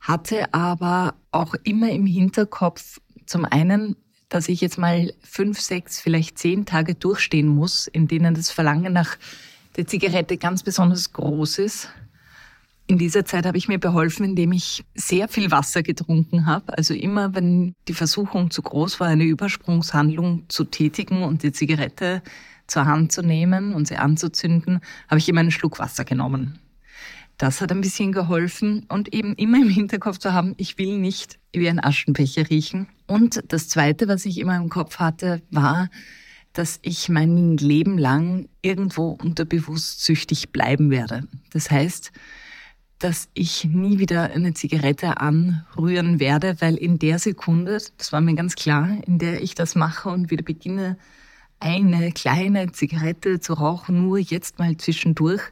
hatte 0.00 0.52
aber 0.54 1.14
auch 1.30 1.54
immer 1.64 1.90
im 1.90 2.06
Hinterkopf 2.06 3.00
zum 3.26 3.44
einen, 3.44 3.96
dass 4.28 4.48
ich 4.48 4.60
jetzt 4.60 4.78
mal 4.78 5.12
fünf, 5.22 5.60
sechs, 5.60 6.00
vielleicht 6.00 6.38
zehn 6.38 6.64
Tage 6.64 6.94
durchstehen 6.94 7.48
muss, 7.48 7.86
in 7.86 8.08
denen 8.08 8.34
das 8.34 8.50
Verlangen 8.50 8.92
nach 8.92 9.16
der 9.76 9.86
Zigarette 9.86 10.36
ganz 10.36 10.62
besonders 10.62 11.12
groß 11.12 11.58
ist 11.58 11.88
in 12.92 12.98
dieser 12.98 13.24
Zeit 13.24 13.46
habe 13.46 13.56
ich 13.56 13.68
mir 13.68 13.78
beholfen, 13.78 14.22
indem 14.22 14.52
ich 14.52 14.84
sehr 14.94 15.26
viel 15.26 15.50
Wasser 15.50 15.82
getrunken 15.82 16.44
habe. 16.44 16.76
Also 16.76 16.92
immer, 16.92 17.34
wenn 17.34 17.74
die 17.88 17.94
Versuchung 17.94 18.50
zu 18.50 18.60
groß 18.60 19.00
war, 19.00 19.08
eine 19.08 19.24
Übersprungshandlung 19.24 20.44
zu 20.48 20.64
tätigen 20.64 21.22
und 21.22 21.42
die 21.42 21.52
Zigarette 21.52 22.22
zur 22.66 22.84
Hand 22.84 23.10
zu 23.10 23.22
nehmen 23.22 23.72
und 23.72 23.88
sie 23.88 23.96
anzuzünden, 23.96 24.80
habe 25.08 25.18
ich 25.18 25.26
immer 25.30 25.40
einen 25.40 25.50
Schluck 25.50 25.78
Wasser 25.78 26.04
genommen. 26.04 26.58
Das 27.38 27.62
hat 27.62 27.72
ein 27.72 27.80
bisschen 27.80 28.12
geholfen 28.12 28.84
und 28.90 29.14
eben 29.14 29.34
immer 29.36 29.56
im 29.56 29.70
Hinterkopf 29.70 30.18
zu 30.18 30.34
haben, 30.34 30.52
ich 30.58 30.76
will 30.76 30.98
nicht 30.98 31.38
wie 31.54 31.70
ein 31.70 31.82
Aschenbecher 31.82 32.50
riechen. 32.50 32.88
Und 33.06 33.42
das 33.48 33.70
Zweite, 33.70 34.06
was 34.06 34.26
ich 34.26 34.36
immer 34.38 34.56
im 34.56 34.68
Kopf 34.68 34.98
hatte, 34.98 35.40
war, 35.50 35.88
dass 36.52 36.78
ich 36.82 37.08
mein 37.08 37.56
Leben 37.56 37.96
lang 37.96 38.50
irgendwo 38.60 39.08
unterbewusst 39.12 40.04
süchtig 40.04 40.50
bleiben 40.50 40.90
werde. 40.90 41.26
Das 41.54 41.70
heißt, 41.70 42.12
dass 43.02 43.28
ich 43.34 43.64
nie 43.64 43.98
wieder 43.98 44.30
eine 44.30 44.54
Zigarette 44.54 45.20
anrühren 45.20 46.20
werde, 46.20 46.56
weil 46.60 46.76
in 46.76 47.00
der 47.00 47.18
Sekunde, 47.18 47.78
das 47.98 48.12
war 48.12 48.20
mir 48.20 48.34
ganz 48.34 48.54
klar, 48.54 48.96
in 49.06 49.18
der 49.18 49.42
ich 49.42 49.56
das 49.56 49.74
mache 49.74 50.08
und 50.08 50.30
wieder 50.30 50.44
beginne, 50.44 50.96
eine 51.58 52.12
kleine 52.12 52.70
Zigarette 52.70 53.40
zu 53.40 53.54
rauchen, 53.54 54.02
nur 54.02 54.18
jetzt 54.18 54.58
mal 54.58 54.76
zwischendurch, 54.76 55.42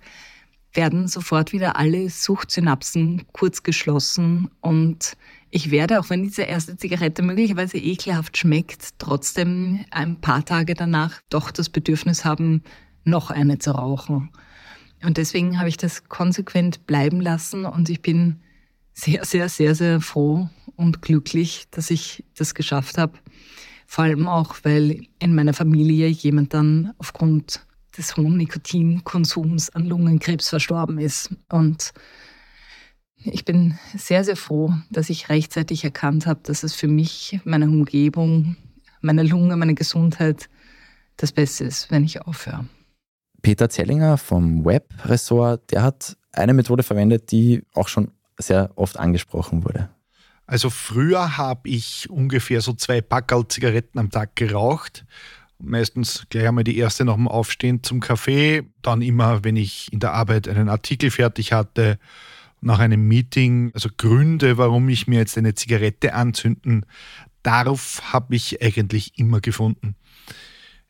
werden 0.73 1.09
sofort 1.09 1.53
wieder 1.53 1.77
alle 1.77 2.09
Suchtsynapsen 2.09 3.25
kurz 3.33 3.65
geschlossen 3.65 4.49
und 4.61 5.17
ich 5.51 5.73
werde, 5.73 5.99
auch 5.99 6.09
wenn 6.11 6.23
diese 6.23 6.43
erste 6.43 6.77
Zigarette 6.77 7.23
möglicherweise 7.23 7.79
ekelhaft 7.79 8.39
schmeckt, 8.39 8.91
trotzdem 8.99 9.85
ein 9.91 10.21
paar 10.21 10.45
Tage 10.45 10.75
danach 10.75 11.21
doch 11.29 11.51
das 11.51 11.69
Bedürfnis 11.69 12.25
haben, 12.25 12.63
noch 13.03 13.33
eine 13.33 13.59
zu 13.59 13.73
rauchen. 13.73 14.31
Und 15.03 15.17
deswegen 15.17 15.59
habe 15.59 15.69
ich 15.69 15.77
das 15.77 16.09
konsequent 16.09 16.87
bleiben 16.87 17.21
lassen 17.21 17.65
und 17.65 17.89
ich 17.89 18.03
bin 18.03 18.41
sehr, 18.93 19.25
sehr, 19.25 19.49
sehr, 19.49 19.75
sehr 19.75 20.01
froh 20.01 20.49
und 20.77 21.03
glücklich, 21.03 21.67
dass 21.71 21.91
ich 21.91 22.25
das 22.37 22.55
geschafft 22.55 22.99
habe. 22.99 23.19
Vor 23.87 24.05
allem 24.05 24.29
auch, 24.29 24.57
weil 24.63 25.07
in 25.19 25.35
meiner 25.35 25.55
Familie 25.55 26.09
jemand 26.09 26.55
dann 26.55 26.93
aufgrund 26.99 27.67
des 27.97 28.17
hohen 28.17 28.37
Nikotinkonsums 28.37 29.71
an 29.71 29.87
Lungenkrebs 29.87 30.49
verstorben 30.49 30.99
ist. 30.99 31.35
Und 31.49 31.93
ich 33.25 33.45
bin 33.45 33.79
sehr, 33.97 34.23
sehr 34.25 34.37
froh, 34.37 34.73
dass 34.91 35.11
ich 35.11 35.29
rechtzeitig 35.29 35.85
erkannt 35.85 36.27
habe, 36.27 36.41
dass 36.43 36.63
es 36.63 36.75
für 36.75 36.89
mich, 36.89 37.41
meine 37.45 37.67
Umgebung, 37.67 38.57
meine 39.01 39.23
Lunge, 39.23 39.57
meine 39.57 39.75
Gesundheit 39.75 40.49
das 41.17 41.33
Beste 41.33 41.65
ist, 41.65 41.91
wenn 41.91 42.05
ich 42.05 42.23
aufhöre. 42.23 42.67
Peter 43.43 43.69
Zellinger 43.69 44.19
vom 44.19 44.65
Web-Ressort, 44.65 45.71
der 45.73 45.83
hat 45.83 46.17
eine 46.33 46.55
Methode 46.55 46.83
verwendet, 46.83 47.33
die 47.33 47.63
auch 47.75 47.89
schon 47.89 48.11
sehr 48.39 48.71
oft 48.77 48.99
angesprochen 48.99 49.65
wurde. 49.65 49.91
Also 50.47 50.69
früher 50.71 51.37
habe 51.37 51.69
ich 51.69 52.11
ungefähr 52.11 52.61
so 52.61 52.73
zwei 52.73 53.01
Packerl 53.01 53.47
Zigaretten 53.47 53.99
am 53.99 54.11
Tag 54.11 54.35
geraucht. 54.35 55.05
Meistens 55.59 56.27
gleich 56.29 56.49
einmal 56.49 56.65
die 56.65 56.79
erste 56.79 57.05
nach 57.05 57.15
dem 57.15 57.29
Aufstehen 57.29 57.83
zum 57.83 58.01
Kaffee, 58.01 58.65
dann 58.83 59.03
immer, 59.03 59.45
wenn 59.45 59.57
ich 59.57 59.93
in 59.93 60.01
der 60.01 60.13
Arbeit 60.13 60.49
einen 60.49 60.69
Artikel 60.69 61.11
fertig 61.11 61.53
hatte, 61.53 61.99
nach 62.61 62.79
einem 62.79 63.07
Meeting, 63.07 63.71
also 63.75 63.89
Gründe, 63.97 64.59
warum 64.59 64.89
ich 64.89 65.07
mir 65.07 65.21
jetzt 65.21 65.39
eine 65.39 65.55
Zigarette 65.55 66.15
anzünden 66.15 66.85
darf, 67.43 68.03
habe 68.13 68.35
ich 68.35 68.63
eigentlich 68.63 69.19
immer 69.19 69.41
gefunden. 69.41 69.95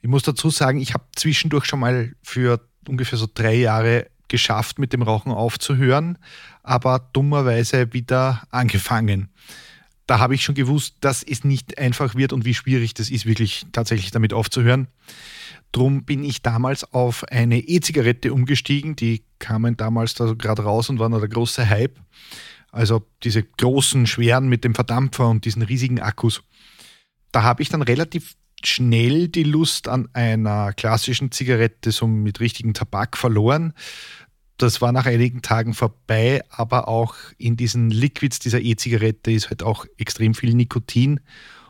Ich 0.03 0.09
muss 0.09 0.23
dazu 0.23 0.51
sagen, 0.51 0.81
ich 0.81 0.95
habe 0.95 1.05
zwischendurch 1.15 1.67
schon 1.67 1.81
mal 1.81 2.15
für 2.23 2.61
ungefähr 2.89 3.19
so 3.19 3.29
drei 3.33 3.55
Jahre 3.55 4.07
geschafft, 4.29 4.79
mit 4.79 4.93
dem 4.93 5.03
Rauchen 5.03 5.33
aufzuhören, 5.33 6.19
aber 6.63 7.11
dummerweise 7.13 7.93
wieder 7.93 8.43
angefangen. 8.51 9.29
Da 10.07 10.18
habe 10.18 10.35
ich 10.35 10.43
schon 10.43 10.55
gewusst, 10.55 10.97
dass 11.01 11.22
es 11.22 11.45
nicht 11.45 11.79
einfach 11.79 12.14
wird 12.14 12.33
und 12.33 12.45
wie 12.45 12.55
schwierig 12.55 12.95
das 12.95 13.11
ist, 13.11 13.27
wirklich 13.27 13.66
tatsächlich 13.72 14.11
damit 14.11 14.33
aufzuhören. 14.33 14.89
Drum 15.72 16.05
bin 16.05 16.24
ich 16.24 16.43
damals 16.43 16.93
auf 16.93 17.22
eine 17.24 17.61
E-Zigarette 17.61 18.33
umgestiegen. 18.33 18.97
Die 18.97 19.22
kamen 19.39 19.77
damals 19.77 20.14
da 20.14 20.33
gerade 20.33 20.62
raus 20.62 20.91
und 20.91 20.99
waren 20.99 21.12
da 21.12 21.20
der 21.20 21.29
große 21.29 21.68
Hype. 21.68 21.97
Also 22.72 23.07
diese 23.22 23.45
großen, 23.45 24.07
schweren 24.07 24.49
mit 24.49 24.64
dem 24.64 24.74
Verdampfer 24.74 25.29
und 25.29 25.45
diesen 25.45 25.62
riesigen 25.62 26.01
Akkus. 26.01 26.43
Da 27.31 27.45
habe 27.45 27.62
ich 27.62 27.68
dann 27.68 27.83
relativ 27.83 28.35
schnell 28.67 29.29
die 29.29 29.45
Lust 29.45 29.89
an 29.89 30.09
einer 30.13 30.73
klassischen 30.73 31.33
Zigarette 31.33 31.93
so 31.93 32.07
mit 32.07 32.41
richtigen 32.41 32.75
Tabak 32.75 33.17
verloren. 33.17 33.73
Das 34.59 34.83
war 34.83 34.93
nach 34.93 35.07
einigen 35.07 35.41
Tagen 35.41 35.73
vorbei, 35.73 36.43
aber 36.51 36.87
auch 36.89 37.15
in 37.39 37.57
diesen 37.57 37.91
Liquids 37.91 38.39
dieser 38.41 38.61
E-Zigarette 38.61 39.33
ist 39.33 39.49
halt 39.49 39.63
auch 39.63 39.87
extrem 39.97 40.35
viel 40.35 40.55
Nikotin. 40.55 41.21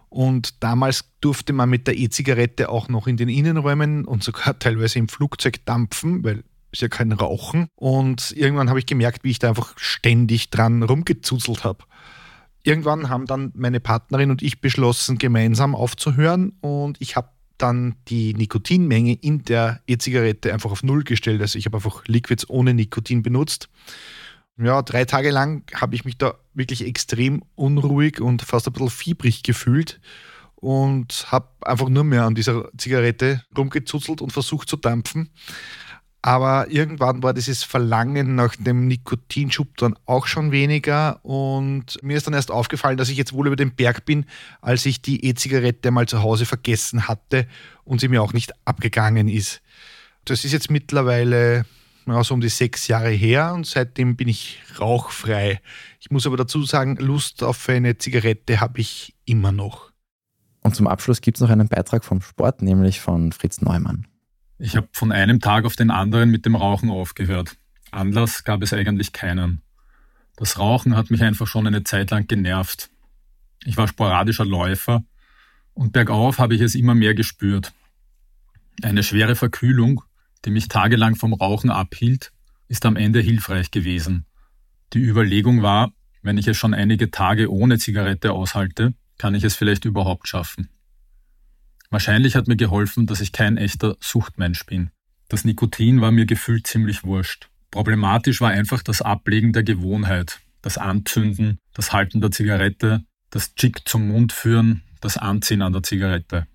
Und 0.08 0.64
damals 0.64 1.04
durfte 1.20 1.52
man 1.52 1.70
mit 1.70 1.86
der 1.86 1.96
E-Zigarette 1.96 2.68
auch 2.68 2.88
noch 2.88 3.06
in 3.06 3.16
den 3.16 3.28
Innenräumen 3.28 4.04
und 4.04 4.24
sogar 4.24 4.56
teilweise 4.58 4.98
im 4.98 5.08
Flugzeug 5.08 5.64
dampfen, 5.64 6.24
weil 6.24 6.42
ist 6.72 6.82
ja 6.82 6.88
kein 6.88 7.12
Rauchen. 7.12 7.68
Und 7.74 8.32
irgendwann 8.36 8.68
habe 8.68 8.78
ich 8.78 8.86
gemerkt, 8.86 9.24
wie 9.24 9.30
ich 9.30 9.38
da 9.38 9.48
einfach 9.48 9.74
ständig 9.76 10.50
dran 10.50 10.82
rumgezuzelt 10.82 11.64
habe. 11.64 11.84
Irgendwann 12.62 13.08
haben 13.08 13.26
dann 13.26 13.52
meine 13.54 13.80
Partnerin 13.80 14.30
und 14.30 14.42
ich 14.42 14.60
beschlossen, 14.60 15.18
gemeinsam 15.18 15.74
aufzuhören 15.74 16.52
und 16.60 17.00
ich 17.00 17.16
habe 17.16 17.30
dann 17.58 17.96
die 18.08 18.34
Nikotinmenge 18.34 19.14
in 19.14 19.44
der 19.44 19.80
E-Zigarette 19.86 20.52
einfach 20.52 20.70
auf 20.70 20.82
Null 20.82 21.04
gestellt. 21.04 21.40
Also 21.40 21.58
ich 21.58 21.66
habe 21.66 21.76
einfach 21.76 22.04
Liquids 22.06 22.48
ohne 22.48 22.74
Nikotin 22.74 23.22
benutzt. 23.22 23.68
Ja, 24.58 24.82
drei 24.82 25.04
Tage 25.04 25.30
lang 25.30 25.64
habe 25.74 25.94
ich 25.94 26.04
mich 26.04 26.18
da 26.18 26.34
wirklich 26.54 26.86
extrem 26.86 27.42
unruhig 27.54 28.20
und 28.20 28.42
fast 28.42 28.66
ein 28.66 28.72
bisschen 28.72 28.90
fiebrig 28.90 29.42
gefühlt 29.42 30.00
und 30.56 31.26
habe 31.32 31.48
einfach 31.62 31.88
nur 31.88 32.04
mehr 32.04 32.24
an 32.24 32.34
dieser 32.34 32.68
Zigarette 32.76 33.42
rumgezuzelt 33.56 34.20
und 34.20 34.32
versucht 34.32 34.68
zu 34.68 34.76
dampfen. 34.76 35.30
Aber 36.22 36.70
irgendwann 36.70 37.22
war 37.22 37.32
dieses 37.32 37.64
Verlangen 37.64 38.34
nach 38.34 38.54
dem 38.56 38.86
Nikotinschub 38.86 39.76
dann 39.78 39.96
auch 40.04 40.26
schon 40.26 40.52
weniger 40.52 41.24
und 41.24 42.02
mir 42.02 42.18
ist 42.18 42.26
dann 42.26 42.34
erst 42.34 42.50
aufgefallen, 42.50 42.98
dass 42.98 43.08
ich 43.08 43.16
jetzt 43.16 43.32
wohl 43.32 43.46
über 43.46 43.56
den 43.56 43.74
Berg 43.74 44.04
bin, 44.04 44.26
als 44.60 44.84
ich 44.84 45.00
die 45.00 45.24
E-Zigarette 45.24 45.90
mal 45.90 46.06
zu 46.06 46.22
Hause 46.22 46.44
vergessen 46.44 47.08
hatte 47.08 47.46
und 47.84 48.00
sie 48.00 48.08
mir 48.08 48.22
auch 48.22 48.34
nicht 48.34 48.52
abgegangen 48.66 49.28
ist. 49.28 49.62
Das 50.26 50.44
ist 50.44 50.52
jetzt 50.52 50.70
mittlerweile 50.70 51.64
ja, 52.06 52.22
so 52.22 52.34
um 52.34 52.40
die 52.40 52.48
sechs 52.48 52.88
Jahre 52.88 53.10
her 53.10 53.52
und 53.54 53.66
seitdem 53.66 54.16
bin 54.16 54.28
ich 54.28 54.60
rauchfrei. 54.78 55.60
Ich 56.00 56.10
muss 56.10 56.26
aber 56.26 56.36
dazu 56.36 56.64
sagen, 56.64 56.96
Lust 56.96 57.42
auf 57.42 57.68
eine 57.68 57.96
Zigarette 57.96 58.60
habe 58.60 58.80
ich 58.80 59.14
immer 59.24 59.52
noch. 59.52 59.90
Und 60.62 60.76
zum 60.76 60.86
Abschluss 60.86 61.22
gibt 61.22 61.38
es 61.38 61.40
noch 61.40 61.50
einen 61.50 61.68
Beitrag 61.68 62.04
vom 62.04 62.20
Sport, 62.20 62.60
nämlich 62.60 63.00
von 63.00 63.32
Fritz 63.32 63.62
Neumann. 63.62 64.06
Ich 64.62 64.76
habe 64.76 64.88
von 64.92 65.10
einem 65.10 65.40
Tag 65.40 65.64
auf 65.64 65.74
den 65.74 65.90
anderen 65.90 66.30
mit 66.30 66.44
dem 66.44 66.54
Rauchen 66.54 66.90
aufgehört. 66.90 67.56
Anlass 67.90 68.44
gab 68.44 68.62
es 68.62 68.74
eigentlich 68.74 69.14
keinen. 69.14 69.62
Das 70.36 70.58
Rauchen 70.58 70.96
hat 70.96 71.10
mich 71.10 71.22
einfach 71.22 71.46
schon 71.46 71.66
eine 71.66 71.82
Zeit 71.82 72.10
lang 72.10 72.26
genervt. 72.26 72.90
Ich 73.64 73.78
war 73.78 73.88
sporadischer 73.88 74.44
Läufer 74.44 75.02
und 75.72 75.94
bergauf 75.94 76.38
habe 76.38 76.54
ich 76.54 76.60
es 76.60 76.74
immer 76.74 76.94
mehr 76.94 77.14
gespürt. 77.14 77.72
Eine 78.82 79.02
schwere 79.02 79.34
Verkühlung, 79.34 80.02
die 80.44 80.50
mich 80.50 80.68
tagelang 80.68 81.16
vom 81.16 81.32
Rauchen 81.32 81.70
abhielt, 81.70 82.30
ist 82.68 82.84
am 82.84 82.96
Ende 82.96 83.20
hilfreich 83.20 83.70
gewesen. 83.70 84.26
Die 84.92 85.00
Überlegung 85.00 85.62
war, 85.62 85.92
wenn 86.20 86.36
ich 86.36 86.48
es 86.48 86.58
schon 86.58 86.74
einige 86.74 87.10
Tage 87.10 87.50
ohne 87.50 87.78
Zigarette 87.78 88.32
aushalte, 88.32 88.92
kann 89.16 89.34
ich 89.34 89.44
es 89.44 89.56
vielleicht 89.56 89.86
überhaupt 89.86 90.28
schaffen. 90.28 90.68
Wahrscheinlich 91.90 92.36
hat 92.36 92.46
mir 92.46 92.56
geholfen, 92.56 93.06
dass 93.06 93.20
ich 93.20 93.32
kein 93.32 93.56
echter 93.56 93.96
Suchtmensch 94.00 94.64
bin. 94.64 94.90
Das 95.28 95.44
Nikotin 95.44 96.00
war 96.00 96.12
mir 96.12 96.26
gefühlt 96.26 96.66
ziemlich 96.66 97.04
wurscht. 97.04 97.48
Problematisch 97.70 98.40
war 98.40 98.50
einfach 98.50 98.82
das 98.82 99.02
Ablegen 99.02 99.52
der 99.52 99.64
Gewohnheit, 99.64 100.40
das 100.62 100.78
Anzünden, 100.78 101.58
das 101.74 101.92
Halten 101.92 102.20
der 102.20 102.30
Zigarette, 102.30 103.04
das 103.30 103.54
Chick 103.54 103.88
zum 103.88 104.08
Mund 104.08 104.32
führen, 104.32 104.82
das 105.00 105.16
Anziehen 105.16 105.62
an 105.62 105.72
der 105.72 105.82
Zigarette. 105.82 106.46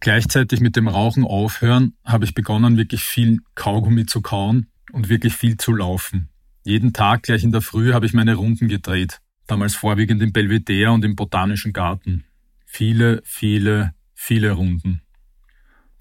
Gleichzeitig 0.00 0.60
mit 0.60 0.76
dem 0.76 0.88
Rauchen 0.88 1.24
aufhören 1.24 1.94
habe 2.04 2.24
ich 2.24 2.34
begonnen, 2.34 2.76
wirklich 2.76 3.02
viel 3.02 3.38
Kaugummi 3.54 4.06
zu 4.06 4.20
kauen 4.20 4.68
und 4.92 5.08
wirklich 5.08 5.34
viel 5.34 5.56
zu 5.56 5.72
laufen. 5.72 6.28
Jeden 6.64 6.92
Tag 6.92 7.24
gleich 7.24 7.44
in 7.44 7.52
der 7.52 7.62
Früh 7.62 7.92
habe 7.92 8.06
ich 8.06 8.12
meine 8.12 8.36
Runden 8.36 8.68
gedreht, 8.68 9.20
damals 9.46 9.74
vorwiegend 9.74 10.22
im 10.22 10.32
Belvedere 10.32 10.92
und 10.92 11.04
im 11.04 11.16
Botanischen 11.16 11.72
Garten. 11.72 12.24
Viele, 12.66 13.22
viele, 13.24 13.94
viele 14.20 14.50
Runden. 14.50 15.00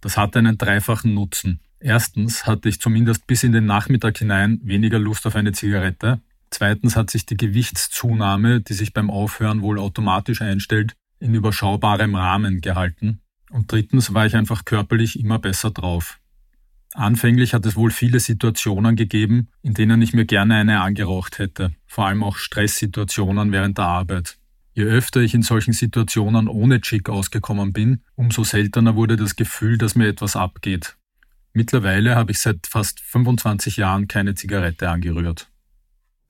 Das 0.01 0.17
hatte 0.17 0.39
einen 0.39 0.57
dreifachen 0.57 1.13
Nutzen. 1.13 1.59
Erstens 1.79 2.47
hatte 2.47 2.67
ich 2.67 2.81
zumindest 2.81 3.27
bis 3.27 3.43
in 3.43 3.51
den 3.51 3.65
Nachmittag 3.65 4.17
hinein 4.17 4.59
weniger 4.63 4.97
Lust 4.97 5.27
auf 5.27 5.35
eine 5.35 5.51
Zigarette. 5.51 6.19
Zweitens 6.49 6.95
hat 6.95 7.11
sich 7.11 7.27
die 7.27 7.37
Gewichtszunahme, 7.37 8.61
die 8.61 8.73
sich 8.73 8.91
beim 8.91 9.11
Aufhören 9.11 9.61
wohl 9.61 9.77
automatisch 9.77 10.41
einstellt, 10.41 10.95
in 11.19 11.35
überschaubarem 11.35 12.15
Rahmen 12.15 12.59
gehalten. 12.59 13.21
Und 13.51 13.71
drittens 13.71 14.13
war 14.13 14.25
ich 14.25 14.35
einfach 14.35 14.65
körperlich 14.65 15.19
immer 15.19 15.37
besser 15.37 15.69
drauf. 15.69 16.19
Anfänglich 16.95 17.53
hat 17.53 17.65
es 17.67 17.75
wohl 17.75 17.91
viele 17.91 18.19
Situationen 18.19 18.95
gegeben, 18.95 19.49
in 19.61 19.75
denen 19.75 20.01
ich 20.01 20.13
mir 20.13 20.25
gerne 20.25 20.55
eine 20.55 20.81
angeraucht 20.81 21.37
hätte, 21.37 21.71
vor 21.85 22.07
allem 22.07 22.23
auch 22.23 22.37
Stresssituationen 22.37 23.51
während 23.51 23.77
der 23.77 23.85
Arbeit. 23.85 24.39
Je 24.77 24.83
öfter 24.83 25.21
ich 25.21 25.33
in 25.33 25.41
solchen 25.41 25.73
Situationen 25.73 26.47
ohne 26.47 26.81
Chick 26.81 27.09
ausgekommen 27.09 27.73
bin, 27.73 28.03
umso 28.13 28.43
seltener 28.43 28.95
wurde 28.95 29.15
das 29.15 29.35
Gefühl, 29.35 29.79
dass 29.79 29.95
mir 29.95 30.07
etwas 30.07 30.35
abgeht. 30.35 30.97
Mittlerweile 31.51 32.15
habe 32.15 32.31
ich 32.31 32.37
seit 32.37 32.67
fast 32.67 32.99
25 32.99 33.77
Jahren 33.77 34.07
keine 34.07 34.35
Zigarette 34.35 34.87
angerührt. 34.87 35.49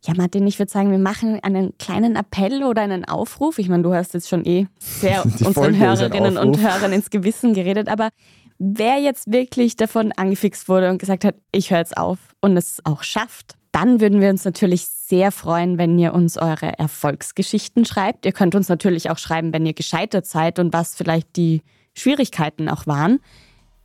Ja, 0.05 0.13
Martin, 0.15 0.47
ich 0.47 0.59
würde 0.59 0.71
sagen, 0.71 0.91
wir 0.91 0.97
machen 0.97 1.41
einen 1.43 1.77
kleinen 1.77 2.15
Appell 2.15 2.63
oder 2.63 2.83
einen 2.83 3.03
Aufruf. 3.03 3.59
Ich 3.59 3.67
meine, 3.67 3.83
du 3.83 3.93
hast 3.93 4.13
jetzt 4.13 4.29
schon 4.29 4.45
eh 4.45 4.67
sehr 4.79 5.25
unseren 5.43 5.77
Hörerinnen 5.77 6.37
und 6.37 6.57
Hörern 6.61 6.93
ins 6.93 7.09
Gewissen 7.09 7.53
geredet, 7.53 7.89
aber 7.89 8.11
wer 8.59 8.97
jetzt 8.97 9.29
wirklich 9.29 9.75
davon 9.75 10.13
angefixt 10.13 10.69
wurde 10.69 10.89
und 10.89 10.99
gesagt 10.99 11.25
hat, 11.25 11.35
ich 11.51 11.71
höre 11.71 11.79
jetzt 11.79 11.97
auf 11.97 12.19
und 12.39 12.55
es 12.55 12.79
auch 12.85 13.03
schafft, 13.03 13.57
dann 13.73 13.99
würden 13.99 14.21
wir 14.21 14.29
uns 14.29 14.45
natürlich 14.45 14.85
sehr 15.07 15.31
freuen, 15.31 15.77
wenn 15.77 15.97
ihr 15.97 16.13
uns 16.13 16.37
eure 16.37 16.77
Erfolgsgeschichten 16.77 17.85
schreibt. 17.85 18.25
Ihr 18.25 18.33
könnt 18.33 18.55
uns 18.55 18.67
natürlich 18.67 19.09
auch 19.09 19.17
schreiben, 19.17 19.53
wenn 19.53 19.65
ihr 19.65 19.73
gescheitert 19.73 20.25
seid 20.25 20.59
und 20.59 20.73
was 20.73 20.95
vielleicht 20.95 21.37
die 21.37 21.61
Schwierigkeiten 21.93 22.67
auch 22.67 22.87
waren. 22.87 23.19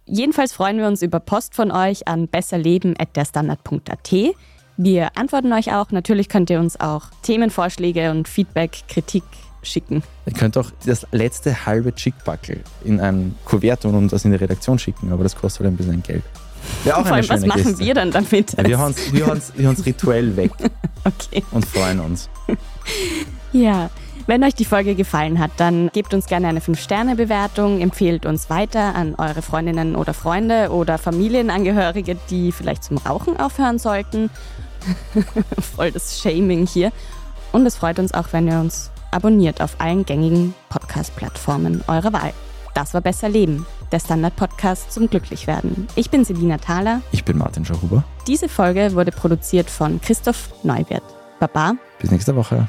Jedenfalls 0.04 0.52
freuen 0.52 0.78
wir 0.78 0.88
uns 0.88 1.00
über 1.00 1.20
Post 1.20 1.54
von 1.54 1.70
euch 1.70 2.08
an 2.08 2.26
besserleben.derstandard.at. 2.26 4.12
Wir 4.76 5.16
antworten 5.16 5.52
euch 5.52 5.72
auch. 5.72 5.92
Natürlich 5.92 6.28
könnt 6.28 6.50
ihr 6.50 6.58
uns 6.58 6.80
auch 6.80 7.04
Themenvorschläge 7.22 8.10
und 8.10 8.26
Feedback, 8.26 8.82
Kritik 8.88 9.22
schicken. 9.62 10.02
Ihr 10.26 10.32
könnt 10.32 10.58
auch 10.58 10.72
das 10.84 11.06
letzte 11.12 11.66
halbe 11.66 11.94
Chickbackel 11.94 12.64
in 12.84 13.00
ein 13.00 13.36
Kuvert 13.44 13.84
und 13.84 14.12
das 14.12 14.24
in 14.24 14.32
die 14.32 14.38
Redaktion 14.38 14.76
schicken, 14.78 15.12
aber 15.12 15.22
das 15.22 15.36
kostet 15.36 15.66
ein 15.66 15.76
bisschen 15.76 16.02
Geld. 16.02 16.24
Wäre 16.84 16.96
auch 16.96 17.06
Vor 17.06 17.16
allem, 17.16 17.28
was 17.28 17.46
machen 17.46 17.64
Geste. 17.64 17.78
wir 17.78 17.94
dann 17.94 18.10
damit? 18.10 18.52
Ja, 18.56 18.66
wir 18.66 18.78
hauen 18.78 18.92
es 18.92 19.12
wir 19.12 19.26
wir 19.56 19.86
rituell 19.86 20.36
weg 20.36 20.52
okay. 21.04 21.42
und 21.50 21.64
freuen 21.64 22.00
uns. 22.00 22.28
Ja, 23.52 23.90
wenn 24.26 24.44
euch 24.44 24.54
die 24.54 24.64
Folge 24.64 24.94
gefallen 24.94 25.38
hat, 25.38 25.50
dann 25.56 25.90
gebt 25.92 26.14
uns 26.14 26.26
gerne 26.26 26.46
eine 26.48 26.60
5-Sterne-Bewertung, 26.60 27.80
empfehlt 27.80 28.24
uns 28.24 28.50
weiter 28.50 28.94
an 28.94 29.16
eure 29.16 29.42
Freundinnen 29.42 29.96
oder 29.96 30.14
Freunde 30.14 30.70
oder 30.70 30.96
Familienangehörige, 30.96 32.16
die 32.30 32.52
vielleicht 32.52 32.84
zum 32.84 32.98
Rauchen 32.98 33.38
aufhören 33.38 33.78
sollten. 33.78 34.30
Voll 35.76 35.90
das 35.90 36.20
Shaming 36.20 36.66
hier. 36.66 36.92
Und 37.50 37.66
es 37.66 37.76
freut 37.76 37.98
uns 37.98 38.14
auch, 38.14 38.28
wenn 38.32 38.46
ihr 38.46 38.60
uns 38.60 38.90
abonniert 39.10 39.60
auf 39.60 39.80
allen 39.80 40.06
gängigen 40.06 40.54
Podcast-Plattformen 40.68 41.82
eurer 41.88 42.12
Wahl. 42.12 42.32
Das 42.74 42.94
war 42.94 43.00
Besser 43.00 43.28
Leben, 43.28 43.66
der 43.92 44.00
Standard-Podcast 44.00 44.92
zum 44.92 45.08
Glücklichwerden. 45.08 45.86
Ich 45.94 46.10
bin 46.10 46.24
Selina 46.24 46.58
Thaler. 46.58 47.02
Ich 47.12 47.24
bin 47.24 47.38
Martin 47.38 47.64
Schauhuber. 47.64 48.04
Diese 48.26 48.48
Folge 48.48 48.94
wurde 48.94 49.12
produziert 49.12 49.70
von 49.70 50.00
Christoph 50.00 50.48
Neuwirth. 50.64 51.02
Baba. 51.38 51.74
Bis 52.00 52.10
nächste 52.10 52.34
Woche. 52.34 52.68